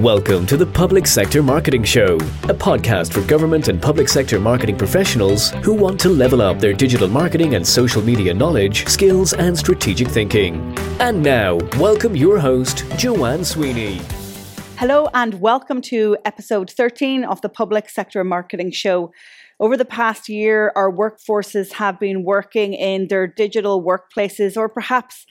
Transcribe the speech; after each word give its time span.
Welcome 0.00 0.44
to 0.46 0.56
the 0.56 0.66
Public 0.66 1.06
Sector 1.06 1.44
Marketing 1.44 1.84
Show, 1.84 2.16
a 2.16 2.54
podcast 2.54 3.12
for 3.12 3.20
government 3.28 3.68
and 3.68 3.80
public 3.80 4.08
sector 4.08 4.40
marketing 4.40 4.76
professionals 4.76 5.50
who 5.62 5.72
want 5.72 6.00
to 6.00 6.08
level 6.08 6.42
up 6.42 6.58
their 6.58 6.72
digital 6.72 7.06
marketing 7.06 7.54
and 7.54 7.64
social 7.64 8.02
media 8.02 8.34
knowledge, 8.34 8.88
skills, 8.88 9.34
and 9.34 9.56
strategic 9.56 10.08
thinking. 10.08 10.76
And 10.98 11.22
now, 11.22 11.58
welcome 11.78 12.16
your 12.16 12.40
host, 12.40 12.84
Joanne 12.96 13.44
Sweeney. 13.44 14.00
Hello, 14.78 15.08
and 15.14 15.40
welcome 15.40 15.80
to 15.82 16.16
episode 16.24 16.70
13 16.72 17.22
of 17.22 17.40
the 17.42 17.48
Public 17.48 17.88
Sector 17.88 18.24
Marketing 18.24 18.72
Show. 18.72 19.12
Over 19.60 19.76
the 19.76 19.84
past 19.84 20.28
year, 20.28 20.72
our 20.74 20.90
workforces 20.90 21.74
have 21.74 22.00
been 22.00 22.24
working 22.24 22.74
in 22.74 23.06
their 23.06 23.28
digital 23.28 23.80
workplaces 23.80 24.56
or 24.56 24.68
perhaps 24.68 25.24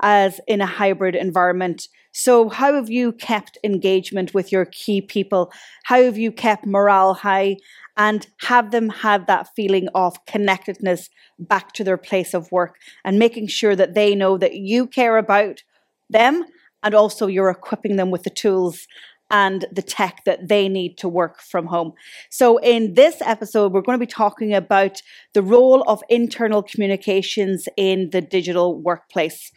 as 0.00 0.40
in 0.46 0.60
a 0.60 0.66
hybrid 0.66 1.14
environment. 1.14 1.88
So, 2.12 2.48
how 2.48 2.74
have 2.74 2.90
you 2.90 3.12
kept 3.12 3.58
engagement 3.62 4.34
with 4.34 4.50
your 4.50 4.64
key 4.64 5.00
people? 5.00 5.52
How 5.84 6.02
have 6.02 6.18
you 6.18 6.32
kept 6.32 6.66
morale 6.66 7.14
high 7.14 7.56
and 7.96 8.26
have 8.42 8.70
them 8.70 8.88
have 8.88 9.26
that 9.26 9.48
feeling 9.54 9.88
of 9.94 10.24
connectedness 10.24 11.10
back 11.38 11.72
to 11.72 11.84
their 11.84 11.96
place 11.96 12.32
of 12.32 12.50
work 12.52 12.76
and 13.04 13.18
making 13.18 13.48
sure 13.48 13.76
that 13.76 13.94
they 13.94 14.14
know 14.14 14.38
that 14.38 14.54
you 14.54 14.86
care 14.86 15.18
about 15.18 15.62
them 16.08 16.44
and 16.82 16.94
also 16.94 17.26
you're 17.26 17.50
equipping 17.50 17.96
them 17.96 18.10
with 18.10 18.22
the 18.22 18.30
tools 18.30 18.86
and 19.30 19.66
the 19.70 19.82
tech 19.82 20.22
that 20.24 20.48
they 20.48 20.68
need 20.68 20.96
to 20.98 21.08
work 21.08 21.40
from 21.40 21.66
home. 21.66 21.92
So, 22.30 22.58
in 22.58 22.94
this 22.94 23.20
episode, 23.20 23.72
we're 23.72 23.82
going 23.82 23.98
to 23.98 24.06
be 24.06 24.10
talking 24.10 24.54
about 24.54 25.02
the 25.34 25.42
role 25.42 25.82
of 25.82 26.02
internal 26.08 26.62
communications 26.62 27.68
in 27.76 28.10
the 28.10 28.20
digital 28.20 28.80
workplace. 28.80 29.52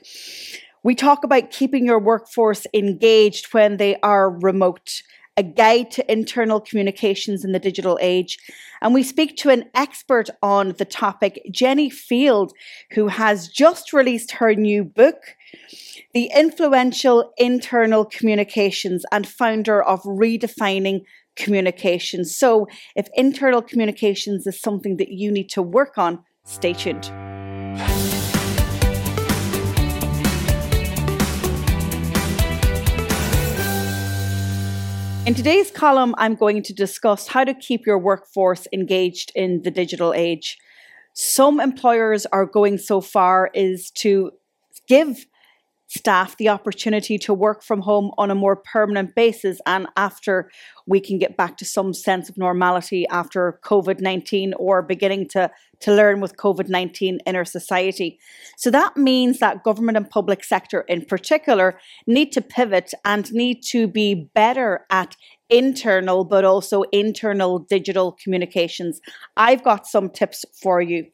We 0.84 0.96
talk 0.96 1.24
about 1.24 1.52
keeping 1.52 1.86
your 1.86 2.00
workforce 2.00 2.66
engaged 2.74 3.54
when 3.54 3.78
they 3.78 3.98
are 4.02 4.32
remote, 4.32 5.04
a 5.38 5.44
guide 5.44 5.92
to 5.92 6.12
internal 6.12 6.60
communications 6.60 7.46
in 7.46 7.52
the 7.52 7.60
digital 7.60 7.98
age. 8.02 8.38
And 8.82 8.94
we 8.94 9.04
speak 9.04 9.38
to 9.38 9.50
an 9.50 9.66
expert 9.74 10.30
on 10.42 10.74
the 10.74 10.86
topic, 10.86 11.42
Jenny 11.52 11.90
Field, 11.90 12.54
who 12.92 13.08
has 13.08 13.48
just 13.48 13.94
released 13.94 14.32
her 14.32 14.54
new 14.54 14.84
book, 14.84 15.36
The 16.14 16.30
Influential 16.36 17.34
Internal 17.38 18.06
Communications, 18.06 19.06
and 19.12 19.28
founder 19.28 19.82
of 19.82 20.02
Redefining 20.04 21.04
Communications. 21.36 22.36
So, 22.36 22.68
if 22.96 23.08
internal 23.16 23.62
communications 23.62 24.46
is 24.46 24.60
something 24.60 24.98
that 24.98 25.10
you 25.10 25.32
need 25.32 25.50
to 25.52 25.62
work 25.62 25.98
on, 25.98 26.24
stay 26.44 26.74
tuned. 26.74 27.10
In 35.32 35.36
today's 35.36 35.72
column, 35.72 36.14
I'm 36.18 36.36
going 36.36 36.62
to 36.62 36.74
discuss 36.74 37.30
how 37.30 37.46
to 37.46 37.54
keep 37.54 37.86
your 37.86 37.98
workforce 37.98 38.68
engaged 38.74 39.32
in 39.34 39.62
the 39.62 39.72
digital 39.72 40.14
age. 40.14 40.58
Some 41.14 41.62
employers 41.62 42.26
are 42.34 42.46
going 42.46 42.78
so 42.78 43.00
far 43.00 43.50
is 43.54 43.92
to 43.92 44.32
give 44.90 45.26
staff 45.92 46.38
the 46.38 46.48
opportunity 46.48 47.18
to 47.18 47.34
work 47.34 47.62
from 47.62 47.82
home 47.82 48.12
on 48.18 48.32
a 48.32 48.36
more 48.36 48.56
permanent 48.56 49.14
basis 49.14 49.60
and 49.66 49.88
after 49.98 50.50
we 50.88 51.02
can 51.02 51.20
get 51.20 51.36
back 51.36 51.58
to 51.58 51.66
some 51.66 51.94
sense 51.94 52.30
of 52.30 52.38
normality 52.38 53.06
after 53.10 53.60
COVID 53.66 54.00
19 54.00 54.54
or 54.54 54.82
beginning 54.82 55.28
to, 55.28 55.52
to 55.82 55.94
learn 55.94 56.22
with 56.22 56.38
COVID 56.38 56.70
19 56.70 57.20
in 57.26 57.36
our 57.36 57.44
society. 57.44 58.18
So 58.56 58.72
that 58.72 58.96
means 58.96 59.40
that 59.40 59.64
government 59.64 59.98
and 59.98 60.10
public 60.10 60.46
sector 60.46 60.82
in 60.88 61.04
particular 61.04 61.78
need 62.08 62.32
to 62.32 62.42
pivot 62.42 62.94
and 63.04 63.32
need 63.34 63.62
to 63.72 63.86
be 63.86 64.30
better 64.34 64.86
at 64.90 65.18
internal 65.52 66.24
but 66.24 66.46
also 66.46 66.84
internal 66.92 67.60
digital 67.60 68.14
communications. 68.24 69.02
I've 69.36 69.64
got 69.64 69.86
some 69.86 70.10
tips 70.10 70.46
for 70.64 70.82
you. 70.82 71.06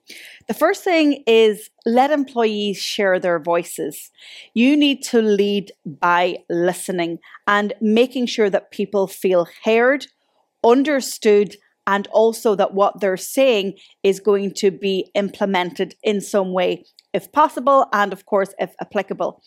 The 0.47 0.53
first 0.53 0.83
thing 0.83 1.23
is 1.25 1.69
let 1.85 2.11
employees 2.11 2.77
share 2.77 3.19
their 3.19 3.39
voices. 3.39 4.11
You 4.53 4.77
need 4.77 5.03
to 5.05 5.21
lead 5.21 5.71
by 5.85 6.37
listening 6.49 7.17
and 7.47 7.73
making 7.81 8.27
sure 8.27 8.49
that 8.51 8.71
people 8.71 9.07
feel 9.07 9.47
heard, 9.65 10.05
understood, 10.63 11.55
and 11.87 12.07
also 12.11 12.53
that 12.55 12.73
what 12.73 12.99
they're 12.99 13.17
saying 13.17 13.73
is 14.03 14.19
going 14.19 14.53
to 14.53 14.69
be 14.69 15.09
implemented 15.15 15.95
in 16.03 16.21
some 16.21 16.51
way, 16.51 16.85
if 17.13 17.31
possible, 17.31 17.87
and 17.93 18.13
of 18.13 18.25
course, 18.25 18.53
if 18.59 18.75
applicable. 18.79 19.41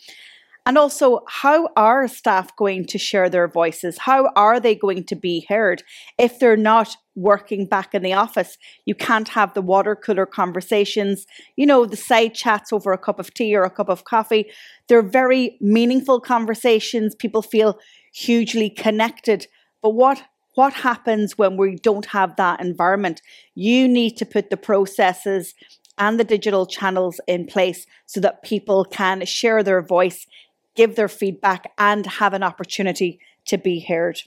And 0.71 0.79
also, 0.79 1.25
how 1.27 1.69
are 1.75 2.07
staff 2.07 2.55
going 2.55 2.85
to 2.85 2.97
share 2.97 3.29
their 3.29 3.49
voices? 3.49 3.99
How 3.99 4.31
are 4.37 4.61
they 4.61 4.77
going 4.77 5.03
to 5.07 5.17
be 5.17 5.45
heard 5.49 5.83
if 6.17 6.39
they're 6.39 6.57
not 6.57 6.97
working 7.17 7.67
back 7.67 7.93
in 7.93 8.05
the 8.05 8.13
office? 8.13 8.57
You 8.87 8.95
can't 8.95 9.27
have 9.31 9.53
the 9.55 9.63
water 9.63 9.97
cooler 9.97 10.27
conversations, 10.27 11.27
you 11.57 11.67
know, 11.67 11.87
the 11.87 11.97
side 11.97 12.35
chats 12.35 12.73
over 12.73 12.93
a 12.93 12.99
cup 12.99 13.19
of 13.19 13.35
tea 13.35 13.57
or 13.57 13.65
a 13.65 13.69
cup 13.71 13.89
of 13.89 14.05
coffee. 14.05 14.49
They're 14.87 15.03
very 15.03 15.59
meaningful 15.61 16.21
conversations. 16.21 17.17
People 17.17 17.43
feel 17.43 17.77
hugely 18.15 18.71
connected. 18.71 19.49
But 19.83 19.91
what 19.91 20.23
what 20.55 20.73
happens 20.73 21.37
when 21.37 21.57
we 21.57 21.75
don't 21.83 22.07
have 22.07 22.37
that 22.37 22.61
environment? 22.61 23.23
You 23.57 23.89
need 23.89 24.17
to 24.19 24.25
put 24.25 24.51
the 24.51 24.57
processes 24.57 25.53
and 25.99 26.19
the 26.19 26.25
digital 26.25 26.65
channels 26.65 27.21
in 27.27 27.47
place 27.47 27.87
so 28.07 28.21
that 28.21 28.43
people 28.43 28.85
can 28.85 29.25
share 29.27 29.63
their 29.63 29.83
voice 29.83 30.27
give 30.75 30.97
their 30.97 31.09
feedback, 31.09 31.73
and 31.79 32.07
have 32.07 32.35
an 32.35 32.43
opportunity 32.43 33.21
to 33.47 33.59
be 33.59 33.81
heard. 33.81 34.21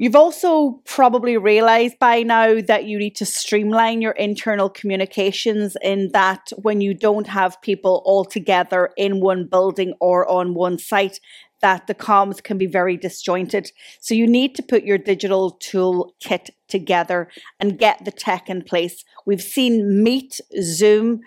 You've 0.00 0.14
also 0.14 0.80
probably 0.84 1.36
realized 1.36 1.98
by 1.98 2.22
now 2.22 2.60
that 2.60 2.84
you 2.84 2.98
need 2.98 3.16
to 3.16 3.26
streamline 3.26 4.00
your 4.00 4.12
internal 4.12 4.70
communications 4.70 5.76
in 5.82 6.10
that 6.12 6.52
when 6.56 6.80
you 6.80 6.94
don't 6.94 7.26
have 7.26 7.60
people 7.62 8.02
all 8.04 8.24
together 8.24 8.90
in 8.96 9.20
one 9.20 9.46
building 9.46 9.94
or 9.98 10.30
on 10.30 10.54
one 10.54 10.78
site, 10.78 11.18
that 11.62 11.88
the 11.88 11.96
comms 11.96 12.40
can 12.40 12.58
be 12.58 12.66
very 12.66 12.96
disjointed. 12.96 13.72
So 14.00 14.14
you 14.14 14.28
need 14.28 14.54
to 14.54 14.62
put 14.62 14.84
your 14.84 14.98
digital 14.98 15.50
tool 15.50 16.14
kit 16.20 16.50
together 16.68 17.28
and 17.58 17.76
get 17.76 18.04
the 18.04 18.12
tech 18.12 18.48
in 18.48 18.62
place. 18.62 19.04
We've 19.26 19.42
seen 19.42 20.04
Meet, 20.04 20.40
Zoom, 20.62 21.22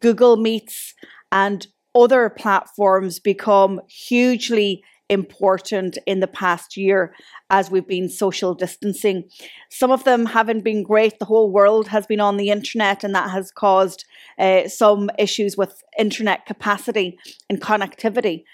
Google 0.00 0.38
Meets, 0.38 0.94
and 1.30 1.66
other 1.96 2.28
platforms 2.28 3.18
become 3.18 3.80
hugely 3.88 4.82
important 5.08 5.98
in 6.06 6.20
the 6.20 6.26
past 6.26 6.76
year 6.76 7.14
as 7.48 7.70
we've 7.70 7.86
been 7.86 8.08
social 8.08 8.54
distancing. 8.54 9.28
Some 9.70 9.90
of 9.90 10.04
them 10.04 10.26
haven't 10.26 10.64
been 10.64 10.82
great. 10.82 11.18
The 11.18 11.24
whole 11.24 11.50
world 11.50 11.88
has 11.88 12.06
been 12.06 12.20
on 12.20 12.36
the 12.36 12.50
internet, 12.50 13.04
and 13.04 13.14
that 13.14 13.30
has 13.30 13.50
caused 13.50 14.04
uh, 14.38 14.68
some 14.68 15.10
issues 15.18 15.56
with 15.56 15.82
internet 15.98 16.44
capacity 16.44 17.18
and 17.48 17.60
connectivity. 17.60 18.44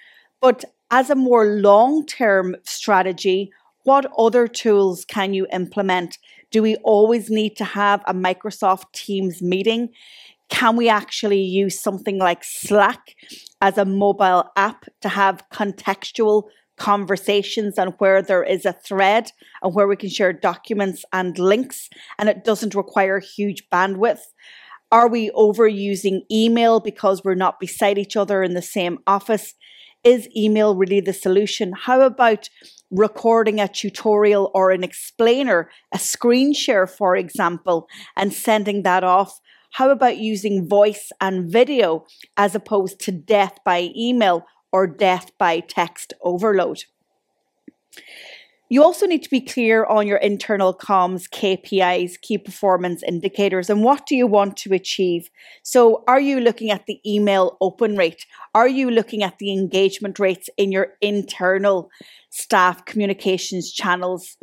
But 0.40 0.64
as 0.90 1.08
a 1.08 1.14
more 1.14 1.46
long 1.46 2.06
term 2.06 2.56
strategy, 2.64 3.50
what 3.84 4.06
other 4.16 4.46
tools 4.46 5.04
can 5.04 5.34
you 5.34 5.46
implement? 5.52 6.18
Do 6.50 6.62
we 6.62 6.76
always 6.76 7.30
need 7.30 7.56
to 7.56 7.64
have 7.64 8.02
a 8.06 8.12
Microsoft 8.12 8.92
Teams 8.92 9.40
meeting? 9.40 9.88
Can 10.52 10.76
we 10.76 10.90
actually 10.90 11.40
use 11.40 11.80
something 11.80 12.18
like 12.18 12.44
Slack 12.44 13.16
as 13.62 13.78
a 13.78 13.86
mobile 13.86 14.44
app 14.54 14.84
to 15.00 15.08
have 15.08 15.42
contextual 15.50 16.44
conversations 16.76 17.78
and 17.78 17.94
where 17.96 18.20
there 18.20 18.44
is 18.44 18.66
a 18.66 18.74
thread 18.74 19.32
and 19.62 19.74
where 19.74 19.88
we 19.88 19.96
can 19.96 20.10
share 20.10 20.32
documents 20.34 21.06
and 21.10 21.38
links 21.38 21.88
and 22.18 22.28
it 22.28 22.44
doesn't 22.44 22.74
require 22.74 23.18
huge 23.18 23.66
bandwidth? 23.72 24.20
Are 24.90 25.08
we 25.08 25.30
overusing 25.30 26.20
email 26.30 26.80
because 26.80 27.24
we're 27.24 27.34
not 27.34 27.58
beside 27.58 27.96
each 27.96 28.14
other 28.14 28.42
in 28.42 28.52
the 28.52 28.60
same 28.60 28.98
office? 29.06 29.54
Is 30.04 30.28
email 30.36 30.76
really 30.76 31.00
the 31.00 31.14
solution? 31.14 31.72
How 31.72 32.02
about 32.02 32.50
recording 32.90 33.58
a 33.58 33.68
tutorial 33.68 34.50
or 34.52 34.70
an 34.70 34.84
explainer, 34.84 35.70
a 35.94 35.98
screen 35.98 36.52
share, 36.52 36.86
for 36.86 37.16
example, 37.16 37.88
and 38.18 38.34
sending 38.34 38.82
that 38.82 39.02
off 39.02 39.40
how 39.72 39.90
about 39.90 40.18
using 40.18 40.68
voice 40.68 41.12
and 41.20 41.50
video 41.50 42.06
as 42.36 42.54
opposed 42.54 43.00
to 43.00 43.12
death 43.12 43.58
by 43.64 43.90
email 43.96 44.46
or 44.70 44.86
death 44.86 45.30
by 45.38 45.60
text 45.60 46.12
overload? 46.22 46.84
You 48.68 48.82
also 48.82 49.04
need 49.04 49.22
to 49.22 49.28
be 49.28 49.42
clear 49.42 49.84
on 49.84 50.06
your 50.06 50.16
internal 50.16 50.72
comms 50.72 51.28
KPIs, 51.28 52.18
key 52.22 52.38
performance 52.38 53.02
indicators, 53.02 53.68
and 53.68 53.84
what 53.84 54.06
do 54.06 54.16
you 54.16 54.26
want 54.26 54.56
to 54.58 54.72
achieve? 54.72 55.28
So, 55.62 56.04
are 56.08 56.20
you 56.20 56.40
looking 56.40 56.70
at 56.70 56.86
the 56.86 56.98
email 57.04 57.58
open 57.60 57.96
rate? 57.96 58.24
Are 58.54 58.68
you 58.68 58.90
looking 58.90 59.22
at 59.22 59.38
the 59.38 59.52
engagement 59.52 60.18
rates 60.18 60.48
in 60.56 60.72
your 60.72 60.94
internal 61.02 61.90
staff 62.30 62.86
communications 62.86 63.70
channels? 63.70 64.38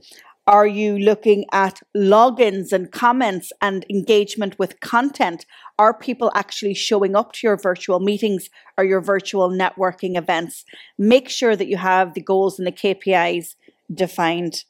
Are 0.50 0.66
you 0.66 0.98
looking 0.98 1.46
at 1.52 1.80
logins 1.96 2.74
and 2.74 2.92
comments 2.92 3.52
and 3.62 3.86
engagement 3.88 4.58
with 4.58 4.80
content? 4.80 5.46
Are 5.78 5.94
people 5.94 6.32
actually 6.34 6.74
showing 6.74 7.16
up 7.16 7.34
to 7.34 7.46
your 7.46 7.56
virtual 7.56 8.00
meetings 8.00 8.50
or 8.76 8.84
your 8.84 9.00
virtual 9.00 9.52
networking 9.52 10.18
events? 10.18 10.66
Make 10.98 11.30
sure 11.30 11.56
that 11.56 11.68
you 11.68 11.78
have 11.78 12.16
the 12.16 12.22
goals 12.22 12.58
and 12.58 12.66
the 12.66 12.72
KPIs 12.72 13.58
defined. 13.94 14.64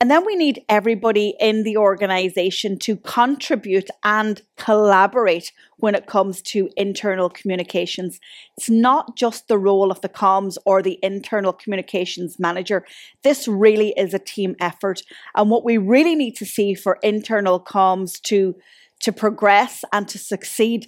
And 0.00 0.10
then 0.10 0.24
we 0.24 0.34
need 0.34 0.64
everybody 0.66 1.34
in 1.38 1.62
the 1.62 1.76
organization 1.76 2.78
to 2.78 2.96
contribute 2.96 3.90
and 4.02 4.40
collaborate 4.56 5.52
when 5.76 5.94
it 5.94 6.06
comes 6.06 6.40
to 6.40 6.70
internal 6.74 7.28
communications. 7.28 8.18
It's 8.56 8.70
not 8.70 9.14
just 9.14 9.46
the 9.46 9.58
role 9.58 9.90
of 9.90 10.00
the 10.00 10.08
comms 10.08 10.56
or 10.64 10.82
the 10.82 10.98
internal 11.02 11.52
communications 11.52 12.38
manager. 12.38 12.86
This 13.22 13.46
really 13.46 13.92
is 13.94 14.14
a 14.14 14.18
team 14.18 14.56
effort. 14.58 15.02
And 15.36 15.50
what 15.50 15.66
we 15.66 15.76
really 15.76 16.14
need 16.14 16.34
to 16.36 16.46
see 16.46 16.72
for 16.72 16.98
internal 17.02 17.60
comms 17.60 18.22
to, 18.22 18.56
to 19.00 19.12
progress 19.12 19.84
and 19.92 20.08
to 20.08 20.18
succeed 20.18 20.86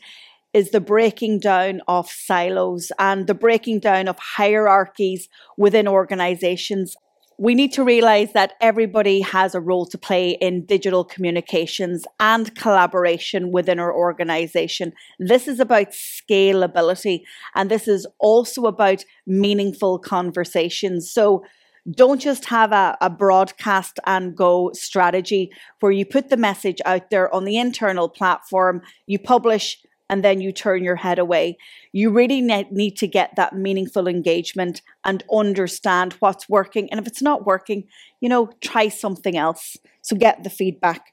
is 0.55 0.71
the 0.71 0.81
breaking 0.81 1.41
down 1.41 1.83
of 1.87 2.09
silos 2.09 2.91
and 2.99 3.27
the 3.27 3.35
breaking 3.35 3.81
down 3.81 4.09
of 4.09 4.19
hierarchies 4.19 5.29
within 5.59 5.87
organizations 5.87 6.97
we 7.43 7.57
need 7.57 7.73
to 7.73 7.83
realize 7.83 8.33
that 8.35 8.53
everybody 8.61 9.21
has 9.21 9.53
a 9.53 9.61
role 9.61 9.85
to 9.85 9.99
play 9.99 10.31
in 10.41 10.65
digital 10.65 11.03
communications 11.05 12.05
and 12.21 12.55
collaboration 12.55 13.51
within 13.51 13.81
our 13.81 13.93
organization. 13.93 14.93
This 15.19 15.49
is 15.49 15.59
about 15.59 15.89
scalability 15.91 17.23
and 17.57 17.69
this 17.69 17.89
is 17.89 18.07
also 18.21 18.67
about 18.67 19.05
meaningful 19.27 19.99
conversations. 19.99 21.11
So, 21.11 21.45
don't 21.91 22.21
just 22.21 22.45
have 22.45 22.71
a, 22.71 22.97
a, 23.01 23.11
broadcast 23.11 23.99
and 24.07 24.37
go 24.37 24.71
strategy 24.73 25.51
where 25.81 25.91
you 25.91 26.07
put 26.07 26.29
the 26.29 26.37
message 26.37 26.81
out 26.87 27.11
there 27.11 27.35
on 27.35 27.45
the 27.45 27.59
internal 27.59 28.09
platform, 28.09 28.83
you 29.09 29.19
publish 29.19 29.79
and 30.09 30.25
then 30.25 30.41
you 30.41 30.53
turn 30.53 30.85
your 30.85 30.97
head 30.97 31.19
away. 31.19 31.57
You 31.93 32.11
really 32.11 32.41
need 32.41 32.97
to 32.99 33.07
get 33.07 33.35
that 33.37 33.55
meaningful 33.55 34.07
engagement 34.07 34.83
and 35.05 35.25
understand 35.33 36.15
what's 36.15 36.49
working. 36.49 36.91
And 36.91 37.01
if 37.01 37.07
it's 37.07 37.23
not 37.23 37.47
working, 37.47 37.85
you 38.21 38.29
know, 38.29 38.51
try 38.61 38.89
something 38.89 39.37
else. 39.37 39.77
So 40.03 40.17
get 40.17 40.45
the 40.45 40.51
feedback. 40.51 41.07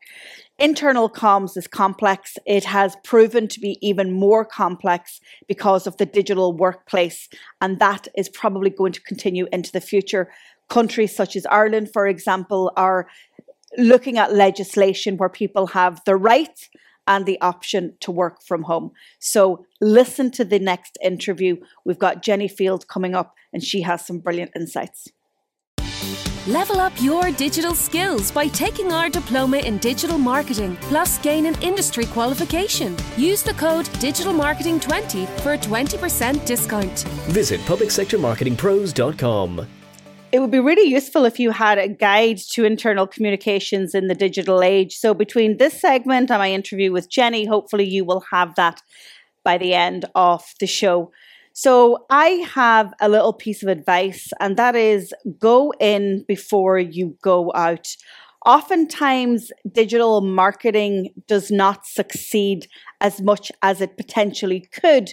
Internal 0.57 1.09
comms 1.09 1.55
is 1.55 1.67
complex. 1.67 2.37
It 2.45 2.65
has 2.65 2.97
proven 3.03 3.47
to 3.47 3.59
be 3.61 3.77
even 3.81 4.11
more 4.11 4.43
complex 4.43 5.21
because 5.47 5.87
of 5.87 5.95
the 5.97 6.05
digital 6.05 6.51
workplace. 6.51 7.29
And 7.61 7.79
that 7.79 8.09
is 8.17 8.27
probably 8.27 8.69
going 8.69 8.91
to 8.91 9.01
continue 9.01 9.47
into 9.53 9.71
the 9.71 9.79
future. 9.79 10.29
Countries 10.67 11.15
such 11.15 11.37
as 11.37 11.45
Ireland, 11.45 11.91
for 11.93 12.07
example, 12.07 12.73
are 12.75 13.07
looking 13.77 14.17
at 14.17 14.33
legislation 14.33 15.15
where 15.15 15.29
people 15.29 15.67
have 15.67 16.01
the 16.05 16.17
right 16.17 16.67
and 17.09 17.25
the 17.25 17.41
option 17.41 17.95
to 17.99 18.11
work 18.11 18.41
from 18.41 18.63
home. 18.63 18.91
So 19.19 19.65
listen 19.81 20.31
to 20.31 20.45
the 20.45 20.59
next 20.59 20.97
interview. 21.03 21.57
We've 21.83 21.99
got 21.99 22.21
Jenny 22.21 22.47
Field 22.47 22.87
coming 22.87 23.15
up, 23.15 23.35
and 23.51 23.61
she 23.61 23.81
has 23.81 24.05
some 24.05 24.19
brilliant 24.19 24.51
insights. 24.55 25.09
Level 26.47 26.79
up 26.79 26.93
your 27.01 27.31
digital 27.31 27.75
skills 27.75 28.31
by 28.31 28.47
taking 28.47 28.93
our 28.93 29.09
diploma 29.09 29.57
in 29.57 29.77
digital 29.79 30.17
marketing, 30.17 30.77
plus 30.81 31.17
gain 31.19 31.45
an 31.45 31.61
industry 31.61 32.05
qualification. 32.05 32.95
Use 33.17 33.43
the 33.43 33.53
code 33.53 33.87
digitalmarketing20 33.99 35.27
for 35.41 35.51
a 35.53 35.57
20% 35.57 36.45
discount. 36.45 36.99
Visit 37.27 37.59
publicsectormarketingpros.com 37.61 39.78
it 40.31 40.39
would 40.39 40.51
be 40.51 40.59
really 40.59 40.89
useful 40.89 41.25
if 41.25 41.39
you 41.39 41.51
had 41.51 41.77
a 41.77 41.87
guide 41.87 42.37
to 42.37 42.63
internal 42.63 43.07
communications 43.07 43.95
in 43.95 44.07
the 44.07 44.15
digital 44.15 44.61
age. 44.61 44.95
So, 44.95 45.13
between 45.13 45.57
this 45.57 45.79
segment 45.79 46.29
and 46.29 46.39
my 46.39 46.51
interview 46.51 46.91
with 46.91 47.09
Jenny, 47.09 47.45
hopefully 47.45 47.85
you 47.85 48.05
will 48.05 48.23
have 48.31 48.55
that 48.55 48.81
by 49.43 49.57
the 49.57 49.73
end 49.73 50.05
of 50.13 50.43
the 50.59 50.67
show. 50.67 51.11
So, 51.53 52.05
I 52.09 52.45
have 52.53 52.93
a 53.01 53.09
little 53.09 53.33
piece 53.33 53.63
of 53.63 53.69
advice, 53.69 54.29
and 54.39 54.55
that 54.57 54.75
is 54.75 55.13
go 55.39 55.73
in 55.79 56.25
before 56.27 56.77
you 56.77 57.17
go 57.23 57.51
out. 57.55 57.87
Oftentimes, 58.45 59.51
digital 59.71 60.21
marketing 60.21 61.13
does 61.27 61.49
not 61.49 61.85
succeed 61.85 62.67
as 63.01 63.19
much 63.19 63.51
as 63.63 63.81
it 63.81 63.97
potentially 63.97 64.61
could 64.71 65.11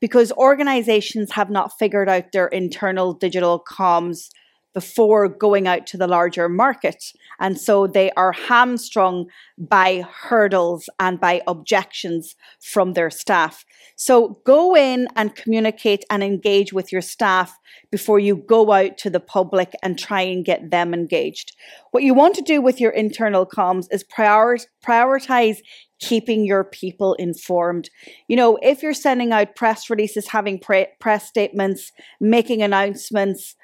because 0.00 0.30
organizations 0.32 1.32
have 1.32 1.50
not 1.50 1.76
figured 1.78 2.08
out 2.08 2.32
their 2.32 2.46
internal 2.48 3.14
digital 3.14 3.64
comms 3.68 4.28
before 4.78 5.28
going 5.28 5.66
out 5.66 5.88
to 5.88 5.96
the 5.96 6.06
larger 6.06 6.48
market. 6.48 7.12
And 7.40 7.58
so 7.58 7.88
they 7.88 8.12
are 8.12 8.30
hamstrung 8.30 9.26
by 9.58 10.04
hurdles 10.08 10.88
and 11.00 11.18
by 11.18 11.42
objections 11.48 12.36
from 12.60 12.92
their 12.92 13.10
staff. 13.10 13.64
So 13.96 14.40
go 14.44 14.76
in 14.76 15.08
and 15.16 15.34
communicate 15.34 16.04
and 16.10 16.22
engage 16.22 16.72
with 16.72 16.92
your 16.92 17.02
staff 17.02 17.58
before 17.90 18.20
you 18.20 18.36
go 18.36 18.70
out 18.70 18.98
to 18.98 19.10
the 19.10 19.18
public 19.18 19.74
and 19.82 19.98
try 19.98 20.20
and 20.20 20.44
get 20.44 20.70
them 20.70 20.94
engaged. 20.94 21.56
What 21.90 22.04
you 22.04 22.14
want 22.14 22.36
to 22.36 22.42
do 22.42 22.62
with 22.62 22.80
your 22.80 22.92
internal 22.92 23.46
comms 23.46 23.86
is 23.90 24.04
prior- 24.04 24.58
prioritize 24.86 25.58
keeping 26.00 26.44
your 26.44 26.62
people 26.62 27.14
informed. 27.14 27.90
You 28.28 28.36
know, 28.36 28.58
if 28.62 28.82
you're 28.82 28.94
sending 28.94 29.32
out 29.32 29.56
press 29.56 29.90
releases, 29.90 30.28
having 30.28 30.60
pre- 30.60 30.86
press 31.00 31.26
statements, 31.26 31.90
making 32.20 32.62
announcements, 32.62 33.56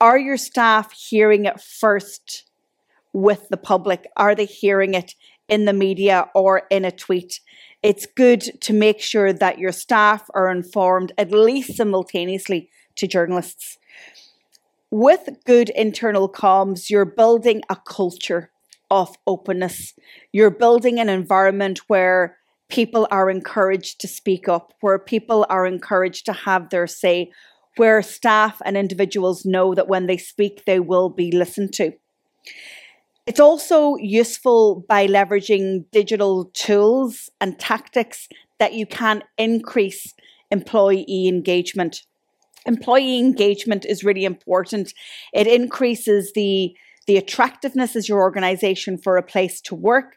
are 0.00 0.18
your 0.18 0.36
staff 0.36 0.92
hearing 0.92 1.44
it 1.44 1.60
first 1.60 2.44
with 3.12 3.48
the 3.50 3.56
public? 3.56 4.08
Are 4.16 4.34
they 4.34 4.46
hearing 4.46 4.94
it 4.94 5.14
in 5.48 5.66
the 5.66 5.72
media 5.72 6.28
or 6.34 6.62
in 6.70 6.84
a 6.84 6.90
tweet? 6.90 7.40
It's 7.82 8.06
good 8.06 8.40
to 8.62 8.72
make 8.72 9.00
sure 9.00 9.32
that 9.32 9.58
your 9.58 9.72
staff 9.72 10.28
are 10.34 10.50
informed 10.50 11.12
at 11.18 11.32
least 11.32 11.76
simultaneously 11.76 12.70
to 12.96 13.06
journalists. 13.06 13.78
With 14.90 15.28
good 15.46 15.70
internal 15.70 16.28
comms, 16.28 16.90
you're 16.90 17.04
building 17.04 17.62
a 17.68 17.76
culture 17.76 18.50
of 18.90 19.16
openness. 19.26 19.94
You're 20.32 20.50
building 20.50 20.98
an 20.98 21.08
environment 21.08 21.82
where 21.86 22.38
people 22.68 23.06
are 23.10 23.30
encouraged 23.30 24.00
to 24.00 24.08
speak 24.08 24.48
up, 24.48 24.72
where 24.80 24.98
people 24.98 25.46
are 25.48 25.66
encouraged 25.66 26.26
to 26.26 26.32
have 26.32 26.70
their 26.70 26.86
say, 26.86 27.30
where 27.76 28.02
staff 28.02 28.60
and 28.64 28.76
individuals 28.76 29.44
know 29.44 29.74
that 29.74 29.88
when 29.88 30.06
they 30.06 30.16
speak, 30.16 30.64
they 30.64 30.80
will 30.80 31.08
be 31.08 31.30
listened 31.30 31.72
to. 31.74 31.92
It's 33.26 33.40
also 33.40 33.96
useful 33.96 34.84
by 34.88 35.06
leveraging 35.06 35.84
digital 35.92 36.46
tools 36.54 37.30
and 37.40 37.58
tactics 37.58 38.28
that 38.58 38.74
you 38.74 38.86
can 38.86 39.22
increase 39.38 40.14
employee 40.50 41.28
engagement. 41.28 42.02
Employee 42.66 43.18
engagement 43.18 43.84
is 43.84 44.04
really 44.04 44.24
important. 44.24 44.92
It 45.32 45.46
increases 45.46 46.32
the 46.34 46.74
the 47.06 47.16
attractiveness 47.16 47.96
as 47.96 48.08
your 48.08 48.20
organization 48.20 48.98
for 48.98 49.16
a 49.16 49.22
place 49.22 49.60
to 49.62 49.74
work. 49.74 50.16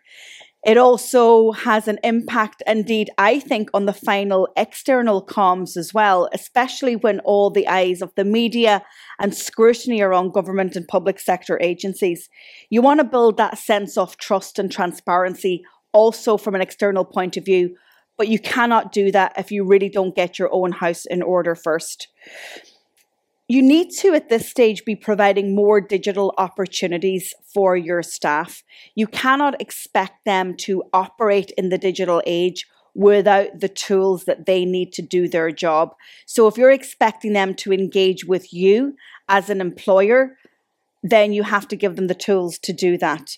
It 0.65 0.77
also 0.77 1.51
has 1.51 1.89
an 1.89 1.99
impact, 2.03 2.63
indeed, 2.65 3.09
I 3.17 3.39
think, 3.39 3.69
on 3.73 3.85
the 3.85 3.93
final 3.93 4.47
external 4.55 5.25
comms 5.25 5.75
as 5.75 5.93
well, 5.93 6.29
especially 6.33 6.95
when 6.95 7.19
all 7.21 7.49
the 7.49 7.67
eyes 7.67 8.01
of 8.01 8.13
the 8.15 8.23
media 8.23 8.81
and 9.19 9.35
scrutiny 9.35 10.01
are 10.01 10.13
on 10.13 10.31
government 10.31 10.77
and 10.77 10.87
public 10.87 11.19
sector 11.19 11.59
agencies. 11.61 12.29
You 12.69 12.81
want 12.81 13.01
to 13.01 13.03
build 13.03 13.35
that 13.37 13.57
sense 13.57 13.97
of 13.97 14.15
trust 14.15 14.57
and 14.57 14.71
transparency 14.71 15.65
also 15.91 16.37
from 16.37 16.55
an 16.55 16.61
external 16.61 17.03
point 17.03 17.35
of 17.35 17.43
view, 17.43 17.75
but 18.17 18.29
you 18.29 18.39
cannot 18.39 18.93
do 18.93 19.11
that 19.11 19.33
if 19.37 19.51
you 19.51 19.65
really 19.65 19.89
don't 19.89 20.15
get 20.15 20.39
your 20.39 20.53
own 20.53 20.71
house 20.71 21.05
in 21.05 21.21
order 21.21 21.55
first 21.55 22.07
you 23.53 23.61
need 23.61 23.91
to, 23.91 24.15
at 24.15 24.29
this 24.29 24.49
stage, 24.49 24.83
be 24.83 24.95
providing 24.95 25.53
more 25.53 25.79
digital 25.79 26.33
opportunities 26.39 27.35
for 27.53 27.77
your 27.77 28.01
staff. 28.01 28.63
You 28.95 29.05
cannot 29.05 29.61
expect 29.61 30.25
them 30.25 30.55
to 30.65 30.81
operate 30.91 31.51
in 31.51 31.69
the 31.69 31.77
digital 31.77 32.23
age 32.25 32.65
without 32.95 33.59
the 33.59 33.69
tools 33.69 34.25
that 34.25 34.47
they 34.47 34.65
need 34.65 34.91
to 34.93 35.03
do 35.03 35.27
their 35.27 35.51
job. 35.51 35.95
So, 36.25 36.47
if 36.47 36.57
you're 36.57 36.71
expecting 36.71 37.33
them 37.33 37.53
to 37.55 37.71
engage 37.71 38.25
with 38.25 38.51
you 38.51 38.95
as 39.29 39.51
an 39.51 39.61
employer, 39.61 40.35
then 41.03 41.31
you 41.31 41.43
have 41.43 41.67
to 41.67 41.75
give 41.75 41.95
them 41.95 42.07
the 42.07 42.15
tools 42.15 42.57
to 42.57 42.73
do 42.73 42.97
that. 42.97 43.37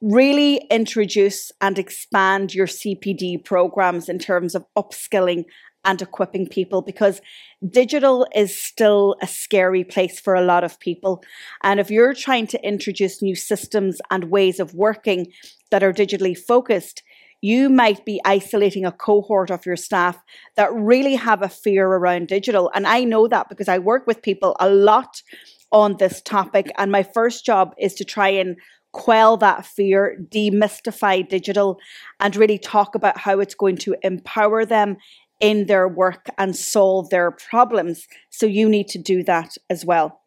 Really 0.00 0.66
introduce 0.70 1.52
and 1.60 1.78
expand 1.78 2.54
your 2.54 2.66
CPD 2.66 3.44
programs 3.44 4.08
in 4.08 4.18
terms 4.18 4.54
of 4.54 4.64
upskilling 4.78 5.44
and 5.84 6.00
equipping 6.00 6.48
people 6.48 6.82
because 6.82 7.20
digital 7.68 8.26
is 8.34 8.60
still 8.60 9.16
a 9.22 9.26
scary 9.26 9.84
place 9.84 10.18
for 10.20 10.34
a 10.34 10.44
lot 10.44 10.64
of 10.64 10.80
people. 10.80 11.22
And 11.62 11.80
if 11.80 11.90
you're 11.90 12.14
trying 12.14 12.46
to 12.48 12.66
introduce 12.66 13.22
new 13.22 13.34
systems 13.34 14.00
and 14.10 14.30
ways 14.30 14.60
of 14.60 14.74
working 14.74 15.32
that 15.70 15.82
are 15.82 15.92
digitally 15.92 16.36
focused, 16.36 17.02
you 17.40 17.68
might 17.68 18.06
be 18.06 18.20
isolating 18.24 18.86
a 18.86 18.92
cohort 18.92 19.50
of 19.50 19.66
your 19.66 19.76
staff 19.76 20.18
that 20.56 20.72
really 20.72 21.14
have 21.14 21.42
a 21.42 21.48
fear 21.48 21.86
around 21.86 22.28
digital. 22.28 22.70
And 22.74 22.86
I 22.86 23.04
know 23.04 23.28
that 23.28 23.50
because 23.50 23.68
I 23.68 23.78
work 23.78 24.06
with 24.06 24.22
people 24.22 24.56
a 24.58 24.70
lot 24.70 25.20
on 25.70 25.96
this 25.98 26.22
topic. 26.22 26.70
And 26.78 26.90
my 26.90 27.02
first 27.02 27.44
job 27.44 27.74
is 27.78 27.94
to 27.96 28.04
try 28.04 28.28
and 28.28 28.56
quell 28.92 29.36
that 29.36 29.66
fear, 29.66 30.16
demystify 30.30 31.28
digital, 31.28 31.78
and 32.20 32.36
really 32.36 32.58
talk 32.58 32.94
about 32.94 33.18
how 33.18 33.40
it's 33.40 33.54
going 33.54 33.76
to 33.76 33.96
empower 34.02 34.64
them 34.64 34.96
in 35.40 35.66
their 35.66 35.88
work 35.88 36.26
and 36.38 36.56
solve 36.56 37.10
their 37.10 37.30
problems. 37.30 38.06
So 38.30 38.46
you 38.46 38.68
need 38.68 38.88
to 38.88 38.98
do 38.98 39.22
that 39.24 39.56
as 39.68 39.84
well. 39.84 40.20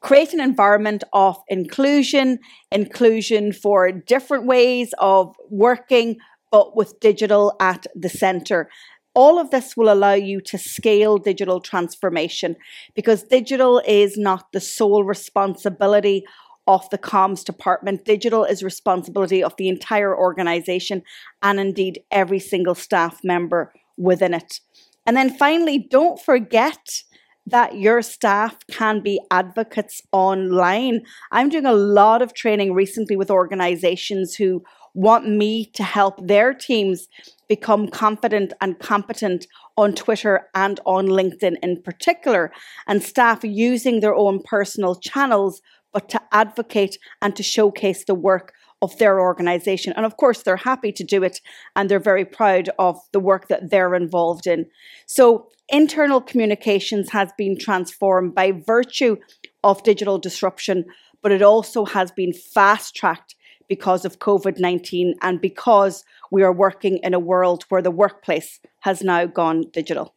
Create 0.00 0.34
an 0.34 0.40
environment 0.40 1.02
of 1.14 1.38
inclusion, 1.48 2.38
inclusion 2.70 3.52
for 3.52 3.90
different 3.90 4.44
ways 4.44 4.92
of 4.98 5.34
working, 5.48 6.18
but 6.52 6.76
with 6.76 7.00
digital 7.00 7.56
at 7.58 7.86
the 7.94 8.10
center. 8.10 8.68
All 9.14 9.38
of 9.38 9.50
this 9.50 9.76
will 9.76 9.90
allow 9.90 10.12
you 10.12 10.40
to 10.42 10.58
scale 10.58 11.16
digital 11.18 11.60
transformation 11.60 12.56
because 12.94 13.22
digital 13.22 13.80
is 13.86 14.18
not 14.18 14.52
the 14.52 14.60
sole 14.60 15.04
responsibility 15.04 16.24
of 16.66 16.88
the 16.90 16.98
comms 16.98 17.44
department. 17.44 18.04
Digital 18.04 18.44
is 18.44 18.62
responsibility 18.62 19.42
of 19.42 19.54
the 19.56 19.68
entire 19.68 20.16
organization 20.16 21.02
and 21.42 21.58
indeed 21.58 22.02
every 22.10 22.40
single 22.40 22.74
staff 22.74 23.20
member 23.24 23.72
within 23.96 24.34
it. 24.34 24.60
And 25.06 25.16
then 25.16 25.36
finally, 25.36 25.78
don't 25.78 26.20
forget 26.20 27.02
that 27.46 27.76
your 27.76 28.00
staff 28.00 28.56
can 28.70 29.00
be 29.00 29.20
advocates 29.30 30.00
online. 30.12 31.02
I'm 31.30 31.50
doing 31.50 31.66
a 31.66 31.74
lot 31.74 32.22
of 32.22 32.32
training 32.32 32.72
recently 32.72 33.16
with 33.16 33.30
organizations 33.30 34.34
who 34.34 34.62
want 34.94 35.28
me 35.28 35.66
to 35.74 35.82
help 35.82 36.26
their 36.26 36.54
teams 36.54 37.08
become 37.48 37.88
confident 37.88 38.52
and 38.60 38.78
competent 38.78 39.46
on 39.76 39.92
Twitter 39.92 40.48
and 40.54 40.80
on 40.86 41.06
LinkedIn 41.06 41.56
in 41.62 41.82
particular, 41.82 42.50
and 42.86 43.02
staff 43.02 43.40
using 43.42 44.00
their 44.00 44.14
own 44.14 44.40
personal 44.42 44.94
channels, 44.94 45.60
but 45.92 46.08
to 46.08 46.20
advocate 46.32 46.96
and 47.20 47.36
to 47.36 47.42
showcase 47.42 48.04
the 48.04 48.14
work 48.14 48.52
of 48.84 48.96
their 48.98 49.20
organization. 49.20 49.92
And 49.96 50.06
of 50.06 50.16
course, 50.16 50.42
they're 50.42 50.56
happy 50.56 50.92
to 50.92 51.02
do 51.02 51.22
it 51.22 51.40
and 51.74 51.90
they're 51.90 51.98
very 51.98 52.24
proud 52.24 52.70
of 52.78 53.00
the 53.12 53.20
work 53.20 53.48
that 53.48 53.70
they're 53.70 53.94
involved 53.94 54.46
in. 54.46 54.66
So, 55.06 55.48
internal 55.68 56.20
communications 56.20 57.10
has 57.10 57.32
been 57.38 57.58
transformed 57.58 58.34
by 58.34 58.52
virtue 58.52 59.16
of 59.62 59.82
digital 59.82 60.18
disruption, 60.18 60.84
but 61.22 61.32
it 61.32 61.42
also 61.42 61.86
has 61.86 62.12
been 62.12 62.32
fast 62.32 62.94
tracked 62.94 63.34
because 63.66 64.04
of 64.04 64.18
COVID 64.18 64.58
19 64.58 65.14
and 65.22 65.40
because 65.40 66.04
we 66.30 66.42
are 66.42 66.52
working 66.52 66.98
in 66.98 67.14
a 67.14 67.18
world 67.18 67.64
where 67.70 67.82
the 67.82 67.90
workplace 67.90 68.60
has 68.80 69.02
now 69.02 69.24
gone 69.24 69.64
digital. 69.72 70.14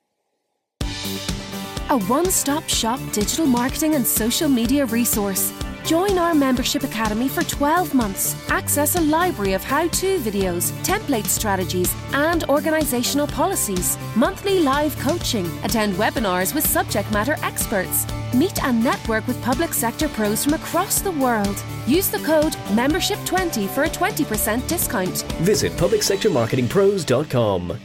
A 1.90 1.98
one 2.08 2.30
stop 2.30 2.68
shop 2.68 3.00
digital 3.14 3.46
marketing 3.46 3.96
and 3.96 4.06
social 4.06 4.50
media 4.50 4.86
resource 4.86 5.54
Join 5.88 6.18
our 6.18 6.36
membership 6.36 6.84
academy 6.84 7.30
for 7.30 7.44
12 7.44 7.94
months. 7.94 8.36
Access 8.50 8.98
a 8.98 9.02
library 9.02 9.54
of 9.54 9.64
how 9.64 9.88
to 9.88 10.20
videos, 10.20 10.74
template 10.84 11.28
strategies, 11.28 11.96
and 12.12 12.44
organizational 12.50 13.26
policies. 13.26 13.98
Monthly 14.14 14.60
live 14.60 15.00
coaching. 15.00 15.46
Attend 15.64 15.94
webinars 15.94 16.54
with 16.54 16.68
subject 16.68 17.10
matter 17.14 17.38
experts. 17.42 18.06
Meet 18.34 18.62
and 18.66 18.84
network 18.84 19.26
with 19.28 19.42
public 19.42 19.74
sector 19.74 20.10
pros 20.10 20.44
from 20.44 20.56
across 20.56 21.00
the 21.00 21.12
world. 21.12 21.64
Use 21.88 22.10
the 22.10 22.20
code 22.20 22.58
MEMBERSHIP20 22.76 23.70
for 23.70 23.86
a 23.86 23.90
20% 23.90 24.68
discount. 24.68 25.24
Visit 25.40 25.72
publicsectormarketingpros.com. 25.78 27.80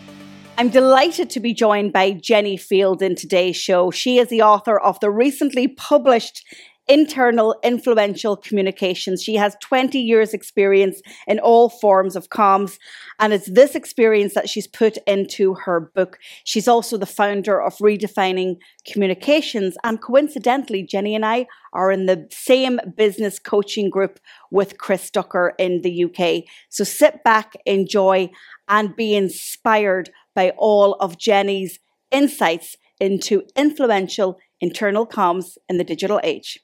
I'm 0.59 0.68
delighted 0.68 1.30
to 1.30 1.40
be 1.40 1.54
joined 1.54 1.92
by 1.92 2.11
Jenny 2.11 2.56
Field 2.56 3.00
in 3.00 3.14
today's 3.14 3.56
show. 3.56 3.90
She 3.90 4.18
is 4.18 4.28
the 4.28 4.42
author 4.42 4.78
of 4.78 5.00
the 5.00 5.11
recently 5.11 5.66
published 5.66 6.44
internal 6.89 7.57
influential 7.62 8.37
communications. 8.37 9.23
She 9.23 9.37
has 9.37 9.57
20 9.61 9.99
years 9.99 10.35
experience 10.35 11.01
in 11.27 11.39
all 11.39 11.69
forms 11.69 12.17
of 12.17 12.29
comms 12.29 12.79
and 13.19 13.33
it's 13.33 13.51
this 13.51 13.75
experience 13.75 14.35
that 14.35 14.49
she's 14.49 14.67
put 14.67 14.99
into 15.07 15.55
her 15.55 15.93
book. 15.95 16.19
She's 16.45 16.67
also 16.67 16.97
the 16.97 17.07
founder 17.07 17.61
of 17.61 17.77
Redefining 17.79 18.57
Communications 18.87 19.77
and 19.85 20.01
coincidentally 20.01 20.83
Jenny 20.83 21.15
and 21.15 21.25
I 21.25 21.47
are 21.73 21.93
in 21.93 22.07
the 22.07 22.27
same 22.31 22.81
business 22.97 23.39
coaching 23.39 23.89
group 23.89 24.19
with 24.51 24.79
Chris 24.79 25.11
Ducker 25.11 25.55
in 25.59 25.83
the 25.83 26.05
UK. 26.05 26.45
So 26.69 26.85
sit 26.85 27.23
back, 27.23 27.55
enjoy 27.65 28.31
and 28.69 28.97
be 28.97 29.15
inspired 29.15 30.11
by 30.35 30.51
all 30.57 30.95
of 30.95 31.19
Jenny's 31.19 31.79
insights 32.11 32.77
into 33.01 33.43
influential 33.57 34.39
internal 34.61 35.07
comms 35.07 35.59
in 35.69 35.77
the 35.77 35.85
digital 35.85 36.21
age. 36.23 36.59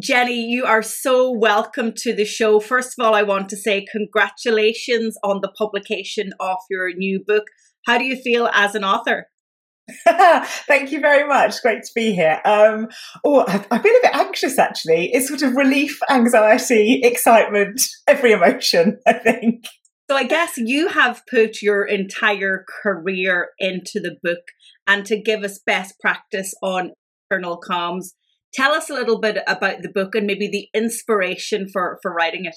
Jenny, 0.00 0.46
you 0.46 0.64
are 0.64 0.82
so 0.82 1.30
welcome 1.30 1.92
to 1.98 2.14
the 2.14 2.24
show. 2.24 2.58
First 2.58 2.94
of 2.98 3.04
all, 3.04 3.14
I 3.14 3.22
want 3.22 3.50
to 3.50 3.56
say 3.56 3.84
congratulations 3.90 5.18
on 5.22 5.40
the 5.42 5.50
publication 5.50 6.32
of 6.40 6.56
your 6.70 6.94
new 6.94 7.22
book. 7.22 7.44
How 7.86 7.98
do 7.98 8.04
you 8.04 8.16
feel 8.16 8.48
as 8.54 8.74
an 8.74 8.82
author? 8.82 9.26
Thank 10.06 10.90
you 10.92 11.00
very 11.00 11.28
much. 11.28 11.60
Great 11.60 11.82
to 11.82 11.90
be 11.94 12.14
here. 12.14 12.40
Um, 12.46 12.88
oh, 13.24 13.44
I, 13.46 13.64
I 13.70 13.78
feel 13.78 13.92
a 13.92 14.02
bit 14.02 14.14
anxious 14.14 14.58
actually. 14.58 15.10
It's 15.12 15.28
sort 15.28 15.42
of 15.42 15.54
relief, 15.54 15.98
anxiety, 16.08 17.00
excitement, 17.02 17.82
every 18.06 18.32
emotion, 18.32 18.98
I 19.06 19.14
think. 19.14 19.66
So 20.08 20.16
I 20.16 20.24
guess 20.24 20.56
you 20.56 20.88
have 20.88 21.22
put 21.28 21.60
your 21.60 21.84
entire 21.84 22.64
career 22.82 23.50
into 23.58 24.00
the 24.00 24.16
book 24.22 24.44
and 24.86 25.04
to 25.06 25.20
give 25.20 25.42
us 25.42 25.60
best 25.66 26.00
practice 26.00 26.54
on 26.62 26.92
internal 27.30 27.60
comms 27.60 28.12
Tell 28.52 28.72
us 28.72 28.90
a 28.90 28.94
little 28.94 29.20
bit 29.20 29.38
about 29.46 29.82
the 29.82 29.88
book 29.88 30.14
and 30.14 30.26
maybe 30.26 30.48
the 30.48 30.68
inspiration 30.78 31.68
for, 31.68 31.98
for 32.02 32.12
writing 32.12 32.44
it. 32.44 32.56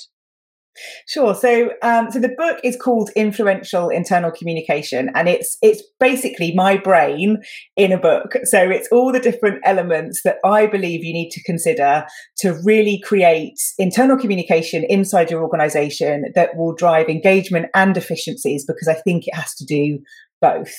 Sure. 1.08 1.36
So, 1.36 1.72
um, 1.84 2.10
so 2.12 2.20
the 2.20 2.34
book 2.36 2.60
is 2.64 2.76
called 2.76 3.12
Influential 3.16 3.90
Internal 3.90 4.32
Communication, 4.32 5.12
and 5.14 5.30
it's 5.30 5.58
it's 5.62 5.84
basically 6.00 6.54
my 6.56 6.78
brain 6.78 7.38
in 7.78 7.92
a 7.92 8.00
book. 8.00 8.34
So 8.44 8.70
it's 8.70 8.88
all 8.92 9.12
the 9.12 9.20
different 9.20 9.62
elements 9.66 10.22
that 10.24 10.38
I 10.44 10.66
believe 10.66 11.04
you 11.04 11.14
need 11.14 11.30
to 11.32 11.44
consider 11.44 12.06
to 12.38 12.60
really 12.64 13.00
create 13.04 13.60
internal 13.78 14.18
communication 14.18 14.84
inside 14.86 15.30
your 15.30 15.44
organization 15.44 16.26
that 16.36 16.56
will 16.56 16.74
drive 16.74 17.08
engagement 17.08 17.68
and 17.76 17.96
efficiencies. 17.96 18.66
Because 18.66 18.88
I 18.88 18.96
think 18.96 19.28
it 19.28 19.36
has 19.36 19.54
to 19.56 19.66
do 19.66 20.00
both. 20.44 20.76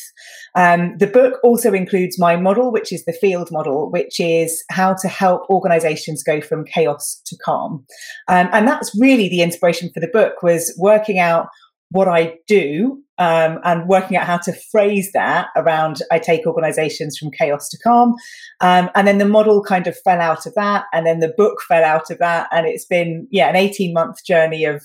Um, 0.54 0.94
the 0.99 1.06
book 1.06 1.40
also 1.42 1.73
includes 1.73 2.18
my 2.18 2.37
model, 2.37 2.71
which 2.71 2.92
is 2.92 3.04
the 3.06 3.14
field 3.14 3.49
model, 3.50 3.90
which 3.90 4.21
is 4.21 4.62
how 4.71 4.94
to 5.00 5.09
help 5.09 5.49
organizations 5.49 6.23
go 6.23 6.42
from 6.42 6.66
chaos 6.66 7.21
to 7.26 7.37
calm. 7.42 7.85
Um, 8.28 8.50
and 8.52 8.68
that's 8.68 8.94
really 9.00 9.28
the 9.28 9.40
inspiration 9.40 9.90
for 9.94 10.00
the 10.00 10.11
book 10.12 10.42
was 10.42 10.76
working 10.78 11.18
out 11.18 11.49
what 11.90 12.09
I 12.09 12.35
do 12.47 13.02
um, 13.18 13.61
and 13.64 13.88
working 13.88 14.16
out 14.16 14.26
how 14.26 14.38
to 14.38 14.52
phrase 14.71 15.11
that 15.14 15.47
around 15.56 16.02
I 16.11 16.18
take 16.18 16.47
organizations 16.47 17.16
from 17.16 17.30
chaos 17.30 17.68
to 17.71 17.78
calm. 17.78 18.14
Um, 18.61 18.90
and 18.94 19.06
then 19.06 19.18
the 19.18 19.25
model 19.25 19.62
kind 19.62 19.87
of 19.87 19.97
fell 20.04 20.21
out 20.21 20.44
of 20.44 20.54
that. 20.56 20.85
And 20.92 21.06
then 21.06 21.21
the 21.21 21.33
book 21.37 21.62
fell 21.66 21.85
out 21.85 22.11
of 22.11 22.18
that. 22.18 22.49
And 22.52 22.66
it's 22.66 22.85
been, 22.85 23.28
yeah, 23.30 23.49
an 23.49 23.56
18 23.56 23.94
month 23.94 24.25
journey 24.26 24.64
of, 24.64 24.83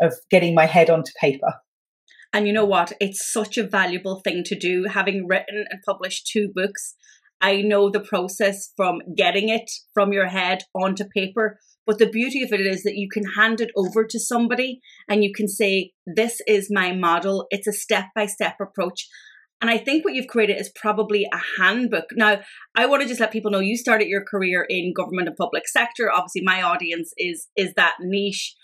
of 0.00 0.14
getting 0.30 0.54
my 0.54 0.66
head 0.66 0.88
onto 0.88 1.10
paper. 1.20 1.52
And 2.36 2.46
you 2.46 2.52
know 2.52 2.66
what? 2.66 2.92
It's 3.00 3.32
such 3.32 3.56
a 3.56 3.66
valuable 3.66 4.20
thing 4.20 4.44
to 4.44 4.54
do. 4.54 4.84
Having 4.90 5.26
written 5.26 5.64
and 5.70 5.80
published 5.86 6.26
two 6.26 6.52
books, 6.54 6.94
I 7.40 7.62
know 7.62 7.88
the 7.88 7.98
process 7.98 8.74
from 8.76 9.00
getting 9.16 9.48
it 9.48 9.70
from 9.94 10.12
your 10.12 10.26
head 10.26 10.64
onto 10.74 11.04
paper. 11.04 11.58
But 11.86 11.98
the 11.98 12.10
beauty 12.10 12.42
of 12.42 12.52
it 12.52 12.60
is 12.60 12.82
that 12.82 12.98
you 12.98 13.08
can 13.10 13.24
hand 13.38 13.62
it 13.62 13.70
over 13.74 14.04
to 14.04 14.20
somebody 14.20 14.82
and 15.08 15.24
you 15.24 15.32
can 15.32 15.48
say, 15.48 15.92
This 16.06 16.42
is 16.46 16.68
my 16.70 16.92
model. 16.92 17.46
It's 17.48 17.66
a 17.66 17.72
step 17.72 18.08
by 18.14 18.26
step 18.26 18.56
approach. 18.60 19.08
And 19.62 19.70
I 19.70 19.78
think 19.78 20.04
what 20.04 20.12
you've 20.12 20.26
created 20.26 20.60
is 20.60 20.70
probably 20.74 21.26
a 21.32 21.40
handbook. 21.58 22.10
Now, 22.16 22.40
I 22.76 22.84
want 22.84 23.00
to 23.00 23.08
just 23.08 23.20
let 23.20 23.32
people 23.32 23.50
know 23.50 23.60
you 23.60 23.78
started 23.78 24.08
your 24.08 24.22
career 24.22 24.66
in 24.68 24.92
government 24.94 25.28
and 25.28 25.36
public 25.38 25.66
sector. 25.66 26.12
Obviously, 26.12 26.42
my 26.42 26.60
audience 26.60 27.14
is 27.16 27.48
is 27.56 27.72
that 27.76 27.94
niche. 28.00 28.54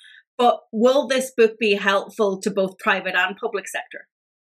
But 0.43 0.59
will 0.73 1.07
this 1.07 1.31
book 1.37 1.57
be 1.61 1.75
helpful 1.75 2.41
to 2.41 2.51
both 2.51 2.77
private 2.79 3.15
and 3.15 3.37
public 3.37 3.69
sector? 3.69 4.09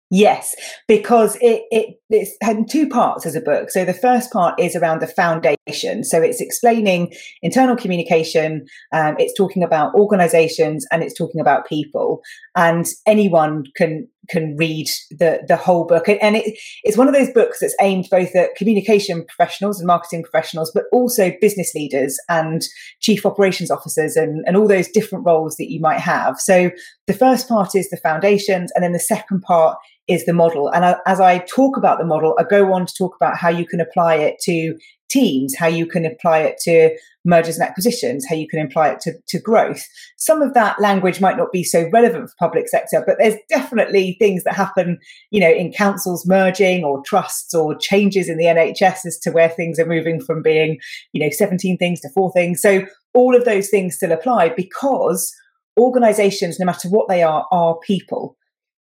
Yes, 0.09 0.53
because 0.85 1.37
it, 1.37 1.63
it 1.71 1.95
it's 2.09 2.35
had 2.41 2.67
two 2.69 2.89
parts 2.89 3.25
as 3.25 3.35
a 3.35 3.41
book. 3.41 3.69
So 3.69 3.85
the 3.85 3.93
first 3.93 4.29
part 4.33 4.59
is 4.59 4.75
around 4.75 4.99
the 4.99 5.07
foundation. 5.07 6.03
So 6.03 6.21
it's 6.21 6.41
explaining 6.41 7.13
internal 7.41 7.77
communication. 7.77 8.65
Um, 8.91 9.15
it's 9.17 9.33
talking 9.37 9.63
about 9.63 9.95
organizations 9.95 10.85
and 10.91 11.03
it's 11.03 11.17
talking 11.17 11.39
about 11.39 11.69
people. 11.69 12.19
And 12.57 12.85
anyone 13.05 13.63
can 13.77 14.09
can 14.29 14.55
read 14.57 14.87
the 15.11 15.41
the 15.47 15.55
whole 15.55 15.85
book. 15.85 16.07
And 16.07 16.37
it, 16.37 16.57
it's 16.83 16.97
one 16.97 17.07
of 17.07 17.13
those 17.13 17.31
books 17.31 17.59
that's 17.59 17.75
aimed 17.81 18.07
both 18.09 18.35
at 18.35 18.55
communication 18.55 19.25
professionals 19.25 19.79
and 19.79 19.87
marketing 19.87 20.23
professionals, 20.23 20.71
but 20.73 20.85
also 20.91 21.31
business 21.41 21.73
leaders 21.73 22.17
and 22.29 22.63
chief 22.99 23.25
operations 23.25 23.71
officers 23.71 24.15
and, 24.15 24.43
and 24.45 24.57
all 24.57 24.67
those 24.67 24.89
different 24.89 25.25
roles 25.25 25.55
that 25.57 25.71
you 25.71 25.79
might 25.79 25.99
have. 25.99 26.39
So 26.39 26.71
the 27.07 27.13
first 27.13 27.47
part 27.47 27.75
is 27.75 27.89
the 27.89 27.97
foundations, 27.97 28.71
and 28.73 28.83
then 28.83 28.93
the 28.93 28.99
second 28.99 29.41
part 29.41 29.77
is 30.07 30.25
the 30.25 30.33
model. 30.33 30.69
And 30.69 30.85
I, 30.85 30.95
as 31.05 31.19
I 31.19 31.39
talk 31.39 31.77
about 31.77 31.99
the 31.99 32.05
model, 32.05 32.35
I 32.39 32.43
go 32.43 32.73
on 32.73 32.85
to 32.85 32.93
talk 32.97 33.15
about 33.15 33.37
how 33.37 33.49
you 33.49 33.65
can 33.65 33.81
apply 33.81 34.15
it 34.15 34.35
to 34.43 34.77
teams, 35.09 35.55
how 35.55 35.67
you 35.67 35.85
can 35.85 36.05
apply 36.05 36.39
it 36.39 36.57
to 36.61 36.95
mergers 37.27 37.57
and 37.57 37.67
acquisitions, 37.67 38.25
how 38.27 38.35
you 38.35 38.47
can 38.47 38.65
apply 38.65 38.89
it 38.89 38.99
to, 39.01 39.13
to 39.27 39.39
growth. 39.39 39.85
Some 40.17 40.41
of 40.41 40.53
that 40.53 40.79
language 40.79 41.19
might 41.19 41.37
not 41.37 41.51
be 41.51 41.63
so 41.63 41.89
relevant 41.91 42.29
for 42.29 42.47
public 42.47 42.69
sector, 42.69 43.03
but 43.05 43.17
there's 43.19 43.35
definitely 43.49 44.15
things 44.17 44.43
that 44.45 44.55
happen, 44.55 44.97
you 45.29 45.41
know, 45.41 45.51
in 45.51 45.71
councils 45.71 46.25
merging 46.25 46.83
or 46.83 47.03
trusts 47.03 47.53
or 47.53 47.75
changes 47.75 48.29
in 48.29 48.37
the 48.37 48.45
NHS 48.45 49.05
as 49.05 49.19
to 49.23 49.31
where 49.31 49.49
things 49.49 49.77
are 49.77 49.85
moving 49.85 50.21
from 50.21 50.41
being, 50.41 50.79
you 51.11 51.21
know, 51.21 51.29
17 51.29 51.77
things 51.77 51.99
to 52.01 52.09
four 52.13 52.31
things. 52.31 52.61
So 52.61 52.85
all 53.13 53.35
of 53.35 53.45
those 53.45 53.69
things 53.69 53.95
still 53.95 54.13
apply 54.13 54.49
because 54.49 55.33
organizations, 55.77 56.59
no 56.59 56.65
matter 56.65 56.89
what 56.89 57.09
they 57.09 57.23
are, 57.23 57.45
are 57.51 57.77
people 57.85 58.36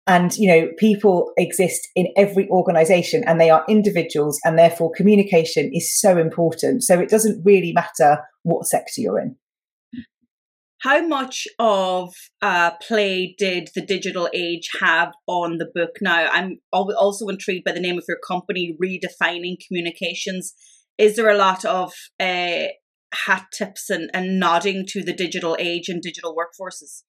and 0.06 0.36
you 0.36 0.48
know 0.48 0.68
people 0.78 1.32
exist 1.36 1.88
in 1.96 2.08
every 2.16 2.48
organization 2.48 3.24
and 3.26 3.40
they 3.40 3.50
are 3.50 3.64
individuals 3.68 4.38
and 4.44 4.58
therefore 4.58 4.92
communication 4.94 5.70
is 5.72 5.98
so 5.98 6.16
important. 6.18 6.84
So 6.84 7.00
it 7.00 7.08
doesn't 7.08 7.44
really 7.44 7.72
matter 7.72 8.22
what 8.42 8.66
sector 8.66 9.00
you're 9.00 9.18
in. 9.18 9.36
How 10.82 11.04
much 11.06 11.48
of 11.58 12.14
uh, 12.42 12.72
play 12.86 13.34
did 13.38 13.70
the 13.74 13.84
digital 13.84 14.28
age 14.32 14.68
have 14.80 15.12
on 15.26 15.58
the 15.58 15.68
book? 15.74 15.96
Now 16.00 16.28
i'm 16.30 16.58
also 16.72 17.26
intrigued 17.28 17.64
by 17.64 17.72
the 17.72 17.80
name 17.80 17.98
of 17.98 18.04
your 18.06 18.18
company 18.26 18.76
redefining 18.82 19.56
communications. 19.66 20.54
Is 20.98 21.16
there 21.16 21.28
a 21.28 21.36
lot 21.36 21.64
of 21.64 21.92
uh, 22.20 22.68
hat 23.12 23.46
tips 23.56 23.90
and, 23.90 24.10
and 24.14 24.38
nodding 24.38 24.84
to 24.88 25.02
the 25.02 25.12
digital 25.12 25.56
age 25.58 25.88
and 25.88 26.00
digital 26.00 26.34
workforces 26.34 27.02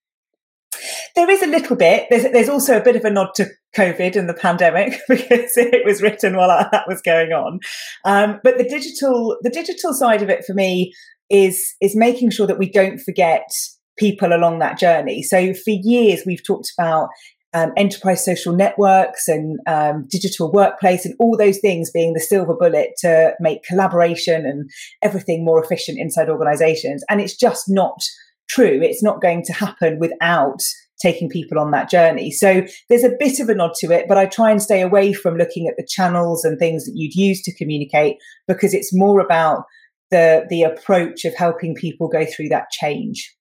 there 1.17 1.29
is 1.31 1.41
a 1.41 1.47
little 1.47 1.75
bit. 1.75 2.05
There's, 2.12 2.31
there's 2.31 2.47
also 2.47 2.77
a 2.77 2.83
bit 2.83 2.95
of 2.95 3.03
a 3.03 3.09
nod 3.09 3.29
to 3.36 3.47
COVID 3.75 4.15
and 4.15 4.29
the 4.29 4.36
pandemic 4.36 5.00
because 5.09 5.57
it 5.57 5.83
was 5.83 6.01
written 6.01 6.38
while 6.38 6.47
that 6.47 6.88
was 6.88 7.01
going 7.01 7.31
on. 7.31 7.59
Um, 8.05 8.39
but 8.43 8.59
the 8.59 8.63
digital, 8.63 9.36
the 9.41 9.50
digital 9.50 9.93
side 9.93 10.21
of 10.21 10.29
it 10.29 10.45
for 10.45 10.53
me 10.53 10.93
is 11.29 11.75
is 11.81 11.95
making 11.95 12.29
sure 12.29 12.47
that 12.47 12.59
we 12.59 12.69
don't 12.69 13.00
forget 13.00 13.50
people 13.97 14.31
along 14.31 14.59
that 14.59 14.77
journey. 14.79 15.24
So 15.24 15.53
for 15.55 15.71
years 15.71 16.21
we've 16.25 16.45
talked 16.45 16.71
about 16.77 17.09
um, 17.53 17.71
enterprise 17.75 18.24
social 18.24 18.55
networks 18.55 19.27
and 19.27 19.59
um, 19.67 20.05
digital 20.09 20.51
workplace 20.51 21.03
and 21.03 21.15
all 21.19 21.36
those 21.36 21.57
things 21.57 21.89
being 21.89 22.13
the 22.13 22.19
silver 22.19 22.53
bullet 22.53 22.91
to 23.00 23.33
make 23.39 23.63
collaboration 23.63 24.45
and 24.45 24.69
everything 25.01 25.43
more 25.43 25.62
efficient 25.62 25.97
inside 25.97 26.29
organizations. 26.29 27.03
And 27.09 27.19
it's 27.19 27.36
just 27.36 27.65
not 27.67 28.00
true. 28.47 28.79
It's 28.83 29.01
not 29.01 29.21
going 29.21 29.43
to 29.45 29.53
happen 29.53 29.97
without 30.00 30.62
taking 31.01 31.30
people 31.30 31.60
on 31.60 31.72
that 31.72 31.89
journey. 31.89 32.32
So 32.32 32.63
there's 32.89 33.04
a 33.04 33.16
bit 33.20 33.39
of 33.39 33.50
a 33.50 33.56
nod 33.56 33.74
to 33.80 33.92
it, 33.92 34.06
but 34.08 34.18
I 34.18 34.25
try 34.25 34.51
and 34.51 34.62
stay 34.62 34.82
away 34.82 35.13
from 35.13 35.38
looking 35.38 35.68
at 35.68 35.75
the 35.77 35.88
channels 35.88 36.44
and 36.44 36.58
things 36.58 36.86
that 36.86 36.94
you'd 36.96 37.16
use 37.16 37.42
to 37.44 37.56
communicate 37.56 38.18
because 38.48 38.74
it's 38.74 38.94
more 38.94 39.20
about 39.20 39.63
the 40.10 40.46
the 40.50 40.63
approach 40.63 41.25
of 41.25 41.36
helping 41.36 41.75
people 41.75 42.08
go 42.08 42.25
through 42.25 42.50
that 42.50 42.70
change. 42.72 43.36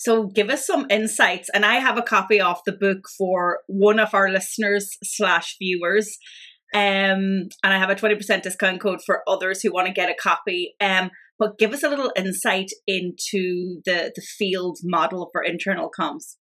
So 0.00 0.28
give 0.28 0.48
us 0.48 0.66
some 0.66 0.86
insights. 0.88 1.50
And 1.52 1.62
I 1.62 1.74
have 1.74 1.98
a 1.98 2.02
copy 2.02 2.40
of 2.40 2.58
the 2.64 2.72
book 2.72 3.06
for 3.18 3.58
one 3.66 3.98
of 3.98 4.14
our 4.14 4.30
listeners 4.30 4.96
slash 5.04 5.56
viewers. 5.58 6.16
Um, 6.72 7.48
and 7.62 7.74
I 7.74 7.76
have 7.76 7.90
a 7.90 7.94
20% 7.94 8.42
discount 8.42 8.80
code 8.80 9.00
for 9.04 9.22
others 9.28 9.60
who 9.60 9.70
want 9.70 9.88
to 9.88 9.92
get 9.92 10.08
a 10.08 10.14
copy. 10.14 10.74
Um, 10.80 11.10
but 11.38 11.58
give 11.58 11.74
us 11.74 11.82
a 11.82 11.90
little 11.90 12.12
insight 12.16 12.70
into 12.86 13.82
the, 13.84 14.10
the 14.14 14.22
field 14.22 14.78
model 14.82 15.28
for 15.32 15.42
internal 15.42 15.90
comms. 15.90 16.36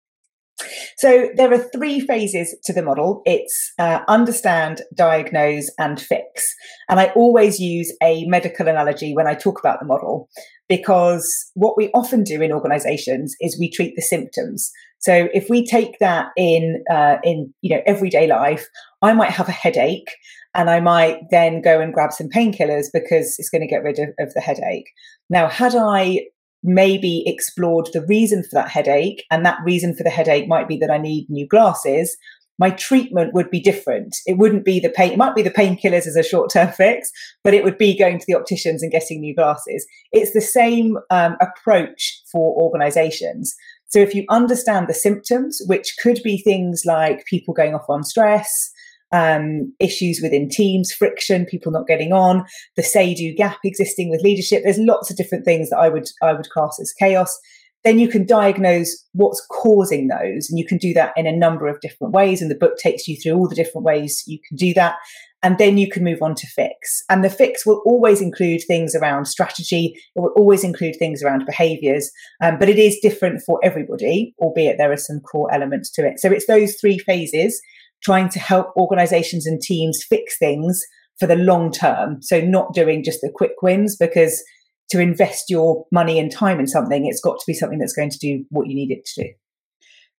So 0.97 1.29
there 1.35 1.53
are 1.53 1.69
three 1.75 1.99
phases 1.99 2.55
to 2.63 2.73
the 2.73 2.81
model. 2.81 3.21
It's 3.25 3.73
uh, 3.77 3.99
understand, 4.07 4.81
diagnose, 4.93 5.69
and 5.77 5.99
fix. 5.99 6.53
And 6.89 6.99
I 6.99 7.07
always 7.15 7.59
use 7.59 7.93
a 8.01 8.25
medical 8.25 8.67
analogy 8.67 9.13
when 9.13 9.27
I 9.27 9.33
talk 9.33 9.59
about 9.59 9.79
the 9.79 9.85
model 9.85 10.29
because 10.67 11.51
what 11.53 11.77
we 11.77 11.89
often 11.93 12.23
do 12.23 12.41
in 12.41 12.51
organizations 12.51 13.35
is 13.39 13.59
we 13.59 13.69
treat 13.69 13.93
the 13.95 14.01
symptoms. 14.01 14.71
So 14.99 15.27
if 15.33 15.49
we 15.49 15.65
take 15.65 15.99
that 15.99 16.29
in 16.35 16.83
uh, 16.89 17.17
in 17.23 17.53
you 17.61 17.75
know 17.75 17.83
everyday 17.85 18.25
life, 18.27 18.65
I 19.01 19.13
might 19.13 19.31
have 19.31 19.47
a 19.47 19.51
headache 19.51 20.09
and 20.55 20.69
I 20.69 20.79
might 20.79 21.17
then 21.29 21.61
go 21.61 21.79
and 21.79 21.93
grab 21.93 22.11
some 22.11 22.29
painkillers 22.29 22.87
because 22.91 23.35
it's 23.37 23.49
going 23.49 23.61
to 23.61 23.67
get 23.67 23.83
rid 23.83 23.99
of, 23.99 24.09
of 24.19 24.33
the 24.33 24.41
headache. 24.41 24.89
Now, 25.29 25.47
had 25.47 25.75
I 25.75 26.21
maybe 26.65 27.23
explored 27.25 27.89
the 27.93 28.05
reason 28.05 28.43
for 28.43 28.49
that 28.53 28.69
headache, 28.69 29.23
and 29.31 29.45
that 29.45 29.59
reason 29.63 29.95
for 29.95 30.03
the 30.03 30.09
headache 30.09 30.47
might 30.47 30.67
be 30.67 30.77
that 30.77 30.91
I 30.91 30.97
need 30.97 31.29
new 31.29 31.47
glasses, 31.47 32.17
my 32.57 32.69
treatment 32.71 33.33
would 33.33 33.49
be 33.49 33.59
different. 33.59 34.15
It 34.25 34.37
wouldn't 34.37 34.65
be 34.65 34.79
the 34.79 34.89
pain, 34.89 35.13
it 35.13 35.17
might 35.17 35.35
be 35.35 35.41
the 35.41 35.51
painkillers 35.51 36.07
as 36.07 36.15
a 36.15 36.23
short 36.23 36.51
term 36.51 36.71
fix, 36.77 37.11
but 37.43 37.53
it 37.53 37.63
would 37.63 37.77
be 37.77 37.97
going 37.97 38.19
to 38.19 38.25
the 38.27 38.35
opticians 38.35 38.81
and 38.81 38.91
getting 38.91 39.19
new 39.19 39.35
glasses. 39.35 39.85
It's 40.11 40.33
the 40.33 40.41
same 40.41 40.97
um, 41.09 41.37
approach 41.39 42.21
for 42.31 42.55
organizations. 42.61 43.55
So 43.87 43.99
if 43.99 44.15
you 44.15 44.25
understand 44.29 44.87
the 44.87 44.93
symptoms, 44.93 45.61
which 45.67 45.95
could 46.01 46.19
be 46.23 46.37
things 46.37 46.83
like 46.85 47.25
people 47.25 47.53
going 47.53 47.75
off 47.75 47.85
on 47.87 48.03
stress, 48.03 48.71
um, 49.15 49.73
issues 49.79 50.19
within 50.21 50.49
teams, 50.49 50.91
friction, 50.91 51.45
people 51.45 51.71
not 51.71 51.87
getting 51.87 52.11
on, 52.11 52.43
the 52.75 52.83
say-do 52.83 53.33
gap 53.33 53.59
existing 53.63 54.09
with 54.09 54.21
leadership. 54.21 54.63
There's 54.63 54.77
lots 54.77 55.09
of 55.09 55.15
different 55.15 55.45
things 55.45 55.69
that 55.69 55.77
I 55.77 55.87
would 55.87 56.09
I 56.21 56.33
would 56.33 56.49
class 56.49 56.77
as 56.81 56.93
chaos. 56.99 57.39
Then 57.85 57.99
you 57.99 58.09
can 58.09 58.25
diagnose 58.25 58.91
what's 59.13 59.45
causing 59.49 60.07
those, 60.07 60.49
and 60.49 60.59
you 60.59 60.65
can 60.65 60.77
do 60.77 60.93
that 60.95 61.13
in 61.15 61.27
a 61.27 61.35
number 61.45 61.67
of 61.67 61.79
different 61.79 62.13
ways. 62.13 62.41
And 62.41 62.51
the 62.51 62.55
book 62.55 62.77
takes 62.77 63.07
you 63.07 63.15
through 63.15 63.35
all 63.35 63.47
the 63.47 63.55
different 63.55 63.85
ways 63.85 64.23
you 64.27 64.39
can 64.47 64.57
do 64.57 64.73
that. 64.73 64.95
And 65.43 65.59
then 65.59 65.77
you 65.77 65.87
can 65.87 66.03
move 66.03 66.23
on 66.23 66.33
to 66.33 66.47
fix. 66.47 67.03
And 67.07 67.23
the 67.23 67.29
fix 67.29 67.67
will 67.67 67.83
always 67.85 68.19
include 68.19 68.61
things 68.63 68.95
around 68.95 69.27
strategy. 69.27 69.93
It 70.15 70.19
will 70.19 70.33
always 70.35 70.63
include 70.63 70.95
things 70.95 71.21
around 71.21 71.45
behaviors. 71.45 72.09
Um, 72.41 72.57
but 72.57 72.67
it 72.67 72.79
is 72.79 72.97
different 72.99 73.43
for 73.45 73.59
everybody, 73.63 74.33
albeit 74.39 74.79
there 74.79 74.91
are 74.91 74.97
some 74.97 75.19
core 75.19 75.53
elements 75.53 75.91
to 75.91 76.05
it. 76.05 76.19
So 76.19 76.31
it's 76.31 76.47
those 76.47 76.75
three 76.81 76.97
phases 76.97 77.61
trying 78.05 78.29
to 78.29 78.39
help 78.39 78.67
organizations 78.77 79.47
and 79.47 79.59
teams 79.59 80.05
fix 80.07 80.37
things 80.37 80.85
for 81.19 81.25
the 81.25 81.35
long 81.35 81.71
term. 81.71 82.21
So 82.21 82.39
not 82.39 82.73
doing 82.73 83.03
just 83.03 83.21
the 83.21 83.31
quick 83.33 83.53
wins 83.63 83.97
because 83.97 84.43
to 84.91 84.99
invest 84.99 85.45
your 85.49 85.85
money 85.91 86.19
and 86.19 86.31
time 86.31 86.59
in 86.59 86.67
something, 86.67 87.07
it's 87.07 87.19
got 87.19 87.39
to 87.39 87.45
be 87.47 87.55
something 87.55 87.79
that's 87.79 87.95
going 87.95 88.11
to 88.11 88.19
do 88.19 88.45
what 88.49 88.67
you 88.67 88.75
need 88.75 88.91
it 88.91 89.05
to 89.05 89.23
do. 89.23 89.29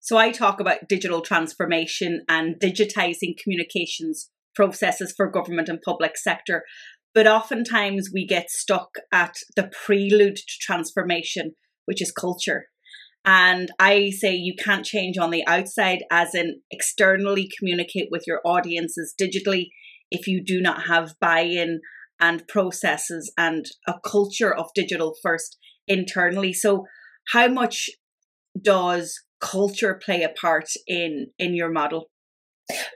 So 0.01 0.17
I 0.17 0.33
talk 0.33 0.59
about 0.59 0.89
digital 0.89 1.21
transformation 1.21 2.23
and 2.29 2.57
digitizing 2.57 3.39
communications 3.41 4.31
processes 4.55 5.15
for 5.17 5.31
government 5.31 5.69
and 5.69 5.81
public 5.81 6.17
sector. 6.17 6.65
But 7.15 7.29
oftentimes 7.29 8.11
we 8.13 8.27
get 8.27 8.51
stuck 8.51 8.97
at 9.13 9.37
the 9.55 9.71
prelude 9.85 10.37
to 10.37 10.59
transformation, 10.61 11.53
which 11.85 12.03
is 12.03 12.11
culture. 12.11 12.67
And 13.27 13.71
I 13.81 14.11
say 14.11 14.35
you 14.35 14.55
can't 14.57 14.87
change 14.87 15.19
on 15.19 15.31
the 15.31 15.45
outside, 15.49 16.05
as 16.13 16.35
in 16.35 16.61
externally 16.71 17.51
communicate 17.59 18.09
with 18.11 18.23
your 18.25 18.41
audiences 18.45 19.15
digitally, 19.21 19.71
if 20.13 20.29
you 20.29 20.43
do 20.43 20.61
not 20.61 20.87
have 20.87 21.15
buy 21.21 21.41
in 21.41 21.81
and 22.21 22.47
processes 22.47 23.33
and 23.37 23.67
a 23.87 23.95
culture 24.07 24.55
of 24.55 24.67
digital 24.75 25.15
first 25.23 25.59
internally. 25.89 26.53
So, 26.53 26.85
how 27.33 27.49
much 27.49 27.91
does 28.61 29.21
culture 29.41 30.01
play 30.03 30.23
a 30.23 30.29
part 30.29 30.69
in 30.87 31.27
in 31.39 31.55
your 31.55 31.71
model? 31.71 32.07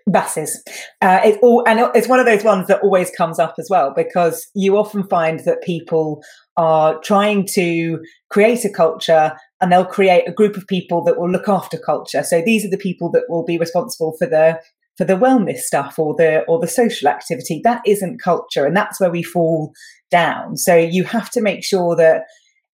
Buses. 0.07 0.64
Uh, 1.01 1.21
it's 1.23 1.38
all, 1.43 1.62
and 1.66 1.81
it's 1.95 2.09
one 2.09 2.19
of 2.19 2.27
those 2.27 2.43
ones 2.43 2.66
that 2.66 2.83
always 2.83 3.11
comes 3.11 3.38
up 3.38 3.55
as 3.59 3.69
well 3.71 3.93
because 3.95 4.49
you 4.55 4.77
often 4.77 5.07
find 5.07 5.40
that 5.40 5.62
people 5.62 6.23
are 6.57 6.99
trying 7.01 7.47
to 7.47 8.01
create 8.31 8.64
a 8.64 8.71
culture 8.71 9.33
and 9.61 9.70
they'll 9.70 9.85
create 9.85 10.27
a 10.27 10.33
group 10.33 10.57
of 10.57 10.66
people 10.66 11.03
that 11.05 11.18
will 11.18 11.31
look 11.31 11.49
after 11.49 11.79
culture. 11.79 12.23
So 12.23 12.42
these 12.44 12.64
are 12.64 12.70
the 12.70 12.79
people 12.79 13.11
that 13.12 13.25
will 13.29 13.44
be 13.44 13.59
responsible 13.59 14.14
for 14.18 14.27
the 14.27 14.61
for 14.96 15.05
the 15.05 15.14
wellness 15.14 15.61
stuff 15.61 15.99
or 15.99 16.14
the 16.14 16.42
or 16.46 16.59
the 16.59 16.66
social 16.66 17.09
activity. 17.09 17.61
That 17.62 17.83
isn't 17.87 18.23
culture, 18.23 18.66
and 18.66 18.77
that's 18.77 19.01
where 19.01 19.11
we 19.11 19.23
fall 19.23 19.73
down. 20.11 20.57
So 20.57 20.77
you 20.77 21.05
have 21.05 21.31
to 21.31 21.40
make 21.40 21.64
sure 21.64 21.96
that 21.96 22.25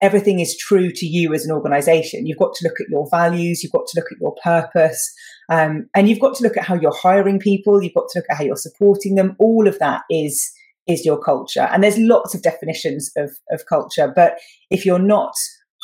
everything 0.02 0.40
is 0.40 0.56
true 0.56 0.90
to 0.90 1.06
you 1.06 1.32
as 1.34 1.44
an 1.44 1.52
organization. 1.52 2.26
You've 2.26 2.38
got 2.38 2.54
to 2.54 2.64
look 2.64 2.80
at 2.80 2.88
your 2.88 3.08
values, 3.10 3.62
you've 3.62 3.72
got 3.72 3.86
to 3.86 4.00
look 4.00 4.12
at 4.12 4.20
your 4.20 4.34
purpose, 4.42 5.12
um, 5.50 5.88
and 5.94 6.08
you've 6.08 6.20
got 6.20 6.34
to 6.36 6.42
look 6.42 6.56
at 6.56 6.64
how 6.64 6.74
you're 6.74 6.94
hiring 6.94 7.38
people, 7.38 7.82
you've 7.82 7.94
got 7.94 8.08
to 8.10 8.18
look 8.18 8.26
at 8.30 8.36
how 8.36 8.44
you're 8.44 8.56
supporting 8.56 9.14
them. 9.14 9.36
All 9.38 9.66
of 9.66 9.78
that 9.78 10.02
is 10.10 10.52
is 10.86 11.04
your 11.04 11.20
culture. 11.20 11.68
And 11.72 11.82
there's 11.82 11.98
lots 11.98 12.34
of 12.34 12.42
definitions 12.42 13.10
of, 13.16 13.30
of 13.50 13.66
culture. 13.66 14.12
But 14.14 14.38
if 14.70 14.86
you're 14.86 15.00
not 15.00 15.34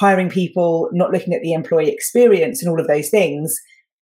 hiring 0.03 0.29
people, 0.29 0.89
not 0.93 1.13
looking 1.13 1.33
at 1.33 1.43
the 1.43 1.53
employee 1.53 1.89
experience 1.89 2.61
and 2.61 2.69
all 2.69 2.81
of 2.81 2.89
those 2.89 3.09
things, 3.09 3.55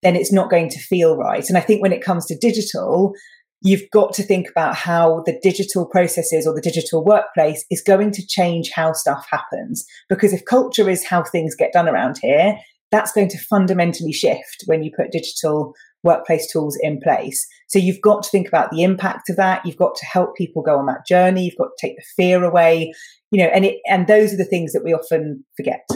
then 0.03 0.17
it's 0.17 0.33
not 0.33 0.49
going 0.49 0.71
to 0.71 0.79
feel 0.79 1.15
right. 1.15 1.47
And 1.47 1.59
I 1.59 1.61
think 1.61 1.83
when 1.83 1.93
it 1.93 2.03
comes 2.03 2.25
to 2.27 2.39
digital, 2.39 3.13
you've 3.61 3.85
got 3.93 4.15
to 4.15 4.23
think 4.23 4.49
about 4.49 4.75
how 4.75 5.23
the 5.27 5.39
digital 5.43 5.85
processes 5.85 6.47
or 6.47 6.55
the 6.55 6.63
digital 6.63 7.05
workplace 7.05 7.67
is 7.71 7.83
going 7.83 8.13
to 8.13 8.27
change 8.27 8.71
how 8.75 8.95
stuff 8.95 9.27
happens. 9.31 9.85
Because 10.09 10.33
if 10.33 10.43
culture 10.47 10.89
is 10.89 11.05
how 11.05 11.23
things 11.23 11.55
get 11.55 11.75
done 11.75 11.87
around 11.87 12.17
here, 12.23 12.57
that's 12.91 13.13
going 13.13 13.29
to 13.29 13.39
fundamentally 13.39 14.13
shift 14.13 14.65
when 14.65 14.83
you 14.83 14.91
put 14.97 15.13
digital 15.13 15.75
workplace 16.03 16.51
tools 16.51 16.79
in 16.81 17.01
place. 17.01 17.47
So 17.69 17.79
you've 17.79 18.01
got 18.01 18.23
to 18.23 18.31
think 18.31 18.49
about 18.49 18.71
the 18.71 18.83
impact 18.83 19.29
of 19.31 19.37
that. 19.37 19.65
You've 19.65 19.77
got 19.77 19.95
to 19.97 20.07
help 20.07 20.37
people 20.37 20.63
go 20.63 20.79
on 20.79 20.87
that 20.87 21.07
journey. 21.07 21.45
You've 21.45 21.59
got 21.59 21.71
to 21.77 21.87
take 21.87 21.97
the 21.97 22.05
fear 22.17 22.43
away, 22.45 22.93
you 23.31 23.43
know, 23.43 23.51
and 23.51 23.65
it, 23.65 23.81
and 23.87 24.07
those 24.07 24.33
are 24.33 24.39
the 24.39 24.45
things 24.45 24.73
that 24.73 24.85
we 24.85 24.93
often 24.93 25.45
forget. 25.57 25.87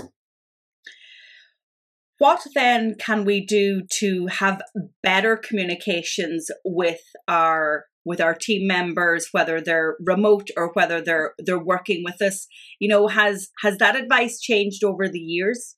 What 2.19 2.47
then 2.55 2.95
can 2.99 3.25
we 3.25 3.45
do 3.45 3.83
to 3.99 4.27
have 4.29 4.63
better 5.03 5.37
communications 5.37 6.51
with 6.65 7.03
our 7.29 7.87
with 8.07 8.21
our 8.21 8.35
team 8.35 8.67
members 8.67 9.29
whether 9.33 9.61
they're 9.61 9.97
remote 9.99 10.51
or 10.57 10.71
whether 10.75 11.01
they're 11.01 11.35
they're 11.39 11.59
working 11.59 12.05
with 12.05 12.21
us 12.21 12.47
you 12.79 12.87
know 12.87 13.09
has 13.09 13.49
has 13.63 13.79
that 13.79 13.97
advice 13.97 14.41
changed 14.41 14.85
over 14.85 15.09
the 15.09 15.19
years 15.19 15.75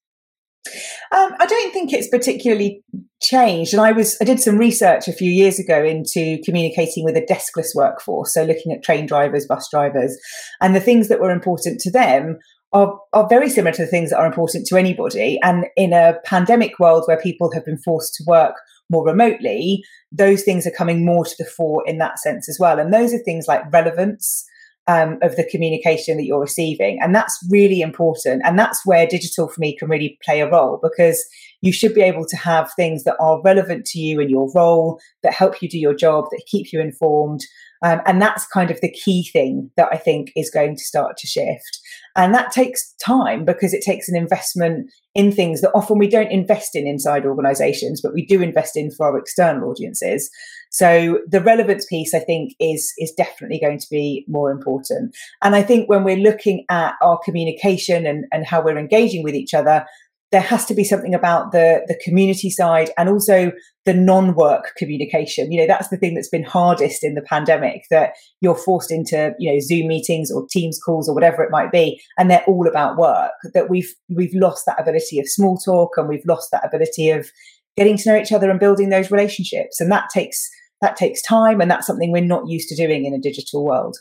um, 1.12 1.32
I 1.38 1.46
don't 1.46 1.72
think 1.72 1.92
it's 1.92 2.08
particularly 2.08 2.82
changed. 3.22 3.72
And 3.72 3.80
I 3.80 3.92
was 3.92 4.16
I 4.20 4.24
did 4.24 4.40
some 4.40 4.58
research 4.58 5.08
a 5.08 5.12
few 5.12 5.30
years 5.30 5.58
ago 5.58 5.82
into 5.84 6.38
communicating 6.44 7.04
with 7.04 7.16
a 7.16 7.22
deskless 7.22 7.74
workforce, 7.74 8.34
so 8.34 8.44
looking 8.44 8.72
at 8.72 8.82
train 8.82 9.06
drivers, 9.06 9.46
bus 9.46 9.68
drivers, 9.70 10.16
and 10.60 10.74
the 10.74 10.80
things 10.80 11.08
that 11.08 11.20
were 11.20 11.30
important 11.30 11.80
to 11.80 11.90
them 11.90 12.38
are, 12.72 12.98
are 13.12 13.28
very 13.28 13.48
similar 13.48 13.72
to 13.72 13.82
the 13.82 13.88
things 13.88 14.10
that 14.10 14.18
are 14.18 14.26
important 14.26 14.66
to 14.66 14.76
anybody. 14.76 15.38
And 15.42 15.66
in 15.76 15.92
a 15.92 16.14
pandemic 16.24 16.78
world 16.78 17.04
where 17.06 17.20
people 17.20 17.50
have 17.52 17.64
been 17.64 17.78
forced 17.78 18.14
to 18.14 18.24
work 18.26 18.54
more 18.90 19.04
remotely, 19.04 19.82
those 20.12 20.42
things 20.42 20.66
are 20.66 20.72
coming 20.72 21.04
more 21.04 21.24
to 21.24 21.34
the 21.38 21.44
fore 21.44 21.82
in 21.86 21.98
that 21.98 22.18
sense 22.18 22.48
as 22.48 22.58
well. 22.60 22.78
And 22.78 22.92
those 22.92 23.14
are 23.14 23.18
things 23.18 23.46
like 23.48 23.72
relevance, 23.72 24.44
um, 24.88 25.18
of 25.22 25.36
the 25.36 25.44
communication 25.44 26.16
that 26.16 26.24
you're 26.24 26.40
receiving. 26.40 26.98
And 27.00 27.14
that's 27.14 27.38
really 27.50 27.80
important. 27.80 28.42
And 28.44 28.58
that's 28.58 28.86
where 28.86 29.06
digital 29.06 29.48
for 29.48 29.60
me 29.60 29.76
can 29.76 29.88
really 29.88 30.18
play 30.24 30.40
a 30.40 30.50
role 30.50 30.78
because 30.82 31.24
you 31.60 31.72
should 31.72 31.94
be 31.94 32.02
able 32.02 32.26
to 32.26 32.36
have 32.36 32.72
things 32.74 33.04
that 33.04 33.16
are 33.18 33.42
relevant 33.42 33.84
to 33.86 33.98
you 33.98 34.20
and 34.20 34.30
your 34.30 34.50
role, 34.54 35.00
that 35.22 35.32
help 35.32 35.60
you 35.60 35.68
do 35.68 35.78
your 35.78 35.94
job, 35.94 36.26
that 36.30 36.42
keep 36.46 36.72
you 36.72 36.80
informed. 36.80 37.40
Um, 37.84 38.00
and 38.06 38.20
that's 38.20 38.46
kind 38.46 38.70
of 38.70 38.80
the 38.80 38.90
key 38.90 39.28
thing 39.32 39.70
that 39.76 39.88
I 39.92 39.96
think 39.96 40.32
is 40.34 40.50
going 40.50 40.76
to 40.76 40.82
start 40.82 41.16
to 41.18 41.26
shift. 41.26 41.80
And 42.16 42.34
that 42.34 42.50
takes 42.50 42.94
time 43.04 43.44
because 43.44 43.74
it 43.74 43.82
takes 43.82 44.08
an 44.08 44.16
investment 44.16 44.90
in 45.14 45.32
things 45.32 45.60
that 45.60 45.72
often 45.74 45.98
we 45.98 46.08
don't 46.08 46.30
invest 46.30 46.74
in 46.74 46.86
inside 46.86 47.26
organizations, 47.26 48.00
but 48.02 48.14
we 48.14 48.24
do 48.24 48.42
invest 48.42 48.76
in 48.76 48.90
for 48.90 49.06
our 49.06 49.18
external 49.18 49.70
audiences. 49.70 50.30
So 50.70 51.20
the 51.26 51.40
relevance 51.40 51.86
piece, 51.86 52.14
I 52.14 52.18
think, 52.18 52.52
is 52.60 52.92
is 52.98 53.12
definitely 53.16 53.58
going 53.60 53.78
to 53.78 53.86
be 53.90 54.24
more 54.28 54.50
important. 54.50 55.16
And 55.42 55.54
I 55.54 55.62
think 55.62 55.88
when 55.88 56.04
we're 56.04 56.16
looking 56.16 56.64
at 56.68 56.94
our 57.02 57.18
communication 57.24 58.06
and, 58.06 58.24
and 58.32 58.46
how 58.46 58.62
we're 58.62 58.78
engaging 58.78 59.22
with 59.22 59.34
each 59.34 59.54
other, 59.54 59.86
there 60.32 60.40
has 60.40 60.64
to 60.66 60.74
be 60.74 60.84
something 60.84 61.14
about 61.14 61.52
the 61.52 61.82
the 61.86 61.98
community 62.04 62.50
side 62.50 62.90
and 62.98 63.08
also 63.08 63.52
the 63.84 63.94
non-work 63.94 64.72
communication. 64.76 65.52
You 65.52 65.60
know 65.60 65.66
that's 65.66 65.88
the 65.88 65.96
thing 65.96 66.14
that's 66.14 66.28
been 66.28 66.42
hardest 66.42 67.04
in 67.04 67.14
the 67.14 67.22
pandemic 67.22 67.82
that 67.90 68.14
you're 68.40 68.56
forced 68.56 68.90
into 68.90 69.34
you 69.38 69.52
know 69.52 69.60
zoom 69.60 69.88
meetings 69.88 70.30
or 70.30 70.46
teams 70.50 70.78
calls 70.84 71.08
or 71.08 71.14
whatever 71.14 71.42
it 71.42 71.50
might 71.50 71.70
be 71.70 72.00
and 72.18 72.30
they're 72.30 72.44
all 72.46 72.66
about 72.66 72.98
work 72.98 73.32
that 73.54 73.70
we've 73.70 73.92
we've 74.08 74.34
lost 74.34 74.66
that 74.66 74.80
ability 74.80 75.18
of 75.18 75.28
small 75.28 75.56
talk 75.56 75.92
and 75.96 76.08
we've 76.08 76.26
lost 76.26 76.50
that 76.50 76.66
ability 76.66 77.10
of 77.10 77.30
getting 77.76 77.96
to 77.98 78.08
know 78.10 78.18
each 78.18 78.32
other 78.32 78.50
and 78.50 78.58
building 78.58 78.88
those 78.88 79.10
relationships. 79.10 79.80
And 79.80 79.90
that 79.92 80.08
takes 80.12 80.48
that 80.80 80.96
takes 80.96 81.22
time 81.22 81.60
and 81.60 81.70
that's 81.70 81.86
something 81.86 82.12
we're 82.12 82.22
not 82.22 82.48
used 82.48 82.68
to 82.68 82.76
doing 82.76 83.06
in 83.06 83.14
a 83.14 83.18
digital 83.18 83.64
world 83.64 83.96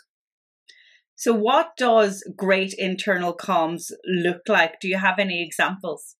so 1.15 1.33
what 1.33 1.77
does 1.77 2.23
great 2.35 2.73
internal 2.77 3.35
comms 3.35 3.91
look 4.05 4.41
like? 4.47 4.79
Do 4.79 4.87
you 4.87 4.97
have 4.97 5.19
any 5.19 5.43
examples 5.43 6.15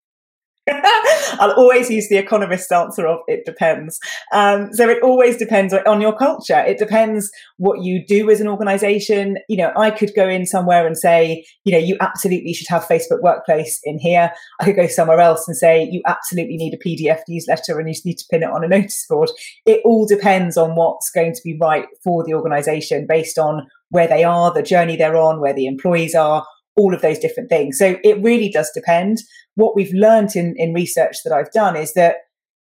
I'll 1.40 1.52
always 1.52 1.90
use 1.90 2.10
the 2.10 2.18
economist 2.18 2.72
answer 2.72 3.08
of 3.08 3.20
it 3.28 3.46
depends. 3.46 4.00
Um, 4.34 4.74
so 4.74 4.90
it 4.90 5.04
always 5.04 5.38
depends 5.38 5.74
on 5.74 6.02
your 6.02 6.16
culture. 6.16 6.60
It 6.60 6.80
depends 6.80 7.30
what 7.58 7.84
you 7.84 8.04
do 8.06 8.30
as 8.32 8.42
an 8.42 8.48
organization. 8.48 9.38
You 9.48 9.58
know, 9.58 9.72
I 9.78 9.92
could 9.92 10.12
go 10.16 10.28
in 10.28 10.46
somewhere 10.46 10.88
and 10.88 10.98
say, 10.98 11.46
you 11.66 11.72
know, 11.72 11.78
you 11.78 11.98
absolutely 12.00 12.54
should 12.54 12.68
have 12.70 12.86
Facebook 12.86 13.22
Workplace 13.22 13.80
in 13.84 14.00
here. 14.00 14.32
I 14.60 14.66
could 14.66 14.76
go 14.76 14.88
somewhere 14.88 15.20
else 15.20 15.48
and 15.48 15.56
say, 15.56 15.88
you 15.92 16.02
absolutely 16.08 16.58
need 16.58 16.74
a 16.74 16.88
PDF 16.88 17.20
newsletter 17.28 17.80
and 17.80 17.88
you 17.88 17.96
need 18.04 18.18
to 18.18 18.26
pin 18.32 18.44
it 18.44 18.50
on 18.50 18.64
a 18.64 18.68
notice 18.68 19.06
board. 19.08 19.30
It 19.66 19.82
all 19.86 20.08
depends 20.08 20.58
on 20.58 20.76
what's 20.76 21.12
going 21.12 21.34
to 21.34 21.42
be 21.44 21.58
right 21.60 21.86
for 22.04 22.24
the 22.24 22.34
organization 22.34 23.06
based 23.08 23.38
on 23.38 23.68
where 23.90 24.08
they 24.08 24.24
are, 24.24 24.52
the 24.52 24.64
journey 24.64 24.96
they're 24.96 25.16
on, 25.16 25.40
where 25.40 25.54
the 25.54 25.68
employees 25.68 26.16
are, 26.16 26.46
all 26.76 26.94
of 26.94 27.02
those 27.02 27.20
different 27.20 27.50
things. 27.50 27.78
So 27.78 27.98
it 28.04 28.22
really 28.22 28.50
does 28.50 28.70
depend. 28.74 29.20
What 29.56 29.76
we've 29.76 29.94
learned 29.94 30.36
in, 30.36 30.56
in 30.58 30.74
research 30.74 31.18
that 31.24 31.34
I've 31.34 31.52
done 31.52 31.76
is 31.76 31.94
that 31.94 32.16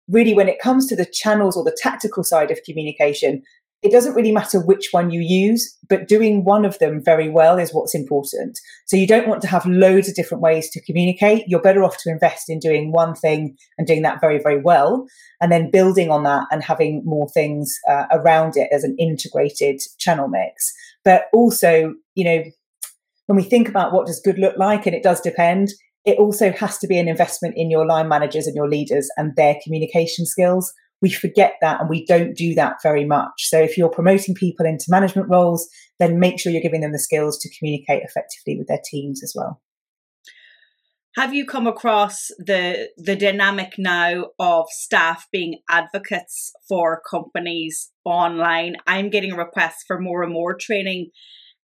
really 0.09 0.35
when 0.35 0.48
it 0.48 0.61
comes 0.61 0.87
to 0.88 0.96
the 0.96 1.07
channels 1.07 1.57
or 1.57 1.64
the 1.64 1.77
tactical 1.81 2.25
side 2.25 2.51
of 2.51 2.62
communication, 2.64 3.42
it 3.83 3.90
doesn't 3.90 4.14
really 4.14 4.31
matter 4.31 4.61
which 4.61 4.88
one 4.92 5.11
you 5.11 5.20
use, 5.20 5.77
but 5.88 6.07
doing 6.07 6.44
one 6.44 6.64
of 6.64 6.79
them 6.79 7.03
very 7.05 7.29
well 7.29 7.59
is 7.59 7.75
what's 7.75 7.96
important. 7.96 8.57
So 8.87 8.96
you 8.96 9.09
don't 9.09 9.27
want 9.27 9.42
to 9.42 9.48
have 9.48 9.66
loads 9.66 10.09
of 10.09 10.14
different 10.14 10.40
ways 10.40 10.70
to 10.70 10.85
communicate. 10.85 11.48
You're 11.48 11.61
better 11.61 11.83
off 11.83 11.96
to 12.03 12.11
invest 12.11 12.48
in 12.48 12.61
doing 12.61 12.92
one 12.92 13.14
thing 13.14 13.57
and 13.79 13.87
doing 13.87 14.03
that 14.03 14.20
very, 14.20 14.38
very 14.38 14.61
well, 14.61 15.07
and 15.40 15.51
then 15.51 15.72
building 15.72 16.11
on 16.11 16.22
that 16.22 16.46
and 16.53 16.62
having 16.62 17.03
more 17.05 17.29
things 17.31 17.77
uh, 17.88 18.05
around 18.12 18.57
it 18.57 18.68
as 18.70 18.85
an 18.85 18.94
integrated 19.01 19.81
channel 19.98 20.29
mix. 20.29 20.72
But 21.05 21.25
also, 21.33 21.94
you 22.14 22.25
know, 22.25 22.44
when 23.26 23.37
we 23.37 23.42
think 23.42 23.68
about 23.68 23.92
what 23.92 24.06
does 24.06 24.20
good 24.24 24.38
look 24.38 24.56
like, 24.56 24.87
and 24.87 24.94
it 24.94 25.02
does 25.02 25.20
depend, 25.20 25.68
it 26.04 26.18
also 26.18 26.50
has 26.52 26.78
to 26.78 26.87
be 26.87 26.98
an 26.98 27.08
investment 27.08 27.54
in 27.56 27.70
your 27.70 27.87
line 27.87 28.08
managers 28.08 28.46
and 28.46 28.56
your 28.56 28.68
leaders 28.68 29.08
and 29.16 29.35
their 29.37 29.56
communication 29.62 30.26
skills. 30.26 30.72
We 31.00 31.11
forget 31.11 31.54
that 31.61 31.80
and 31.80 31.88
we 31.88 32.04
don't 32.06 32.37
do 32.37 32.54
that 32.54 32.76
very 32.82 33.04
much. 33.04 33.32
So 33.38 33.61
if 33.61 33.76
you're 33.76 33.88
promoting 33.88 34.35
people 34.35 34.66
into 34.66 34.87
management 34.88 35.28
roles, 35.28 35.68
then 35.98 36.20
make 36.20 36.38
sure 36.38 36.52
you're 36.52 36.62
giving 36.62 36.80
them 36.80 36.92
the 36.92 36.98
skills 36.98 37.38
to 37.38 37.50
communicate 37.58 38.02
effectively 38.02 38.56
with 38.58 38.68
their 38.68 38.80
teams 38.85 39.22
as 39.22 39.32
well. 39.37 39.61
Have 41.16 41.35
you 41.35 41.44
come 41.44 41.66
across 41.66 42.28
the 42.38 42.88
the 42.96 43.14
dynamic 43.14 43.74
now 43.76 44.28
of 44.38 44.66
staff 44.70 45.26
being 45.30 45.58
advocates 45.68 46.52
for 46.66 47.02
companies 47.08 47.90
online? 48.04 48.76
I'm 48.87 49.11
getting 49.11 49.35
requests 49.35 49.85
for 49.87 50.00
more 50.00 50.22
and 50.22 50.32
more 50.32 50.54
training 50.54 51.11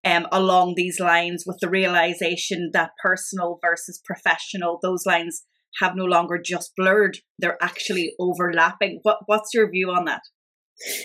um, 0.08 0.26
along 0.32 0.74
these 0.76 1.00
lines 1.00 1.44
with 1.46 1.58
the 1.60 1.70
realization 1.70 2.72
that 2.74 2.92
personal 3.02 3.60
versus 3.62 4.02
professional, 4.06 4.80
those 4.82 5.06
lines 5.06 5.44
have 5.82 5.96
no 5.96 6.06
longer 6.06 6.40
just 6.44 6.72
blurred, 6.76 7.18
they're 7.38 7.62
actually 7.62 8.14
overlapping. 8.20 9.00
What, 9.04 9.20
what's 9.26 9.54
your 9.54 9.70
view 9.70 9.92
on 9.92 10.06
that? 10.06 10.22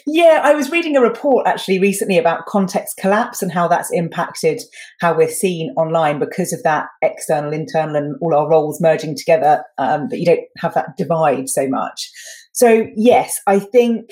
Yeah, 0.06 0.40
I 0.42 0.54
was 0.54 0.70
reading 0.70 0.96
a 0.96 1.00
report 1.00 1.46
actually 1.46 1.78
recently 1.78 2.18
about 2.18 2.44
context 2.46 2.98
collapse 2.98 3.40
and 3.40 3.50
how 3.50 3.68
that's 3.68 3.90
impacted 3.90 4.60
how 5.00 5.16
we're 5.16 5.28
seen 5.28 5.72
online 5.78 6.18
because 6.18 6.52
of 6.52 6.62
that 6.62 6.86
external, 7.00 7.52
internal, 7.52 7.96
and 7.96 8.16
all 8.20 8.34
our 8.34 8.48
roles 8.48 8.82
merging 8.82 9.16
together. 9.16 9.64
Um, 9.78 10.08
but 10.10 10.18
you 10.18 10.26
don't 10.26 10.46
have 10.58 10.74
that 10.74 10.96
divide 10.98 11.48
so 11.48 11.68
much. 11.68 12.10
So 12.52 12.86
yes, 12.96 13.40
I 13.46 13.58
think 13.58 14.10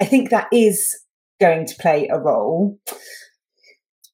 I 0.00 0.04
think 0.04 0.30
that 0.30 0.48
is 0.52 0.98
going 1.40 1.66
to 1.66 1.76
play 1.76 2.08
a 2.08 2.18
role. 2.18 2.76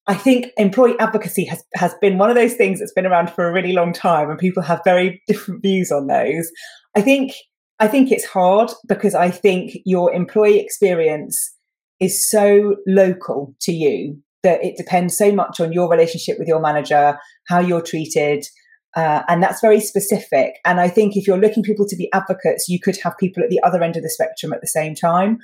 I 0.09 0.15
think 0.15 0.47
employee 0.57 0.99
advocacy 0.99 1.45
has, 1.45 1.63
has 1.75 1.95
been 2.01 2.17
one 2.17 2.31
of 2.31 2.37
those 2.37 2.55
things 2.55 2.81
that's 2.81 2.95
been 2.95 3.07
around 3.07 3.31
for 3.31 3.47
a 3.47 3.53
really 3.53 3.73
long 3.73 3.93
time 3.93 4.31
and 4.31 4.39
people 4.39 4.63
have 4.63 4.81
very 4.83 5.23
different 5.29 5.63
views 5.63 5.93
on 5.93 6.07
those. 6.07 6.51
I 6.97 7.03
think 7.03 7.35
I 7.79 7.87
think 7.87 8.11
it's 8.11 8.25
hard 8.25 8.73
because 8.89 9.15
I 9.15 9.31
think 9.31 9.79
your 9.85 10.13
employee 10.13 10.59
experience 10.59 11.55
is 12.01 12.29
so 12.29 12.77
local 12.87 13.55
to 13.61 13.73
you 13.73 14.19
that 14.43 14.65
it 14.65 14.77
depends 14.77 15.17
so 15.17 15.31
much 15.31 15.61
on 15.61 15.73
your 15.73 15.89
relationship 15.89 16.39
with 16.39 16.49
your 16.49 16.61
manager, 16.61 17.19
how 17.47 17.61
you're 17.61 17.83
treated, 17.83 18.45
uh, 18.97 19.23
and 19.29 19.43
that's 19.43 19.61
very 19.61 19.81
specific. 19.81 20.55
And 20.65 20.81
I 20.81 20.89
think 20.89 21.17
if 21.17 21.27
you're 21.27 21.39
looking 21.39 21.63
people 21.63 21.87
to 21.87 21.97
be 21.97 22.11
advocates, 22.13 22.69
you 22.69 22.81
could 22.81 22.97
have 23.03 23.17
people 23.19 23.43
at 23.43 23.51
the 23.51 23.63
other 23.63 23.83
end 23.83 23.97
of 23.97 24.03
the 24.03 24.11
spectrum 24.11 24.53
at 24.53 24.61
the 24.61 24.67
same 24.67 24.95
time. 24.95 25.39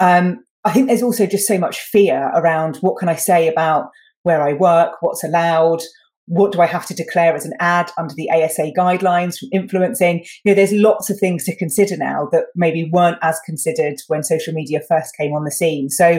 Um, 0.00 0.44
I 0.66 0.72
think 0.72 0.88
there's 0.88 1.02
also 1.02 1.26
just 1.26 1.46
so 1.46 1.58
much 1.58 1.78
fear 1.78 2.30
around 2.34 2.76
what 2.78 2.98
can 2.98 3.08
I 3.08 3.14
say 3.14 3.46
about 3.46 3.90
where 4.24 4.42
I 4.42 4.52
work, 4.52 4.94
what's 5.00 5.22
allowed, 5.22 5.80
what 6.26 6.50
do 6.50 6.60
I 6.60 6.66
have 6.66 6.84
to 6.86 6.94
declare 6.94 7.36
as 7.36 7.46
an 7.46 7.52
ad 7.60 7.92
under 7.96 8.14
the 8.14 8.28
ASA 8.30 8.72
guidelines 8.76 9.38
from 9.38 9.48
influencing? 9.52 10.24
You 10.44 10.50
know, 10.50 10.54
there's 10.54 10.72
lots 10.72 11.08
of 11.08 11.20
things 11.20 11.44
to 11.44 11.56
consider 11.56 11.96
now 11.96 12.28
that 12.32 12.46
maybe 12.56 12.90
weren't 12.92 13.18
as 13.22 13.38
considered 13.46 14.00
when 14.08 14.24
social 14.24 14.52
media 14.52 14.80
first 14.88 15.16
came 15.16 15.32
on 15.34 15.44
the 15.44 15.52
scene. 15.52 15.88
So 15.88 16.18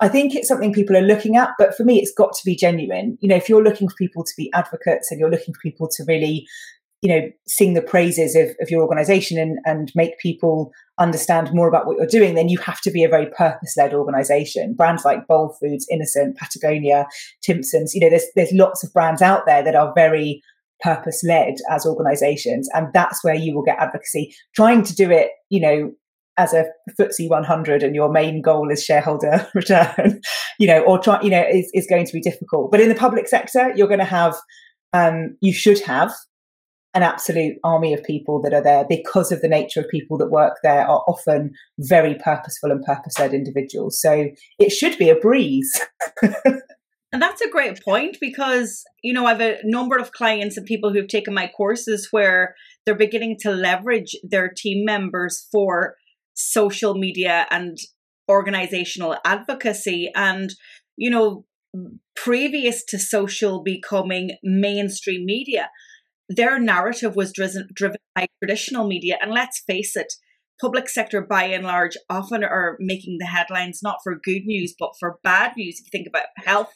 I 0.00 0.08
think 0.08 0.34
it's 0.34 0.48
something 0.48 0.74
people 0.74 0.94
are 0.94 1.00
looking 1.00 1.36
at, 1.36 1.52
but 1.58 1.74
for 1.74 1.84
me, 1.84 1.98
it's 1.98 2.12
got 2.12 2.34
to 2.34 2.44
be 2.44 2.54
genuine. 2.54 3.16
You 3.22 3.30
know, 3.30 3.36
if 3.36 3.48
you're 3.48 3.64
looking 3.64 3.88
for 3.88 3.94
people 3.96 4.24
to 4.24 4.32
be 4.36 4.52
advocates 4.52 5.10
and 5.10 5.18
you're 5.18 5.30
looking 5.30 5.54
for 5.54 5.60
people 5.62 5.88
to 5.88 6.04
really 6.06 6.46
you 7.06 7.14
know 7.20 7.30
sing 7.46 7.74
the 7.74 7.82
praises 7.82 8.34
of, 8.34 8.48
of 8.60 8.68
your 8.68 8.82
organization 8.82 9.38
and, 9.38 9.58
and 9.64 9.92
make 9.94 10.18
people 10.18 10.72
understand 10.98 11.52
more 11.52 11.68
about 11.68 11.86
what 11.86 11.96
you're 11.96 12.06
doing 12.06 12.34
then 12.34 12.48
you 12.48 12.58
have 12.58 12.80
to 12.80 12.90
be 12.90 13.04
a 13.04 13.08
very 13.08 13.26
purpose-led 13.26 13.94
organization 13.94 14.74
brands 14.74 15.04
like 15.04 15.24
bold 15.28 15.56
foods 15.60 15.86
innocent 15.88 16.36
patagonia 16.36 17.06
timpsons 17.42 17.94
you 17.94 18.00
know 18.00 18.10
there's 18.10 18.26
there's 18.34 18.52
lots 18.52 18.82
of 18.82 18.92
brands 18.92 19.22
out 19.22 19.46
there 19.46 19.62
that 19.62 19.76
are 19.76 19.92
very 19.94 20.42
purpose-led 20.80 21.54
as 21.70 21.86
organizations 21.86 22.68
and 22.74 22.88
that's 22.92 23.22
where 23.22 23.36
you 23.36 23.54
will 23.54 23.62
get 23.62 23.78
advocacy 23.78 24.34
trying 24.56 24.82
to 24.82 24.94
do 24.94 25.08
it 25.08 25.30
you 25.48 25.60
know 25.60 25.92
as 26.38 26.52
a 26.52 26.66
FTSE 27.00 27.30
100 27.30 27.82
and 27.82 27.94
your 27.94 28.10
main 28.10 28.42
goal 28.42 28.70
is 28.70 28.84
shareholder 28.84 29.48
return, 29.54 30.20
you 30.58 30.66
know, 30.66 30.80
or 30.80 30.98
try, 30.98 31.18
you 31.22 31.30
know, 31.30 31.42
is, 31.50 31.70
is 31.72 31.86
going 31.86 32.04
to 32.04 32.12
be 32.12 32.20
difficult. 32.20 32.70
But 32.70 32.82
in 32.82 32.90
the 32.90 32.94
public 32.94 33.26
sector, 33.26 33.72
you're 33.74 33.88
going 33.88 34.00
to 34.00 34.04
have, 34.04 34.36
um, 34.92 35.38
you 35.40 35.54
should 35.54 35.80
have 35.80 36.12
an 36.96 37.02
absolute 37.02 37.56
army 37.62 37.92
of 37.92 38.02
people 38.02 38.40
that 38.40 38.54
are 38.54 38.62
there 38.62 38.86
because 38.88 39.30
of 39.30 39.42
the 39.42 39.48
nature 39.48 39.80
of 39.80 39.88
people 39.90 40.16
that 40.16 40.30
work 40.30 40.54
there 40.62 40.80
are 40.80 41.04
often 41.06 41.52
very 41.78 42.14
purposeful 42.14 42.70
and 42.70 42.82
purpose-led 42.82 43.34
individuals. 43.34 44.00
So 44.00 44.28
it 44.58 44.70
should 44.70 44.96
be 44.98 45.10
a 45.10 45.14
breeze. 45.14 45.70
And 47.12 47.22
that's 47.22 47.40
a 47.40 47.48
great 47.48 47.82
point 47.82 48.18
because, 48.20 48.84
you 49.02 49.14
know, 49.14 49.24
I 49.24 49.30
have 49.30 49.40
a 49.40 49.58
number 49.64 49.96
of 49.96 50.12
clients 50.12 50.58
and 50.58 50.66
people 50.66 50.92
who've 50.92 51.08
taken 51.08 51.32
my 51.32 51.50
courses 51.56 52.08
where 52.10 52.54
they're 52.84 52.94
beginning 52.94 53.36
to 53.40 53.52
leverage 53.52 54.16
their 54.22 54.50
team 54.54 54.84
members 54.84 55.46
for 55.50 55.94
social 56.34 56.94
media 56.94 57.46
and 57.50 57.78
organizational 58.28 59.16
advocacy. 59.24 60.10
And, 60.14 60.50
you 60.96 61.08
know, 61.08 61.46
previous 62.14 62.84
to 62.86 62.98
social 62.98 63.62
becoming 63.62 64.36
mainstream 64.42 65.24
media, 65.24 65.70
their 66.28 66.58
narrative 66.58 67.16
was 67.16 67.32
driven, 67.32 67.68
driven 67.72 67.98
by 68.14 68.26
traditional 68.42 68.86
media. 68.86 69.16
And 69.20 69.32
let's 69.32 69.62
face 69.66 69.96
it, 69.96 70.12
public 70.60 70.88
sector 70.88 71.20
by 71.20 71.44
and 71.44 71.64
large 71.64 71.96
often 72.08 72.42
are 72.42 72.76
making 72.80 73.18
the 73.18 73.26
headlines 73.26 73.80
not 73.82 73.98
for 74.02 74.20
good 74.22 74.42
news, 74.44 74.74
but 74.78 74.92
for 74.98 75.18
bad 75.22 75.52
news. 75.56 75.78
If 75.78 75.86
you 75.86 75.90
think 75.92 76.08
about 76.08 76.26
health, 76.44 76.72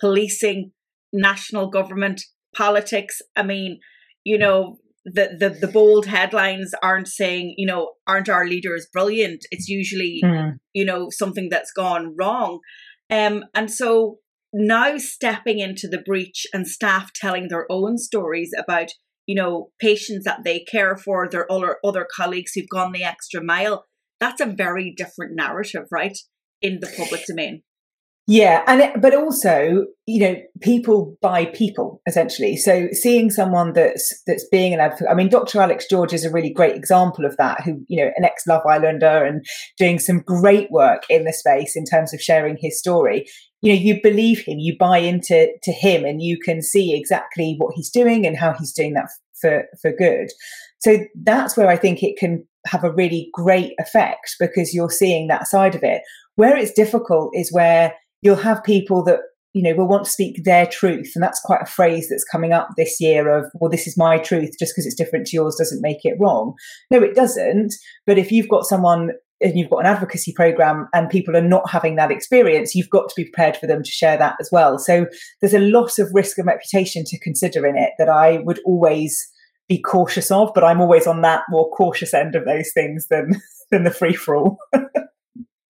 policing, 0.00 0.72
national 1.12 1.68
government, 1.68 2.22
politics. 2.54 3.20
I 3.36 3.42
mean, 3.42 3.80
you 4.24 4.38
know, 4.38 4.78
the, 5.04 5.36
the, 5.38 5.50
the 5.50 5.68
bold 5.68 6.06
headlines 6.06 6.72
aren't 6.82 7.08
saying, 7.08 7.54
you 7.58 7.66
know, 7.66 7.92
aren't 8.06 8.28
our 8.28 8.46
leaders 8.46 8.86
brilliant? 8.92 9.44
It's 9.50 9.68
usually, 9.68 10.20
mm. 10.24 10.54
you 10.72 10.84
know, 10.84 11.08
something 11.10 11.48
that's 11.50 11.72
gone 11.72 12.14
wrong. 12.18 12.60
Um, 13.10 13.44
and 13.54 13.70
so 13.70 14.18
now 14.56 14.96
stepping 14.98 15.58
into 15.58 15.88
the 15.88 15.98
breach 15.98 16.46
and 16.54 16.66
staff 16.66 17.12
telling 17.12 17.48
their 17.48 17.66
own 17.70 17.98
stories 17.98 18.52
about, 18.56 18.88
you 19.26 19.34
know, 19.34 19.70
patients 19.80 20.24
that 20.24 20.44
they 20.44 20.60
care 20.60 20.96
for, 20.96 21.28
their 21.28 21.50
other, 21.50 21.78
other 21.84 22.06
colleagues 22.14 22.52
who've 22.54 22.68
gone 22.68 22.92
the 22.92 23.02
extra 23.02 23.42
mile, 23.42 23.84
that's 24.20 24.40
a 24.40 24.46
very 24.46 24.94
different 24.96 25.34
narrative, 25.34 25.86
right? 25.90 26.16
In 26.62 26.78
the 26.80 26.92
public 26.96 27.26
domain. 27.26 27.62
Yeah, 28.26 28.62
and 28.66 28.80
it, 28.80 29.02
but 29.02 29.14
also, 29.14 29.84
you 30.06 30.20
know, 30.20 30.36
people 30.62 31.14
buy 31.20 31.44
people 31.44 32.00
essentially. 32.06 32.56
So 32.56 32.88
seeing 32.92 33.30
someone 33.30 33.74
that's 33.74 34.22
that's 34.26 34.48
being 34.48 34.72
an 34.72 34.80
advocate. 34.80 35.08
I 35.10 35.14
mean, 35.14 35.28
Dr. 35.28 35.60
Alex 35.60 35.86
George 35.90 36.14
is 36.14 36.24
a 36.24 36.30
really 36.32 36.50
great 36.50 36.74
example 36.74 37.26
of 37.26 37.36
that. 37.36 37.60
Who 37.64 37.84
you 37.86 38.02
know, 38.02 38.10
an 38.16 38.24
ex 38.24 38.46
Love 38.46 38.62
Islander 38.66 39.22
and 39.24 39.44
doing 39.76 39.98
some 39.98 40.20
great 40.20 40.70
work 40.70 41.02
in 41.10 41.24
the 41.24 41.34
space 41.34 41.76
in 41.76 41.84
terms 41.84 42.14
of 42.14 42.20
sharing 42.20 42.56
his 42.58 42.78
story. 42.78 43.26
You 43.60 43.74
know, 43.74 43.78
you 43.78 44.00
believe 44.02 44.42
him, 44.46 44.58
you 44.58 44.74
buy 44.78 44.98
into 44.98 45.48
to 45.62 45.72
him, 45.72 46.06
and 46.06 46.22
you 46.22 46.38
can 46.38 46.62
see 46.62 46.96
exactly 46.96 47.56
what 47.58 47.74
he's 47.74 47.90
doing 47.90 48.26
and 48.26 48.38
how 48.38 48.54
he's 48.58 48.72
doing 48.72 48.94
that 48.94 49.10
for 49.38 49.64
for 49.82 49.92
good. 49.92 50.30
So 50.78 50.98
that's 51.22 51.58
where 51.58 51.68
I 51.68 51.76
think 51.76 52.02
it 52.02 52.16
can 52.18 52.46
have 52.66 52.84
a 52.84 52.92
really 52.92 53.28
great 53.34 53.72
effect 53.78 54.36
because 54.40 54.72
you're 54.72 54.88
seeing 54.88 55.28
that 55.28 55.46
side 55.46 55.74
of 55.74 55.82
it. 55.82 56.00
Where 56.36 56.56
it's 56.56 56.72
difficult 56.72 57.30
is 57.34 57.52
where 57.52 57.94
you'll 58.24 58.36
have 58.36 58.64
people 58.64 59.04
that 59.04 59.20
you 59.52 59.62
know 59.62 59.74
will 59.74 59.86
want 59.86 60.04
to 60.04 60.10
speak 60.10 60.42
their 60.42 60.66
truth. 60.66 61.12
And 61.14 61.22
that's 61.22 61.40
quite 61.40 61.62
a 61.62 61.66
phrase 61.66 62.08
that's 62.08 62.24
coming 62.24 62.52
up 62.52 62.70
this 62.76 63.00
year 63.00 63.28
of 63.38 63.46
well 63.54 63.70
this 63.70 63.86
is 63.86 63.96
my 63.96 64.18
truth 64.18 64.50
just 64.58 64.72
because 64.72 64.86
it's 64.86 64.96
different 64.96 65.26
to 65.28 65.36
yours 65.36 65.56
doesn't 65.56 65.82
make 65.82 66.04
it 66.04 66.16
wrong. 66.18 66.54
No 66.90 67.02
it 67.02 67.14
doesn't. 67.14 67.74
But 68.06 68.18
if 68.18 68.32
you've 68.32 68.48
got 68.48 68.64
someone 68.64 69.12
and 69.40 69.58
you've 69.58 69.70
got 69.70 69.80
an 69.80 69.86
advocacy 69.86 70.32
program 70.32 70.88
and 70.92 71.10
people 71.10 71.36
are 71.36 71.42
not 71.42 71.68
having 71.68 71.96
that 71.96 72.10
experience 72.10 72.74
you've 72.74 72.90
got 72.90 73.08
to 73.08 73.14
be 73.16 73.24
prepared 73.24 73.56
for 73.56 73.66
them 73.66 73.82
to 73.82 73.90
share 73.90 74.16
that 74.16 74.36
as 74.40 74.48
well. 74.50 74.78
So 74.78 75.06
there's 75.40 75.54
a 75.54 75.60
lot 75.60 75.98
of 75.98 76.08
risk 76.12 76.38
and 76.38 76.46
reputation 76.46 77.04
to 77.06 77.18
consider 77.20 77.66
in 77.66 77.76
it 77.76 77.92
that 77.98 78.08
i 78.08 78.38
would 78.38 78.60
always 78.64 79.30
be 79.68 79.80
cautious 79.80 80.30
of 80.30 80.50
but 80.54 80.62
i'm 80.64 80.80
always 80.80 81.06
on 81.06 81.22
that 81.22 81.42
more 81.48 81.70
cautious 81.70 82.12
end 82.12 82.34
of 82.34 82.44
those 82.44 82.70
things 82.74 83.06
than 83.08 83.40
than 83.70 83.84
the 83.84 83.90
free 83.90 84.14
for 84.14 84.36
all 84.36 84.58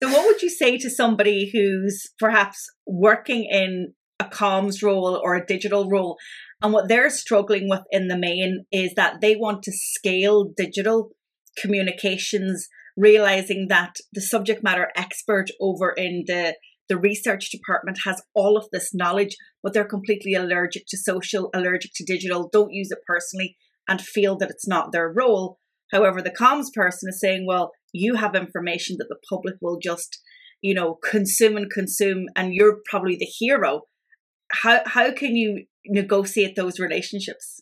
So, 0.01 0.09
what 0.09 0.25
would 0.25 0.41
you 0.41 0.49
say 0.49 0.77
to 0.77 0.89
somebody 0.89 1.51
who's 1.53 2.07
perhaps 2.17 2.67
working 2.87 3.45
in 3.45 3.93
a 4.19 4.25
comms 4.25 4.81
role 4.83 5.19
or 5.23 5.35
a 5.35 5.45
digital 5.45 5.89
role, 5.89 6.17
and 6.61 6.73
what 6.73 6.87
they're 6.87 7.09
struggling 7.09 7.69
with 7.69 7.81
in 7.91 8.07
the 8.07 8.17
main 8.17 8.65
is 8.71 8.93
that 8.95 9.21
they 9.21 9.35
want 9.35 9.63
to 9.63 9.71
scale 9.71 10.45
digital 10.55 11.11
communications, 11.59 12.67
realizing 12.97 13.67
that 13.69 13.95
the 14.13 14.21
subject 14.21 14.63
matter 14.63 14.89
expert 14.95 15.47
over 15.59 15.91
in 15.91 16.23
the 16.27 16.55
the 16.89 16.97
research 16.97 17.51
department 17.51 17.99
has 18.03 18.21
all 18.33 18.57
of 18.57 18.65
this 18.71 18.93
knowledge, 18.93 19.37
but 19.63 19.73
they're 19.73 19.85
completely 19.85 20.33
allergic 20.33 20.83
to 20.89 20.97
social, 20.97 21.49
allergic 21.53 21.91
to 21.95 22.03
digital, 22.03 22.49
don't 22.51 22.73
use 22.73 22.91
it 22.91 22.99
personally, 23.07 23.55
and 23.87 24.01
feel 24.01 24.35
that 24.35 24.49
it's 24.49 24.67
not 24.67 24.91
their 24.91 25.09
role. 25.09 25.57
However, 25.91 26.21
the 26.21 26.31
comms 26.31 26.73
person 26.73 27.07
is 27.07 27.19
saying, 27.21 27.45
well, 27.47 27.71
you 27.93 28.15
have 28.15 28.35
information 28.35 28.97
that 28.99 29.07
the 29.09 29.19
public 29.29 29.55
will 29.61 29.79
just, 29.79 30.19
you 30.61 30.73
know, 30.73 30.97
consume 31.03 31.57
and 31.57 31.69
consume, 31.69 32.25
and 32.35 32.53
you're 32.53 32.79
probably 32.89 33.17
the 33.17 33.25
hero. 33.25 33.81
How 34.51 34.81
how 34.85 35.11
can 35.11 35.35
you 35.35 35.65
negotiate 35.85 36.55
those 36.55 36.79
relationships? 36.79 37.61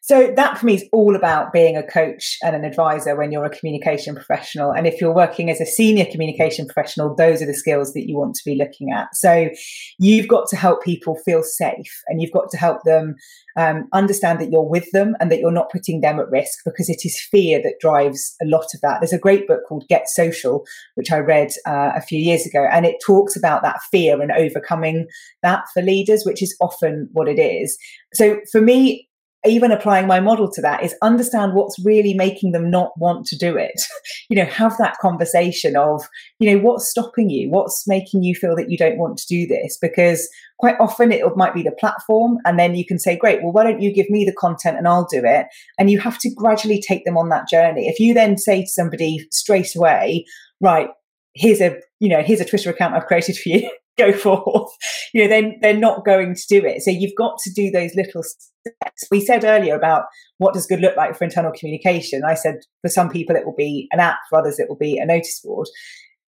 So 0.00 0.32
that 0.34 0.58
for 0.58 0.66
me 0.66 0.74
is 0.74 0.84
all 0.92 1.14
about 1.14 1.52
being 1.52 1.76
a 1.76 1.86
coach 1.86 2.36
and 2.42 2.56
an 2.56 2.64
advisor 2.64 3.16
when 3.16 3.30
you're 3.30 3.44
a 3.44 3.50
communication 3.50 4.14
professional. 4.14 4.72
And 4.72 4.86
if 4.86 5.00
you're 5.00 5.14
working 5.14 5.50
as 5.50 5.60
a 5.60 5.66
senior 5.66 6.04
communication 6.10 6.66
professional, 6.66 7.14
those 7.14 7.40
are 7.40 7.46
the 7.46 7.54
skills 7.54 7.92
that 7.92 8.08
you 8.08 8.16
want 8.16 8.34
to 8.34 8.42
be 8.44 8.56
looking 8.56 8.90
at. 8.90 9.14
So 9.14 9.50
you've 9.98 10.28
got 10.28 10.48
to 10.48 10.56
help 10.56 10.82
people 10.82 11.16
feel 11.24 11.42
safe 11.42 12.02
and 12.08 12.20
you've 12.20 12.32
got 12.32 12.50
to 12.50 12.56
help 12.56 12.82
them 12.84 13.14
um, 13.56 13.88
understand 13.92 14.40
that 14.40 14.50
you're 14.50 14.68
with 14.68 14.90
them 14.92 15.14
and 15.20 15.30
that 15.30 15.38
you're 15.38 15.52
not 15.52 15.70
putting 15.70 16.00
them 16.00 16.18
at 16.18 16.30
risk 16.30 16.60
because 16.64 16.88
it 16.88 17.02
is 17.04 17.20
fear 17.30 17.60
that 17.62 17.80
drives 17.80 18.34
a 18.42 18.46
lot 18.46 18.66
of 18.74 18.80
that. 18.80 19.00
There's 19.00 19.12
a 19.12 19.18
great 19.18 19.46
book 19.46 19.60
called 19.68 19.86
Get 19.88 20.08
Social, 20.08 20.64
which 20.94 21.12
I 21.12 21.18
read 21.18 21.50
uh, 21.66 21.92
a 21.94 22.00
few 22.00 22.18
years 22.18 22.46
ago, 22.46 22.66
and 22.70 22.84
it 22.86 22.96
talks 23.04 23.36
about 23.36 23.62
that 23.62 23.80
fear 23.90 24.20
and 24.20 24.32
overcoming 24.32 25.06
that 25.42 25.64
for 25.72 25.82
leaders, 25.82 26.24
which 26.24 26.42
is 26.42 26.56
often 26.60 27.08
what 27.12 27.28
it 27.28 27.38
is. 27.38 27.78
So 28.14 28.40
for 28.50 28.60
me, 28.60 29.08
even 29.44 29.72
applying 29.72 30.06
my 30.06 30.20
model 30.20 30.50
to 30.50 30.60
that 30.62 30.84
is 30.84 30.94
understand 31.02 31.54
what's 31.54 31.84
really 31.84 32.14
making 32.14 32.52
them 32.52 32.70
not 32.70 32.92
want 32.96 33.26
to 33.26 33.36
do 33.36 33.56
it. 33.56 33.80
you 34.28 34.36
know, 34.36 34.44
have 34.44 34.76
that 34.78 34.98
conversation 34.98 35.76
of, 35.76 36.08
you 36.38 36.50
know, 36.50 36.62
what's 36.62 36.88
stopping 36.88 37.28
you? 37.28 37.50
What's 37.50 37.86
making 37.88 38.22
you 38.22 38.34
feel 38.34 38.54
that 38.56 38.70
you 38.70 38.78
don't 38.78 38.98
want 38.98 39.18
to 39.18 39.26
do 39.26 39.46
this? 39.46 39.78
Because 39.80 40.28
quite 40.58 40.76
often 40.78 41.10
it 41.10 41.24
might 41.36 41.54
be 41.54 41.62
the 41.62 41.72
platform. 41.72 42.38
And 42.44 42.58
then 42.58 42.76
you 42.76 42.86
can 42.86 42.98
say, 42.98 43.16
great, 43.16 43.42
well, 43.42 43.52
why 43.52 43.64
don't 43.64 43.82
you 43.82 43.92
give 43.92 44.08
me 44.10 44.24
the 44.24 44.32
content 44.32 44.78
and 44.78 44.86
I'll 44.86 45.08
do 45.10 45.22
it? 45.24 45.46
And 45.78 45.90
you 45.90 45.98
have 45.98 46.18
to 46.18 46.30
gradually 46.34 46.80
take 46.80 47.04
them 47.04 47.18
on 47.18 47.28
that 47.30 47.48
journey. 47.48 47.88
If 47.88 47.98
you 47.98 48.14
then 48.14 48.38
say 48.38 48.62
to 48.62 48.68
somebody 48.68 49.26
straight 49.32 49.74
away, 49.74 50.24
right, 50.60 50.88
here's 51.34 51.60
a, 51.60 51.76
you 51.98 52.08
know, 52.08 52.22
here's 52.22 52.40
a 52.40 52.44
Twitter 52.44 52.70
account 52.70 52.94
I've 52.94 53.06
created 53.06 53.36
for 53.36 53.48
you. 53.48 53.70
go 53.98 54.12
forth. 54.16 54.70
You 55.12 55.22
know, 55.22 55.28
then 55.28 55.56
they're 55.60 55.76
not 55.76 56.04
going 56.04 56.34
to 56.34 56.42
do 56.48 56.64
it. 56.64 56.82
So 56.82 56.90
you've 56.90 57.16
got 57.16 57.38
to 57.44 57.52
do 57.52 57.70
those 57.70 57.94
little 57.94 58.22
steps. 58.22 59.04
We 59.10 59.20
said 59.20 59.44
earlier 59.44 59.74
about 59.74 60.04
what 60.38 60.54
does 60.54 60.66
good 60.66 60.80
look 60.80 60.96
like 60.96 61.16
for 61.16 61.24
internal 61.24 61.52
communication. 61.52 62.22
I 62.24 62.34
said 62.34 62.56
for 62.80 62.88
some 62.88 63.10
people 63.10 63.36
it 63.36 63.44
will 63.44 63.56
be 63.56 63.88
an 63.92 64.00
app, 64.00 64.18
for 64.28 64.38
others 64.38 64.58
it 64.58 64.68
will 64.68 64.76
be 64.76 64.98
a 64.98 65.06
notice 65.06 65.40
board 65.44 65.68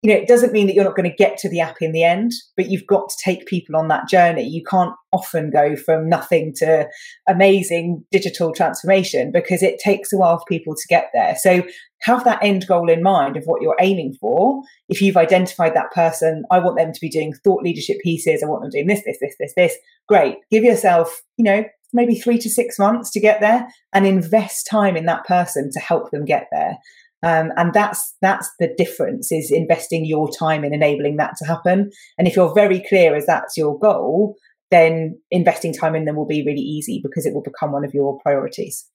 you 0.03 0.13
know, 0.13 0.19
it 0.19 0.27
doesn't 0.27 0.51
mean 0.51 0.67
that 0.67 0.75
you're 0.75 0.83
not 0.83 0.97
going 0.97 1.09
to 1.09 1.15
get 1.15 1.37
to 1.37 1.49
the 1.49 1.61
app 1.61 1.77
in 1.79 1.93
the 1.93 2.03
end, 2.03 2.33
but 2.57 2.69
you've 2.69 2.85
got 2.85 3.07
to 3.07 3.15
take 3.23 3.45
people 3.45 3.77
on 3.77 3.87
that 3.87 4.09
journey. 4.09 4.45
You 4.45 4.61
can't 4.69 4.93
often 5.13 5.49
go 5.49 5.77
from 5.77 6.09
nothing 6.09 6.53
to 6.57 6.89
amazing 7.29 8.03
digital 8.11 8.51
transformation 8.51 9.31
because 9.31 9.63
it 9.63 9.79
takes 9.79 10.11
a 10.11 10.17
while 10.17 10.39
for 10.39 10.45
people 10.49 10.75
to 10.75 10.87
get 10.89 11.09
there. 11.13 11.37
So 11.39 11.63
have 12.03 12.23
that 12.25 12.43
end 12.43 12.67
goal 12.67 12.89
in 12.89 13.01
mind 13.01 13.37
of 13.37 13.43
what 13.45 13.61
you're 13.61 13.77
aiming 13.79 14.15
for. 14.19 14.61
If 14.89 15.01
you've 15.01 15.17
identified 15.17 15.73
that 15.75 15.91
person, 15.91 16.43
I 16.51 16.59
want 16.59 16.77
them 16.77 16.91
to 16.91 17.01
be 17.01 17.09
doing 17.09 17.33
thought 17.33 17.63
leadership 17.63 17.97
pieces. 18.03 18.43
I 18.43 18.47
want 18.47 18.61
them 18.61 18.71
doing 18.71 18.87
this, 18.87 19.03
this, 19.05 19.17
this, 19.21 19.35
this, 19.39 19.53
this. 19.55 19.75
Great. 20.07 20.37
Give 20.51 20.63
yourself, 20.63 21.21
you 21.37 21.45
know, 21.45 21.63
maybe 21.93 22.15
three 22.15 22.37
to 22.39 22.49
six 22.49 22.77
months 22.77 23.11
to 23.11 23.19
get 23.19 23.39
there 23.39 23.67
and 23.93 24.05
invest 24.05 24.67
time 24.69 24.97
in 24.97 25.05
that 25.05 25.25
person 25.25 25.69
to 25.71 25.79
help 25.79 26.11
them 26.11 26.25
get 26.25 26.47
there. 26.51 26.77
Um, 27.23 27.53
and 27.55 27.73
that's 27.73 28.15
that's 28.21 28.51
the 28.59 28.73
difference 28.77 29.31
is 29.31 29.49
investing 29.49 30.03
your 30.03 30.29
time 30.29 30.65
in 30.65 30.73
enabling 30.73 31.15
that 31.17 31.35
to 31.37 31.45
happen. 31.45 31.89
And 32.17 32.27
if 32.27 32.35
you're 32.35 32.53
very 32.53 32.83
clear 32.89 33.15
as 33.15 33.25
that's 33.25 33.55
your 33.55 33.79
goal, 33.79 34.35
then 34.71 35.17
investing 35.31 35.73
time 35.73 35.95
in 35.95 36.03
them 36.03 36.17
will 36.17 36.27
be 36.27 36.43
really 36.45 36.59
easy 36.59 36.99
because 37.01 37.25
it 37.25 37.33
will 37.33 37.43
become 37.43 37.71
one 37.71 37.85
of 37.85 37.93
your 37.93 38.19
priorities. 38.19 38.85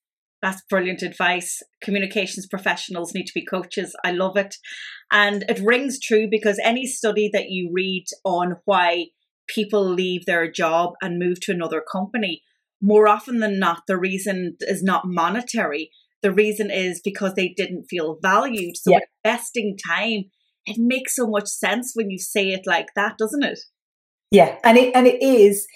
That's 0.40 0.62
brilliant 0.70 1.02
advice. 1.02 1.62
Communications 1.82 2.46
professionals 2.46 3.14
need 3.14 3.26
to 3.26 3.34
be 3.34 3.44
coaches. 3.44 3.94
I 4.04 4.12
love 4.12 4.36
it. 4.36 4.56
And 5.10 5.44
it 5.48 5.60
rings 5.64 5.98
true 5.98 6.28
because 6.30 6.60
any 6.62 6.86
study 6.86 7.28
that 7.32 7.50
you 7.50 7.70
read 7.72 8.06
on 8.24 8.56
why 8.64 9.06
people 9.48 9.82
leave 9.82 10.26
their 10.26 10.50
job 10.50 10.92
and 11.02 11.18
move 11.18 11.40
to 11.40 11.52
another 11.52 11.82
company, 11.90 12.42
more 12.80 13.08
often 13.08 13.40
than 13.40 13.58
not, 13.58 13.82
the 13.88 13.96
reason 13.96 14.56
is 14.60 14.82
not 14.82 15.02
monetary 15.06 15.90
the 16.22 16.32
reason 16.32 16.70
is 16.70 17.00
because 17.02 17.34
they 17.34 17.48
didn't 17.48 17.84
feel 17.84 18.18
valued. 18.20 18.76
So 18.76 18.92
yeah. 18.92 19.00
investing 19.24 19.76
time, 19.86 20.24
it 20.66 20.76
makes 20.78 21.14
so 21.14 21.26
much 21.26 21.46
sense 21.46 21.92
when 21.94 22.10
you 22.10 22.18
say 22.18 22.50
it 22.50 22.66
like 22.66 22.88
that, 22.96 23.18
doesn't 23.18 23.44
it? 23.44 23.58
Yeah, 24.30 24.58
and 24.64 24.76
it 24.76 24.94
and 24.94 25.06
it 25.06 25.22
is 25.22 25.66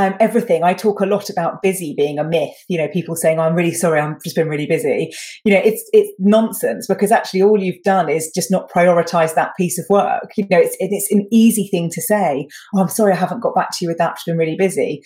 um, 0.00 0.14
everything. 0.18 0.64
I 0.64 0.72
talk 0.72 1.00
a 1.00 1.06
lot 1.06 1.28
about 1.28 1.60
busy 1.60 1.92
being 1.94 2.18
a 2.18 2.24
myth. 2.24 2.54
You 2.68 2.78
know, 2.78 2.88
people 2.88 3.14
saying, 3.14 3.38
oh, 3.38 3.42
"I'm 3.42 3.54
really 3.54 3.74
sorry, 3.74 4.00
I've 4.00 4.22
just 4.22 4.34
been 4.34 4.48
really 4.48 4.66
busy." 4.66 5.10
You 5.44 5.52
know, 5.52 5.60
it's 5.62 5.88
it's 5.92 6.10
nonsense 6.18 6.86
because 6.86 7.12
actually 7.12 7.42
all 7.42 7.62
you've 7.62 7.82
done 7.82 8.08
is 8.08 8.32
just 8.34 8.50
not 8.50 8.70
prioritize 8.70 9.34
that 9.34 9.54
piece 9.58 9.78
of 9.78 9.84
work. 9.90 10.30
You 10.36 10.46
know, 10.50 10.58
it's 10.58 10.76
it's 10.80 11.12
an 11.12 11.28
easy 11.30 11.68
thing 11.68 11.90
to 11.90 12.00
say. 12.00 12.48
Oh, 12.74 12.80
I'm 12.80 12.88
sorry, 12.88 13.12
I 13.12 13.16
haven't 13.16 13.40
got 13.40 13.54
back 13.54 13.70
to 13.72 13.76
you 13.82 13.88
with 13.88 13.98
that. 13.98 14.12
I've 14.12 14.24
been 14.26 14.38
really 14.38 14.56
busy 14.56 15.02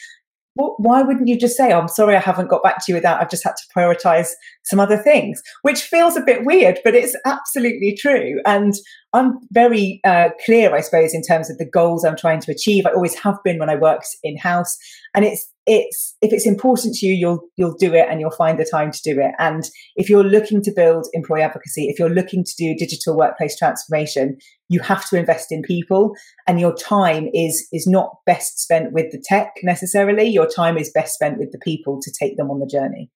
well, 0.57 0.77
why 0.79 1.03
wouldn't 1.03 1.29
you 1.29 1.39
just 1.39 1.57
say, 1.57 1.73
oh, 1.73 1.81
I'm 1.81 1.89
sorry, 1.89 2.15
I 2.15 2.21
haven't 2.21 2.49
got 2.49 2.63
back 2.63 2.79
to 2.79 2.85
you 2.89 2.95
with 2.95 3.03
that. 3.03 3.21
I've 3.21 3.31
just 3.31 3.43
had 3.43 3.57
to 3.57 3.65
prioritize 3.77 4.29
some 4.65 4.79
other 4.79 4.97
things, 4.97 5.43
which 5.63 5.83
feels 5.83 6.17
a 6.17 6.23
bit 6.23 6.45
weird, 6.45 6.79
but 6.85 6.95
it's 6.95 7.17
absolutely 7.27 7.97
true. 7.99 8.41
And 8.47 8.73
I'm 9.15 9.39
very 9.53 10.01
uh, 10.05 10.31
clear, 10.45 10.75
I 10.75 10.81
suppose, 10.81 11.15
in 11.15 11.23
terms 11.23 11.49
of 11.49 11.57
the 11.59 11.65
goals 11.65 12.05
I'm 12.05 12.17
trying 12.17 12.41
to 12.41 12.51
achieve. 12.51 12.85
I 12.85 12.91
always 12.91 13.15
have 13.21 13.39
been 13.45 13.59
when 13.59 13.71
I 13.71 13.77
worked 13.77 14.09
in 14.23 14.37
house. 14.37 14.77
And 15.15 15.25
it's 15.25 15.49
it's 15.67 16.15
if 16.21 16.33
it's 16.33 16.47
important 16.47 16.95
to 16.95 17.07
you 17.07 17.15
you'll 17.15 17.41
you'll 17.57 17.77
do 17.79 17.95
it 17.95 18.07
and 18.11 18.21
you'll 18.21 18.31
find 18.31 18.59
the 18.59 18.69
time 18.71 18.91
to 18.91 19.01
do 19.03 19.19
it 19.19 19.33
and 19.39 19.65
if 19.97 20.11
you're 20.11 20.25
looking 20.25 20.63
to 20.63 20.71
build 20.71 21.07
employee 21.15 21.43
advocacy 21.43 21.87
if 21.89 21.99
you're 21.99 22.11
looking 22.11 22.45
to 22.45 22.55
do 22.59 22.75
digital 22.75 23.17
workplace 23.17 23.57
transformation 23.57 24.37
you 24.69 24.81
have 24.81 25.09
to 25.09 25.19
invest 25.19 25.51
in 25.51 25.63
people 25.63 26.15
and 26.47 26.61
your 26.61 26.75
time 26.75 27.29
is 27.33 27.67
is 27.73 27.87
not 27.87 28.17
best 28.27 28.59
spent 28.59 28.93
with 28.93 29.11
the 29.11 29.23
tech 29.27 29.55
necessarily 29.63 30.25
your 30.25 30.47
time 30.47 30.77
is 30.77 30.91
best 30.93 31.15
spent 31.15 31.39
with 31.39 31.51
the 31.51 31.59
people 31.59 31.99
to 32.01 32.13
take 32.13 32.37
them 32.37 32.51
on 32.51 32.61
the 32.61 32.67
journey 32.67 33.11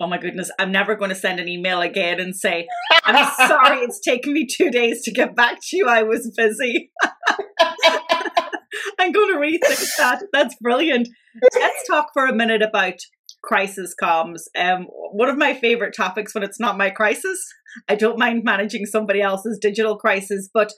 oh 0.00 0.06
my 0.06 0.18
goodness, 0.18 0.50
I'm 0.58 0.72
never 0.72 0.96
going 0.96 1.10
to 1.10 1.14
send 1.14 1.40
an 1.40 1.48
email 1.48 1.80
again 1.80 2.20
and 2.20 2.34
say, 2.34 2.66
I'm 3.04 3.32
sorry, 3.48 3.78
it's 3.78 4.00
taken 4.00 4.32
me 4.32 4.46
two 4.46 4.70
days 4.70 5.02
to 5.02 5.12
get 5.12 5.36
back 5.36 5.58
to 5.62 5.76
you. 5.76 5.86
I 5.88 6.02
was 6.02 6.32
busy. 6.36 6.90
I'm 8.98 9.12
going 9.12 9.32
to 9.34 9.40
rethink 9.40 9.86
that. 9.98 10.24
That's 10.32 10.56
brilliant. 10.60 11.08
Let's 11.54 11.86
talk 11.86 12.08
for 12.12 12.26
a 12.26 12.34
minute 12.34 12.62
about 12.62 12.94
crisis 13.42 13.94
comms. 14.00 14.42
Um, 14.58 14.86
one 15.12 15.28
of 15.28 15.36
my 15.36 15.54
favorite 15.54 15.94
topics 15.94 16.34
when 16.34 16.42
it's 16.42 16.58
not 16.58 16.78
my 16.78 16.90
crisis. 16.90 17.46
I 17.88 17.94
don't 17.94 18.18
mind 18.18 18.42
managing 18.44 18.86
somebody 18.86 19.20
else's 19.20 19.58
digital 19.60 19.96
crisis, 19.96 20.48
but 20.52 20.72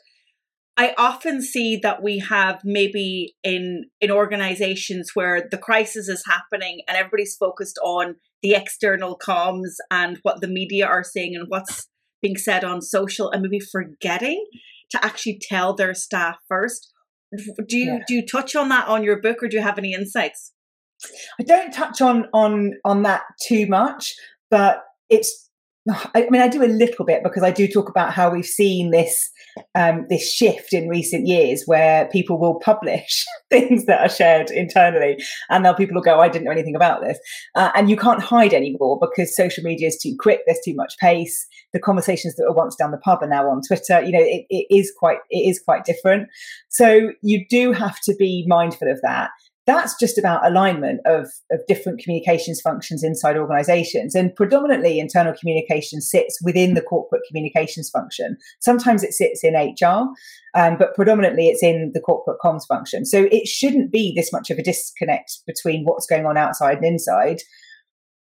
I 0.78 0.94
often 0.98 1.40
see 1.40 1.76
that 1.76 2.02
we 2.02 2.18
have 2.18 2.60
maybe 2.64 3.34
in 3.42 3.86
in 4.00 4.10
organizations 4.10 5.10
where 5.14 5.46
the 5.50 5.58
crisis 5.58 6.08
is 6.08 6.22
happening 6.26 6.82
and 6.86 6.96
everybody's 6.96 7.36
focused 7.36 7.78
on 7.82 8.16
the 8.42 8.54
external 8.54 9.18
comms 9.18 9.76
and 9.90 10.18
what 10.22 10.40
the 10.40 10.48
media 10.48 10.86
are 10.86 11.04
saying 11.04 11.34
and 11.34 11.46
what's 11.48 11.88
being 12.20 12.36
said 12.36 12.64
on 12.64 12.82
social 12.82 13.30
and 13.30 13.42
maybe 13.42 13.60
forgetting 13.60 14.44
to 14.90 15.04
actually 15.04 15.40
tell 15.40 15.74
their 15.74 15.94
staff 15.94 16.36
first 16.48 16.92
do 17.66 17.76
you 17.76 17.86
yeah. 17.86 17.98
do 18.06 18.14
you 18.14 18.26
touch 18.26 18.54
on 18.54 18.68
that 18.68 18.86
on 18.88 19.02
your 19.02 19.20
book 19.20 19.42
or 19.42 19.48
do 19.48 19.56
you 19.56 19.62
have 19.62 19.78
any 19.78 19.92
insights 19.92 20.52
i 21.40 21.42
don't 21.42 21.72
touch 21.72 22.00
on 22.00 22.26
on 22.32 22.72
on 22.84 23.02
that 23.02 23.22
too 23.46 23.66
much 23.66 24.14
but 24.50 24.84
it's 25.10 25.45
I 26.14 26.26
mean, 26.30 26.42
I 26.42 26.48
do 26.48 26.62
a 26.62 26.66
little 26.66 27.04
bit 27.04 27.22
because 27.22 27.42
I 27.42 27.50
do 27.50 27.68
talk 27.68 27.88
about 27.88 28.12
how 28.12 28.30
we've 28.30 28.44
seen 28.44 28.90
this 28.90 29.30
um, 29.74 30.04
this 30.10 30.30
shift 30.30 30.74
in 30.74 30.88
recent 30.88 31.26
years 31.26 31.62
where 31.64 32.08
people 32.08 32.38
will 32.38 32.60
publish 32.60 33.24
things 33.50 33.86
that 33.86 34.00
are 34.00 34.08
shared 34.08 34.50
internally, 34.50 35.16
and 35.48 35.62
now 35.62 35.72
people 35.72 35.94
will 35.94 36.02
go, 36.02 36.20
"I 36.20 36.28
didn't 36.28 36.44
know 36.44 36.50
anything 36.50 36.76
about 36.76 37.02
this," 37.02 37.18
uh, 37.54 37.70
and 37.74 37.88
you 37.88 37.96
can't 37.96 38.22
hide 38.22 38.52
anymore 38.52 38.98
because 39.00 39.34
social 39.34 39.64
media 39.64 39.88
is 39.88 39.98
too 39.98 40.14
quick. 40.18 40.40
There's 40.46 40.60
too 40.64 40.74
much 40.74 40.96
pace. 40.98 41.46
The 41.72 41.80
conversations 41.80 42.34
that 42.36 42.44
were 42.44 42.54
once 42.54 42.76
down 42.76 42.90
the 42.90 42.98
pub 42.98 43.22
are 43.22 43.28
now 43.28 43.48
on 43.48 43.62
Twitter. 43.66 44.02
You 44.02 44.12
know, 44.12 44.22
it, 44.22 44.46
it 44.50 44.66
is 44.70 44.92
quite 44.98 45.18
it 45.30 45.48
is 45.48 45.60
quite 45.60 45.84
different. 45.84 46.28
So 46.68 47.12
you 47.22 47.46
do 47.48 47.72
have 47.72 48.00
to 48.00 48.14
be 48.18 48.44
mindful 48.48 48.90
of 48.90 49.00
that 49.02 49.30
that's 49.66 49.98
just 49.98 50.16
about 50.16 50.46
alignment 50.46 51.00
of, 51.06 51.28
of 51.50 51.60
different 51.66 51.98
communications 51.98 52.60
functions 52.60 53.02
inside 53.02 53.36
organizations. 53.36 54.14
And 54.14 54.34
predominantly, 54.34 55.00
internal 55.00 55.34
communication 55.34 56.00
sits 56.00 56.38
within 56.42 56.74
the 56.74 56.80
corporate 56.80 57.22
communications 57.28 57.90
function. 57.90 58.36
Sometimes 58.60 59.02
it 59.02 59.12
sits 59.12 59.42
in 59.42 59.54
HR, 59.54 60.06
um, 60.54 60.76
but 60.78 60.94
predominantly 60.94 61.48
it's 61.48 61.64
in 61.64 61.90
the 61.94 62.00
corporate 62.00 62.38
comms 62.42 62.66
function. 62.68 63.04
So 63.04 63.28
it 63.32 63.48
shouldn't 63.48 63.90
be 63.90 64.12
this 64.14 64.32
much 64.32 64.50
of 64.50 64.58
a 64.58 64.62
disconnect 64.62 65.38
between 65.46 65.84
what's 65.84 66.06
going 66.06 66.26
on 66.26 66.36
outside 66.36 66.76
and 66.76 66.86
inside. 66.86 67.38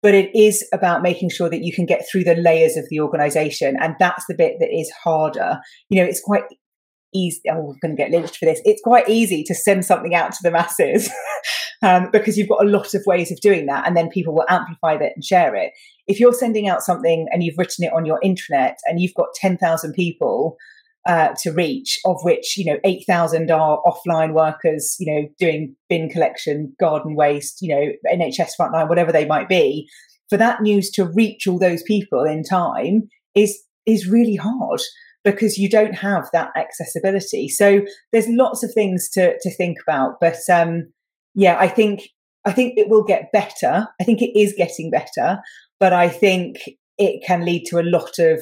But 0.03 0.15
it 0.15 0.35
is 0.35 0.67
about 0.73 1.03
making 1.03 1.31
sure 1.31 1.51
that 1.51 1.65
you 1.65 1.73
can 1.73 1.85
get 1.85 2.07
through 2.11 2.25
the 2.25 2.37
layers 2.37 2.77
of 2.77 2.89
the 2.89 3.01
organization. 3.01 3.77
And 3.81 3.95
that's 3.99 4.25
the 4.27 4.35
bit 4.35 4.57
that 4.61 4.75
is 4.75 4.91
harder. 5.03 5.59
You 5.91 6.01
know, 6.01 6.09
it's 6.09 6.21
quite 6.21 6.45
easy. 7.17 7.41
Oh, 7.51 7.73
I'm 7.73 7.79
going 7.81 7.97
to 7.97 8.03
get 8.03 8.11
lynched 8.11 8.37
for 8.37 8.45
this. 8.45 8.61
It's 8.65 8.83
quite 8.83 9.09
easy 9.09 9.43
to 9.45 9.55
send 9.55 9.85
something 9.85 10.15
out 10.15 10.33
to 10.33 10.39
the 10.43 10.51
masses 10.51 11.11
um, 11.83 12.11
because 12.13 12.37
you've 12.37 12.49
got 12.49 12.65
a 12.65 12.69
lot 12.69 12.95
of 12.95 13.03
ways 13.07 13.33
of 13.33 13.41
doing 13.41 13.67
that, 13.67 13.87
and 13.87 13.97
then 13.97 14.09
people 14.09 14.35
will 14.35 14.47
amplify 14.49 14.97
that 14.97 15.13
and 15.15 15.25
share 15.25 15.55
it. 15.55 15.73
If 16.07 16.21
you're 16.21 16.33
sending 16.33 16.69
out 16.69 16.83
something 16.83 17.27
and 17.31 17.43
you've 17.43 17.59
written 17.59 17.85
it 17.85 17.93
on 17.93 18.07
your 18.07 18.21
intranet 18.25 18.75
and 18.87 19.01
you've 19.01 19.15
got 19.15 19.29
ten 19.35 19.57
thousand 19.57 19.95
people 19.95 20.57
uh, 21.07 21.35
to 21.43 21.53
reach, 21.53 21.99
of 22.05 22.17
which 22.23 22.57
you 22.57 22.65
know 22.65 22.79
eight 22.85 23.05
thousand 23.07 23.51
are 23.51 23.81
offline 23.87 24.33
workers, 24.33 24.97
you 24.99 25.13
know, 25.13 25.29
doing 25.39 25.75
bin 25.89 26.09
collection, 26.09 26.75
garden 26.79 27.15
waste, 27.15 27.59
you 27.63 27.75
know, 27.75 27.93
NHS 28.13 28.51
frontline, 28.61 28.89
whatever 28.89 29.13
they 29.13 29.25
might 29.25 29.49
be. 29.49 29.89
For 30.29 30.37
that 30.37 30.61
news 30.61 30.91
to 30.91 31.05
reach 31.05 31.47
all 31.47 31.59
those 31.59 31.83
people 31.85 32.25
in 32.25 32.43
time 32.43 33.09
is 33.35 33.63
is 33.87 34.09
really 34.09 34.35
hard 34.35 34.81
because 35.27 35.59
you 35.59 35.69
don't 35.69 35.95
have 35.95 36.31
that 36.33 36.51
accessibility. 36.57 37.49
So 37.49 37.83
there's 38.13 38.29
lots 38.29 38.63
of 38.63 38.73
things 38.73 39.11
to 39.11 39.37
to 39.41 39.51
think 39.55 39.77
about. 39.87 40.15
But 40.21 40.39
um, 40.51 40.91
yeah, 41.35 41.59
I 41.59 41.69
think 41.69 42.09
I 42.47 42.53
think 42.53 42.79
it 42.79 42.89
will 42.89 43.05
get 43.05 43.33
better. 43.33 43.89
I 44.01 44.05
think 44.05 44.23
it 44.23 44.39
is 44.39 44.55
getting 44.57 44.91
better, 44.91 45.41
but 45.79 45.93
I 45.93 46.09
think 46.09 46.59
it 46.97 47.23
can 47.27 47.45
lead 47.45 47.65
to 47.67 47.81
a 47.81 47.83
lot 47.83 48.19
of 48.19 48.41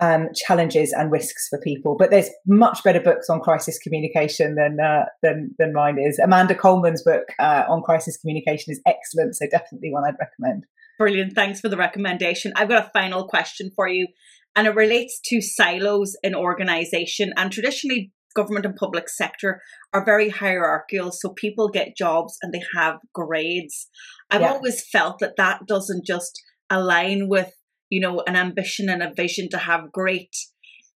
um, 0.00 0.28
challenges 0.34 0.92
and 0.92 1.10
risks 1.10 1.48
for 1.50 1.60
people. 1.60 1.96
But 1.98 2.10
there's 2.10 2.30
much 2.46 2.82
better 2.84 3.00
books 3.00 3.28
on 3.28 3.40
crisis 3.40 3.78
communication 3.78 4.54
than 4.54 4.78
uh, 4.80 5.06
than 5.22 5.54
than 5.58 5.72
mine 5.72 5.98
is. 5.98 6.20
Amanda 6.22 6.54
Coleman's 6.54 7.02
book 7.02 7.24
uh, 7.40 7.64
on 7.68 7.82
crisis 7.82 8.16
communication 8.16 8.72
is 8.72 8.80
excellent, 8.86 9.34
so 9.34 9.46
definitely 9.50 9.90
one 9.90 10.04
I'd 10.06 10.14
recommend. 10.20 10.64
Brilliant. 10.98 11.32
Thanks 11.32 11.60
for 11.60 11.68
the 11.68 11.76
recommendation. 11.76 12.52
I've 12.54 12.68
got 12.68 12.86
a 12.86 12.90
final 12.90 13.26
question 13.26 13.72
for 13.74 13.88
you 13.88 14.06
and 14.54 14.66
it 14.66 14.74
relates 14.74 15.20
to 15.26 15.40
silos 15.40 16.16
in 16.22 16.34
organization. 16.34 17.32
And 17.36 17.50
traditionally, 17.50 18.12
government 18.34 18.66
and 18.66 18.76
public 18.76 19.08
sector 19.08 19.60
are 19.92 20.04
very 20.04 20.28
hierarchical. 20.28 21.12
So 21.12 21.30
people 21.30 21.68
get 21.68 21.96
jobs 21.96 22.36
and 22.42 22.52
they 22.52 22.62
have 22.74 22.96
grades. 23.12 23.88
I've 24.30 24.42
yeah. 24.42 24.52
always 24.52 24.84
felt 24.90 25.18
that 25.20 25.36
that 25.36 25.66
doesn't 25.66 26.06
just 26.06 26.40
align 26.70 27.28
with, 27.28 27.52
you 27.90 28.00
know, 28.00 28.22
an 28.26 28.36
ambition 28.36 28.88
and 28.88 29.02
a 29.02 29.12
vision 29.14 29.48
to 29.50 29.58
have 29.58 29.92
great 29.92 30.34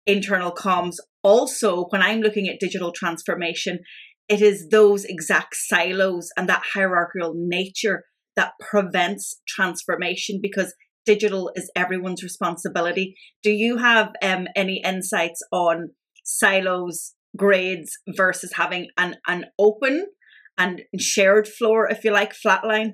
internal 0.06 0.52
comms. 0.52 0.96
Also, 1.24 1.86
when 1.90 2.02
I'm 2.02 2.22
looking 2.22 2.48
at 2.48 2.60
digital 2.60 2.92
transformation, 2.92 3.80
it 4.28 4.42
is 4.42 4.70
those 4.70 5.06
exact 5.06 5.56
silos 5.56 6.30
and 6.38 6.50
that 6.50 6.64
hierarchical 6.74 7.34
nature 7.36 8.04
that 8.36 8.54
prevents 8.60 9.42
transformation 9.48 10.40
because 10.42 10.74
digital 11.06 11.52
is 11.56 11.72
everyone's 11.76 12.24
responsibility. 12.24 13.16
Do 13.44 13.52
you 13.52 13.78
have 13.78 14.12
um, 14.22 14.48
any 14.56 14.82
insights 14.84 15.42
on 15.52 15.92
silos, 16.24 17.14
grades 17.38 17.98
versus 18.16 18.54
having 18.54 18.88
an, 18.98 19.16
an 19.28 19.46
open 19.60 20.08
and 20.58 20.82
shared 21.00 21.48
floor, 21.48 21.88
if 21.90 22.04
you 22.04 22.12
like, 22.12 22.34
flatline? 22.34 22.94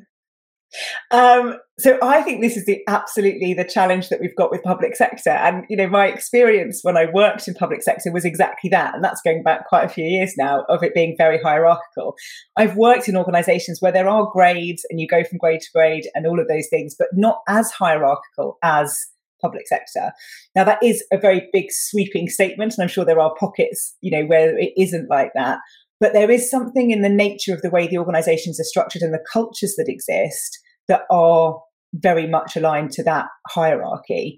Um, 1.11 1.57
so 1.79 1.97
I 2.01 2.21
think 2.21 2.41
this 2.41 2.55
is 2.55 2.65
the 2.65 2.81
absolutely 2.87 3.53
the 3.53 3.63
challenge 3.63 4.09
that 4.09 4.21
we've 4.21 4.35
got 4.35 4.51
with 4.51 4.63
public 4.63 4.95
sector. 4.95 5.31
And 5.31 5.65
you 5.69 5.77
know, 5.77 5.87
my 5.87 6.07
experience 6.07 6.79
when 6.83 6.97
I 6.97 7.07
worked 7.11 7.47
in 7.47 7.53
public 7.53 7.83
sector 7.83 8.11
was 8.11 8.25
exactly 8.25 8.69
that, 8.69 8.93
and 8.95 9.03
that's 9.03 9.21
going 9.21 9.43
back 9.43 9.67
quite 9.67 9.85
a 9.85 9.89
few 9.89 10.05
years 10.05 10.33
now 10.37 10.63
of 10.69 10.83
it 10.83 10.93
being 10.93 11.15
very 11.17 11.41
hierarchical. 11.41 12.15
I've 12.57 12.75
worked 12.75 13.07
in 13.07 13.17
organisations 13.17 13.81
where 13.81 13.91
there 13.91 14.07
are 14.07 14.29
grades, 14.31 14.85
and 14.89 14.99
you 14.99 15.07
go 15.07 15.23
from 15.23 15.37
grade 15.37 15.61
to 15.61 15.71
grade, 15.73 16.07
and 16.13 16.25
all 16.25 16.39
of 16.39 16.47
those 16.47 16.67
things, 16.69 16.95
but 16.97 17.09
not 17.13 17.39
as 17.47 17.71
hierarchical 17.71 18.57
as 18.63 19.07
public 19.41 19.67
sector. 19.67 20.11
Now 20.55 20.63
that 20.63 20.81
is 20.83 21.03
a 21.11 21.17
very 21.17 21.49
big 21.51 21.71
sweeping 21.71 22.29
statement, 22.29 22.75
and 22.77 22.83
I'm 22.83 22.89
sure 22.89 23.03
there 23.03 23.19
are 23.19 23.35
pockets, 23.39 23.95
you 24.01 24.11
know, 24.11 24.25
where 24.25 24.57
it 24.57 24.71
isn't 24.77 25.09
like 25.09 25.31
that. 25.35 25.59
But 26.01 26.11
there 26.11 26.29
is 26.29 26.49
something 26.49 26.91
in 26.91 27.01
the 27.01 27.09
nature 27.09 27.53
of 27.53 27.61
the 27.61 27.69
way 27.69 27.87
the 27.87 27.99
organizations 27.99 28.59
are 28.59 28.65
structured 28.65 29.03
and 29.03 29.13
the 29.13 29.23
cultures 29.31 29.75
that 29.77 29.87
exist 29.87 30.59
that 30.89 31.03
are 31.09 31.61
very 31.93 32.27
much 32.27 32.57
aligned 32.57 32.91
to 32.93 33.03
that 33.03 33.27
hierarchy. 33.47 34.35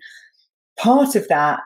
Part 0.77 1.15
of 1.15 1.27
that 1.29 1.61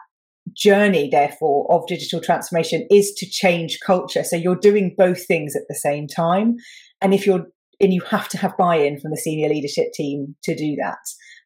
journey, 0.55 1.09
therefore, 1.09 1.65
of 1.69 1.87
digital 1.87 2.21
transformation 2.21 2.87
is 2.89 3.11
to 3.17 3.29
change 3.29 3.79
culture. 3.85 4.23
So 4.23 4.35
you're 4.35 4.55
doing 4.55 4.95
both 4.97 5.25
things 5.25 5.55
at 5.55 5.63
the 5.67 5.75
same 5.75 6.07
time. 6.07 6.55
And 7.01 7.13
if 7.13 7.25
you're 7.25 7.47
and 7.79 7.93
you 7.93 8.01
have 8.09 8.27
to 8.29 8.37
have 8.37 8.57
buy-in 8.57 8.99
from 8.99 9.11
the 9.11 9.17
senior 9.17 9.49
leadership 9.49 9.93
team 9.93 10.35
to 10.43 10.55
do 10.55 10.75
that. 10.81 10.97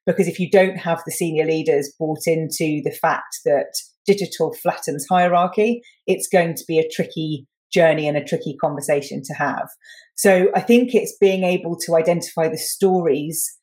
Because 0.05 0.27
if 0.27 0.39
you 0.39 0.49
don't 0.49 0.77
have 0.77 1.01
the 1.05 1.11
senior 1.11 1.45
leaders 1.45 1.93
bought 1.99 2.21
into 2.25 2.81
the 2.83 2.97
fact 3.01 3.39
that 3.45 3.73
digital 4.05 4.53
flattens 4.53 5.05
hierarchy, 5.09 5.81
it's 6.07 6.29
going 6.29 6.55
to 6.55 6.63
be 6.67 6.79
a 6.79 6.89
tricky 6.89 7.47
journey 7.71 8.07
and 8.07 8.17
a 8.17 8.23
tricky 8.23 8.55
conversation 8.59 9.21
to 9.23 9.33
have. 9.33 9.67
So 10.15 10.49
I 10.55 10.61
think 10.61 10.93
it's 10.93 11.17
being 11.19 11.43
able 11.43 11.77
to 11.85 11.95
identify 11.95 12.47
the 12.47 12.57
stories 12.57 13.57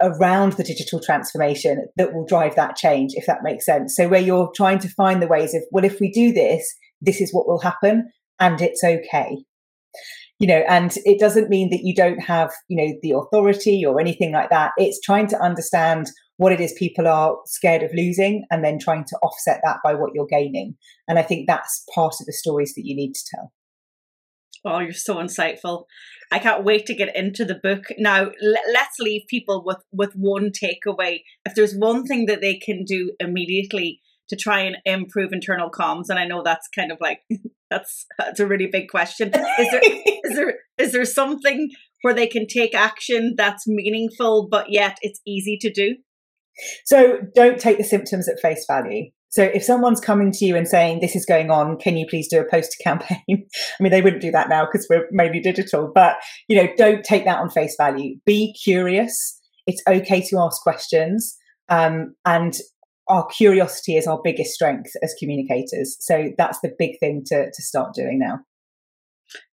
around 0.00 0.52
the 0.52 0.64
digital 0.64 1.00
transformation 1.00 1.86
that 1.96 2.14
will 2.14 2.24
drive 2.24 2.54
that 2.56 2.76
change, 2.76 3.12
if 3.14 3.26
that 3.26 3.42
makes 3.42 3.66
sense. 3.66 3.96
So 3.96 4.08
where 4.08 4.20
you're 4.20 4.50
trying 4.54 4.78
to 4.80 4.88
find 4.88 5.20
the 5.20 5.26
ways 5.26 5.54
of, 5.54 5.62
well, 5.70 5.84
if 5.84 6.00
we 6.00 6.10
do 6.10 6.32
this, 6.32 6.74
this 7.00 7.20
is 7.20 7.32
what 7.32 7.48
will 7.48 7.60
happen 7.60 8.10
and 8.38 8.60
it's 8.60 8.84
okay 8.84 9.38
you 10.38 10.46
know 10.46 10.62
and 10.68 10.94
it 11.04 11.18
doesn't 11.18 11.48
mean 11.48 11.70
that 11.70 11.82
you 11.82 11.94
don't 11.94 12.20
have 12.20 12.52
you 12.68 12.76
know 12.76 12.98
the 13.02 13.10
authority 13.10 13.84
or 13.84 14.00
anything 14.00 14.32
like 14.32 14.50
that 14.50 14.72
it's 14.76 15.00
trying 15.00 15.26
to 15.26 15.40
understand 15.40 16.08
what 16.36 16.52
it 16.52 16.60
is 16.60 16.72
people 16.78 17.08
are 17.08 17.36
scared 17.46 17.82
of 17.82 17.90
losing 17.94 18.44
and 18.50 18.64
then 18.64 18.78
trying 18.78 19.04
to 19.04 19.16
offset 19.22 19.60
that 19.64 19.78
by 19.82 19.94
what 19.94 20.10
you're 20.14 20.26
gaining 20.26 20.76
and 21.06 21.18
i 21.18 21.22
think 21.22 21.46
that's 21.46 21.84
part 21.94 22.14
of 22.20 22.26
the 22.26 22.32
stories 22.32 22.74
that 22.74 22.84
you 22.84 22.94
need 22.94 23.12
to 23.12 23.24
tell 23.34 23.52
Oh, 24.64 24.80
you're 24.80 24.92
so 24.92 25.16
insightful. 25.16 25.84
I 26.32 26.38
can't 26.38 26.64
wait 26.64 26.86
to 26.86 26.94
get 26.94 27.14
into 27.16 27.44
the 27.44 27.54
book. 27.54 27.84
Now, 27.96 28.30
let's 28.42 28.98
leave 28.98 29.22
people 29.28 29.62
with, 29.64 29.78
with 29.92 30.12
one 30.14 30.50
takeaway. 30.50 31.22
If 31.44 31.54
there's 31.54 31.74
one 31.74 32.04
thing 32.04 32.26
that 32.26 32.40
they 32.40 32.56
can 32.56 32.84
do 32.84 33.12
immediately 33.20 34.00
to 34.28 34.36
try 34.36 34.60
and 34.60 34.76
improve 34.84 35.32
internal 35.32 35.70
comms, 35.70 36.06
and 36.08 36.18
I 36.18 36.26
know 36.26 36.42
that's 36.42 36.68
kind 36.74 36.92
of 36.92 36.98
like 37.00 37.20
that's 37.70 38.06
that's 38.18 38.40
a 38.40 38.46
really 38.46 38.68
big 38.70 38.88
question. 38.88 39.28
Is 39.28 39.70
there 39.70 39.80
is 39.82 40.36
there 40.36 40.54
is 40.78 40.92
there 40.92 41.04
something 41.04 41.70
where 42.02 42.14
they 42.14 42.26
can 42.26 42.46
take 42.46 42.74
action 42.74 43.34
that's 43.36 43.66
meaningful 43.66 44.48
but 44.50 44.70
yet 44.70 44.98
it's 45.02 45.20
easy 45.26 45.58
to 45.60 45.72
do? 45.72 45.96
So 46.84 47.18
don't 47.34 47.60
take 47.60 47.78
the 47.78 47.84
symptoms 47.84 48.28
at 48.28 48.40
face 48.40 48.64
value. 48.66 49.10
So 49.30 49.42
if 49.42 49.62
someone's 49.62 50.00
coming 50.00 50.32
to 50.32 50.44
you 50.44 50.56
and 50.56 50.66
saying 50.66 51.00
this 51.00 51.14
is 51.14 51.26
going 51.26 51.50
on, 51.50 51.76
can 51.76 51.96
you 51.96 52.06
please 52.08 52.28
do 52.28 52.40
a 52.40 52.48
poster 52.48 52.82
campaign? 52.82 53.18
I 53.28 53.82
mean, 53.82 53.90
they 53.90 54.00
wouldn't 54.00 54.22
do 54.22 54.30
that 54.30 54.48
now 54.48 54.64
because 54.64 54.86
we're 54.88 55.06
mainly 55.10 55.40
digital, 55.40 55.90
but 55.94 56.16
you 56.48 56.56
know, 56.56 56.68
don't 56.76 57.04
take 57.04 57.24
that 57.26 57.38
on 57.38 57.50
face 57.50 57.76
value. 57.78 58.16
Be 58.24 58.54
curious. 58.54 59.38
It's 59.66 59.82
okay 59.86 60.22
to 60.28 60.38
ask 60.38 60.62
questions. 60.62 61.36
Um, 61.68 62.14
and 62.24 62.54
our 63.08 63.26
curiosity 63.26 63.96
is 63.96 64.06
our 64.06 64.20
biggest 64.22 64.52
strength 64.52 64.92
as 65.02 65.14
communicators. 65.18 65.96
So 66.00 66.30
that's 66.36 66.60
the 66.60 66.74
big 66.78 66.98
thing 67.00 67.22
to, 67.26 67.50
to 67.50 67.62
start 67.62 67.94
doing 67.94 68.18
now. 68.18 68.40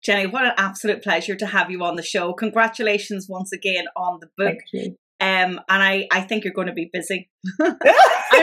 Jenny, 0.03 0.27
what 0.27 0.45
an 0.45 0.53
absolute 0.57 1.03
pleasure 1.03 1.37
to 1.37 1.47
have 1.47 1.71
you 1.71 1.83
on 1.85 1.97
the 1.97 2.03
show. 2.03 2.33
Congratulations 2.33 3.27
once 3.29 3.53
again 3.53 3.85
on 3.97 4.21
the 4.21 4.29
book. 4.37 4.59
Um, 5.21 5.61
and 5.69 5.83
I, 5.83 6.09
I 6.11 6.23
think 6.23 6.45
you're 6.45 6.53
going 6.53 6.67
to 6.67 6.73
be 6.73 6.91
busy. 6.93 7.31
I'm 7.61 7.79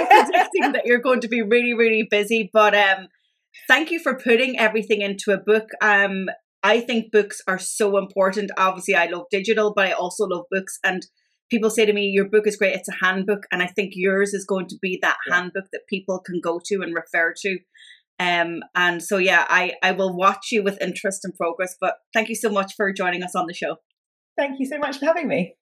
predicting 0.07 0.71
that 0.71 0.83
you're 0.85 0.99
going 0.99 1.21
to 1.21 1.27
be 1.27 1.41
really, 1.41 1.73
really 1.73 2.07
busy. 2.09 2.49
But 2.51 2.73
um, 2.73 3.07
thank 3.67 3.91
you 3.91 3.99
for 3.99 4.17
putting 4.17 4.57
everything 4.57 5.01
into 5.01 5.31
a 5.31 5.37
book. 5.37 5.69
Um, 5.81 6.29
I 6.63 6.79
think 6.79 7.11
books 7.11 7.41
are 7.47 7.59
so 7.59 7.97
important. 7.97 8.51
Obviously, 8.57 8.95
I 8.95 9.07
love 9.07 9.25
digital, 9.29 9.73
but 9.75 9.87
I 9.87 9.91
also 9.91 10.25
love 10.25 10.45
books. 10.49 10.79
And 10.83 11.05
people 11.49 11.69
say 11.69 11.85
to 11.85 11.93
me, 11.93 12.07
Your 12.07 12.25
book 12.25 12.47
is 12.47 12.55
great, 12.55 12.75
it's 12.75 12.89
a 12.89 13.05
handbook. 13.05 13.43
And 13.51 13.61
I 13.61 13.67
think 13.67 13.93
yours 13.95 14.33
is 14.33 14.45
going 14.45 14.67
to 14.67 14.77
be 14.81 14.97
that 15.01 15.17
yeah. 15.27 15.35
handbook 15.35 15.65
that 15.71 15.87
people 15.87 16.19
can 16.19 16.39
go 16.41 16.59
to 16.65 16.81
and 16.81 16.95
refer 16.95 17.33
to. 17.41 17.59
Um, 18.19 18.61
and 18.75 19.01
so, 19.01 19.17
yeah, 19.17 19.45
I, 19.49 19.73
I 19.81 19.93
will 19.93 20.15
watch 20.15 20.51
you 20.51 20.61
with 20.61 20.79
interest 20.81 21.23
and 21.23 21.33
progress. 21.35 21.75
But 21.79 21.95
thank 22.13 22.29
you 22.29 22.35
so 22.35 22.49
much 22.49 22.73
for 22.75 22.91
joining 22.91 23.23
us 23.23 23.35
on 23.35 23.47
the 23.47 23.53
show. 23.53 23.77
Thank 24.37 24.59
you 24.59 24.65
so 24.65 24.77
much 24.77 24.99
for 24.99 25.05
having 25.05 25.27
me. 25.27 25.55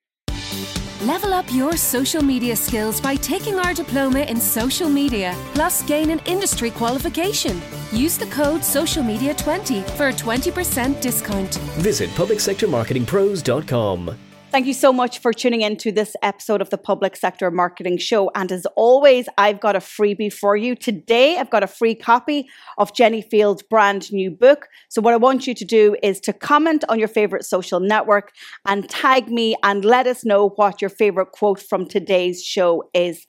Level 1.03 1.31
up 1.31 1.45
your 1.53 1.77
social 1.77 2.23
media 2.23 2.55
skills 2.55 2.99
by 2.99 3.15
taking 3.15 3.59
our 3.59 3.71
diploma 3.71 4.21
in 4.21 4.41
social 4.41 4.89
media, 4.89 5.35
plus 5.53 5.83
gain 5.83 6.09
an 6.09 6.19
industry 6.25 6.71
qualification. 6.71 7.61
Use 7.91 8.17
the 8.17 8.25
code 8.27 8.61
SOCIALMEDIA20 8.61 9.87
for 9.91 10.07
a 10.07 10.13
20% 10.13 10.99
discount. 10.99 11.55
Visit 11.77 12.09
publicsectormarketingpros.com. 12.11 14.26
Thank 14.49 14.65
you 14.65 14.73
so 14.73 14.93
much 14.93 15.19
for 15.19 15.33
tuning 15.33 15.59
in 15.61 15.75
to 15.77 15.91
this 15.91 16.15
episode 16.23 16.61
of 16.61 16.69
the 16.69 16.77
Public 16.77 17.17
Sector 17.17 17.51
Marketing 17.51 17.97
Show. 17.97 18.31
And 18.33 18.49
as 18.49 18.65
always, 18.77 19.27
I've 19.37 19.59
got 19.59 19.75
a 19.75 19.79
freebie 19.79 20.31
for 20.31 20.55
you. 20.55 20.73
Today, 20.73 21.37
I've 21.37 21.49
got 21.49 21.63
a 21.63 21.67
free 21.67 21.93
copy 21.93 22.47
of 22.77 22.93
Jenny 22.93 23.21
Field's 23.21 23.61
brand 23.61 24.11
new 24.11 24.31
book. 24.31 24.69
So, 24.87 25.01
what 25.01 25.13
I 25.13 25.17
want 25.17 25.47
you 25.47 25.53
to 25.53 25.65
do 25.65 25.97
is 26.01 26.21
to 26.21 26.33
comment 26.33 26.85
on 26.87 26.97
your 26.97 27.09
favorite 27.09 27.43
social 27.43 27.81
network 27.81 28.31
and 28.65 28.89
tag 28.89 29.27
me 29.27 29.57
and 29.63 29.83
let 29.83 30.07
us 30.07 30.23
know 30.23 30.49
what 30.55 30.81
your 30.81 30.89
favorite 30.89 31.33
quote 31.33 31.61
from 31.61 31.85
today's 31.85 32.41
show 32.41 32.89
is. 32.93 33.27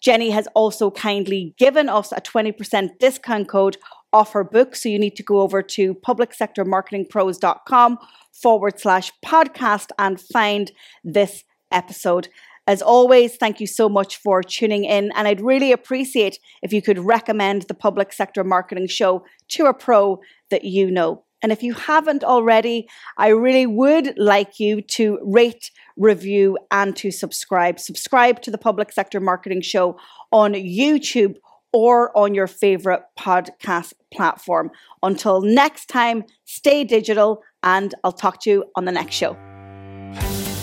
Jenny 0.00 0.30
has 0.30 0.46
also 0.54 0.92
kindly 0.92 1.52
given 1.58 1.88
us 1.88 2.12
a 2.12 2.20
20% 2.20 2.90
discount 3.00 3.48
code 3.48 3.76
off 4.12 4.32
her 4.32 4.44
book. 4.44 4.76
So 4.76 4.88
you 4.88 4.98
need 4.98 5.16
to 5.16 5.22
go 5.22 5.40
over 5.40 5.62
to 5.62 5.94
publicsectormarketingpros.com 5.94 7.98
forward 8.32 8.80
slash 8.80 9.12
podcast 9.24 9.90
and 9.98 10.20
find 10.20 10.72
this 11.04 11.44
episode. 11.70 12.28
As 12.66 12.82
always, 12.82 13.36
thank 13.36 13.60
you 13.60 13.66
so 13.66 13.88
much 13.88 14.16
for 14.16 14.42
tuning 14.42 14.84
in. 14.84 15.10
And 15.16 15.26
I'd 15.26 15.40
really 15.40 15.72
appreciate 15.72 16.38
if 16.62 16.72
you 16.72 16.82
could 16.82 16.98
recommend 16.98 17.62
the 17.62 17.74
Public 17.74 18.12
Sector 18.12 18.44
Marketing 18.44 18.86
Show 18.86 19.24
to 19.48 19.66
a 19.66 19.74
pro 19.74 20.20
that 20.50 20.64
you 20.64 20.90
know. 20.90 21.24
And 21.42 21.52
if 21.52 21.62
you 21.62 21.72
haven't 21.72 22.22
already, 22.22 22.86
I 23.16 23.28
really 23.28 23.66
would 23.66 24.18
like 24.18 24.60
you 24.60 24.82
to 24.82 25.18
rate, 25.22 25.70
review, 25.96 26.58
and 26.70 26.94
to 26.96 27.10
subscribe. 27.10 27.80
Subscribe 27.80 28.42
to 28.42 28.50
the 28.50 28.58
Public 28.58 28.92
Sector 28.92 29.20
Marketing 29.20 29.62
Show 29.62 29.98
on 30.30 30.52
YouTube 30.52 31.36
or 31.72 32.16
on 32.16 32.34
your 32.34 32.46
favorite 32.46 33.02
podcast 33.18 33.92
platform. 34.12 34.70
Until 35.02 35.40
next 35.40 35.86
time, 35.86 36.24
stay 36.44 36.84
digital, 36.84 37.42
and 37.62 37.94
I'll 38.04 38.12
talk 38.12 38.40
to 38.42 38.50
you 38.50 38.64
on 38.76 38.84
the 38.84 38.92
next 38.92 39.14
show. 39.14 39.36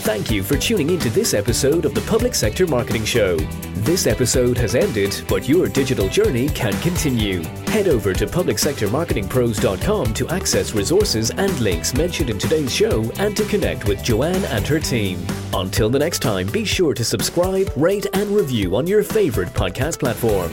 Thank 0.08 0.32
you 0.32 0.42
for 0.42 0.58
tuning 0.58 0.90
into 0.90 1.10
this 1.10 1.34
episode 1.34 1.84
of 1.84 1.94
the 1.94 2.00
Public 2.00 2.34
Sector 2.34 2.66
Marketing 2.68 3.04
Show. 3.04 3.36
This 3.84 4.08
episode 4.08 4.58
has 4.58 4.74
ended, 4.74 5.22
but 5.28 5.50
your 5.50 5.68
digital 5.68 6.08
journey 6.08 6.48
can 6.48 6.72
continue. 6.80 7.44
Head 7.68 7.90
over 7.90 8.14
to 8.14 8.26
publicsectormarketingpros.com 8.26 10.14
to 10.14 10.30
access 10.30 10.74
resources 10.74 11.32
and 11.32 11.60
links 11.60 11.94
mentioned 11.94 12.30
in 12.30 12.40
today's 12.40 12.74
show 12.74 13.04
and 13.18 13.36
to 13.36 13.44
connect 13.48 13.86
with 13.86 14.02
Joanne 14.02 14.46
and 14.46 14.66
her 14.66 14.80
team. 14.80 15.20
Until 15.54 15.90
the 15.90 16.00
next 16.00 16.20
time, 16.20 16.48
be 16.48 16.64
sure 16.64 16.94
to 16.94 17.04
subscribe, 17.04 17.70
rate, 17.76 18.06
and 18.14 18.30
review 18.32 18.78
on 18.78 18.88
your 18.88 19.04
favorite 19.04 19.50
podcast 19.50 20.00
platform. 20.00 20.52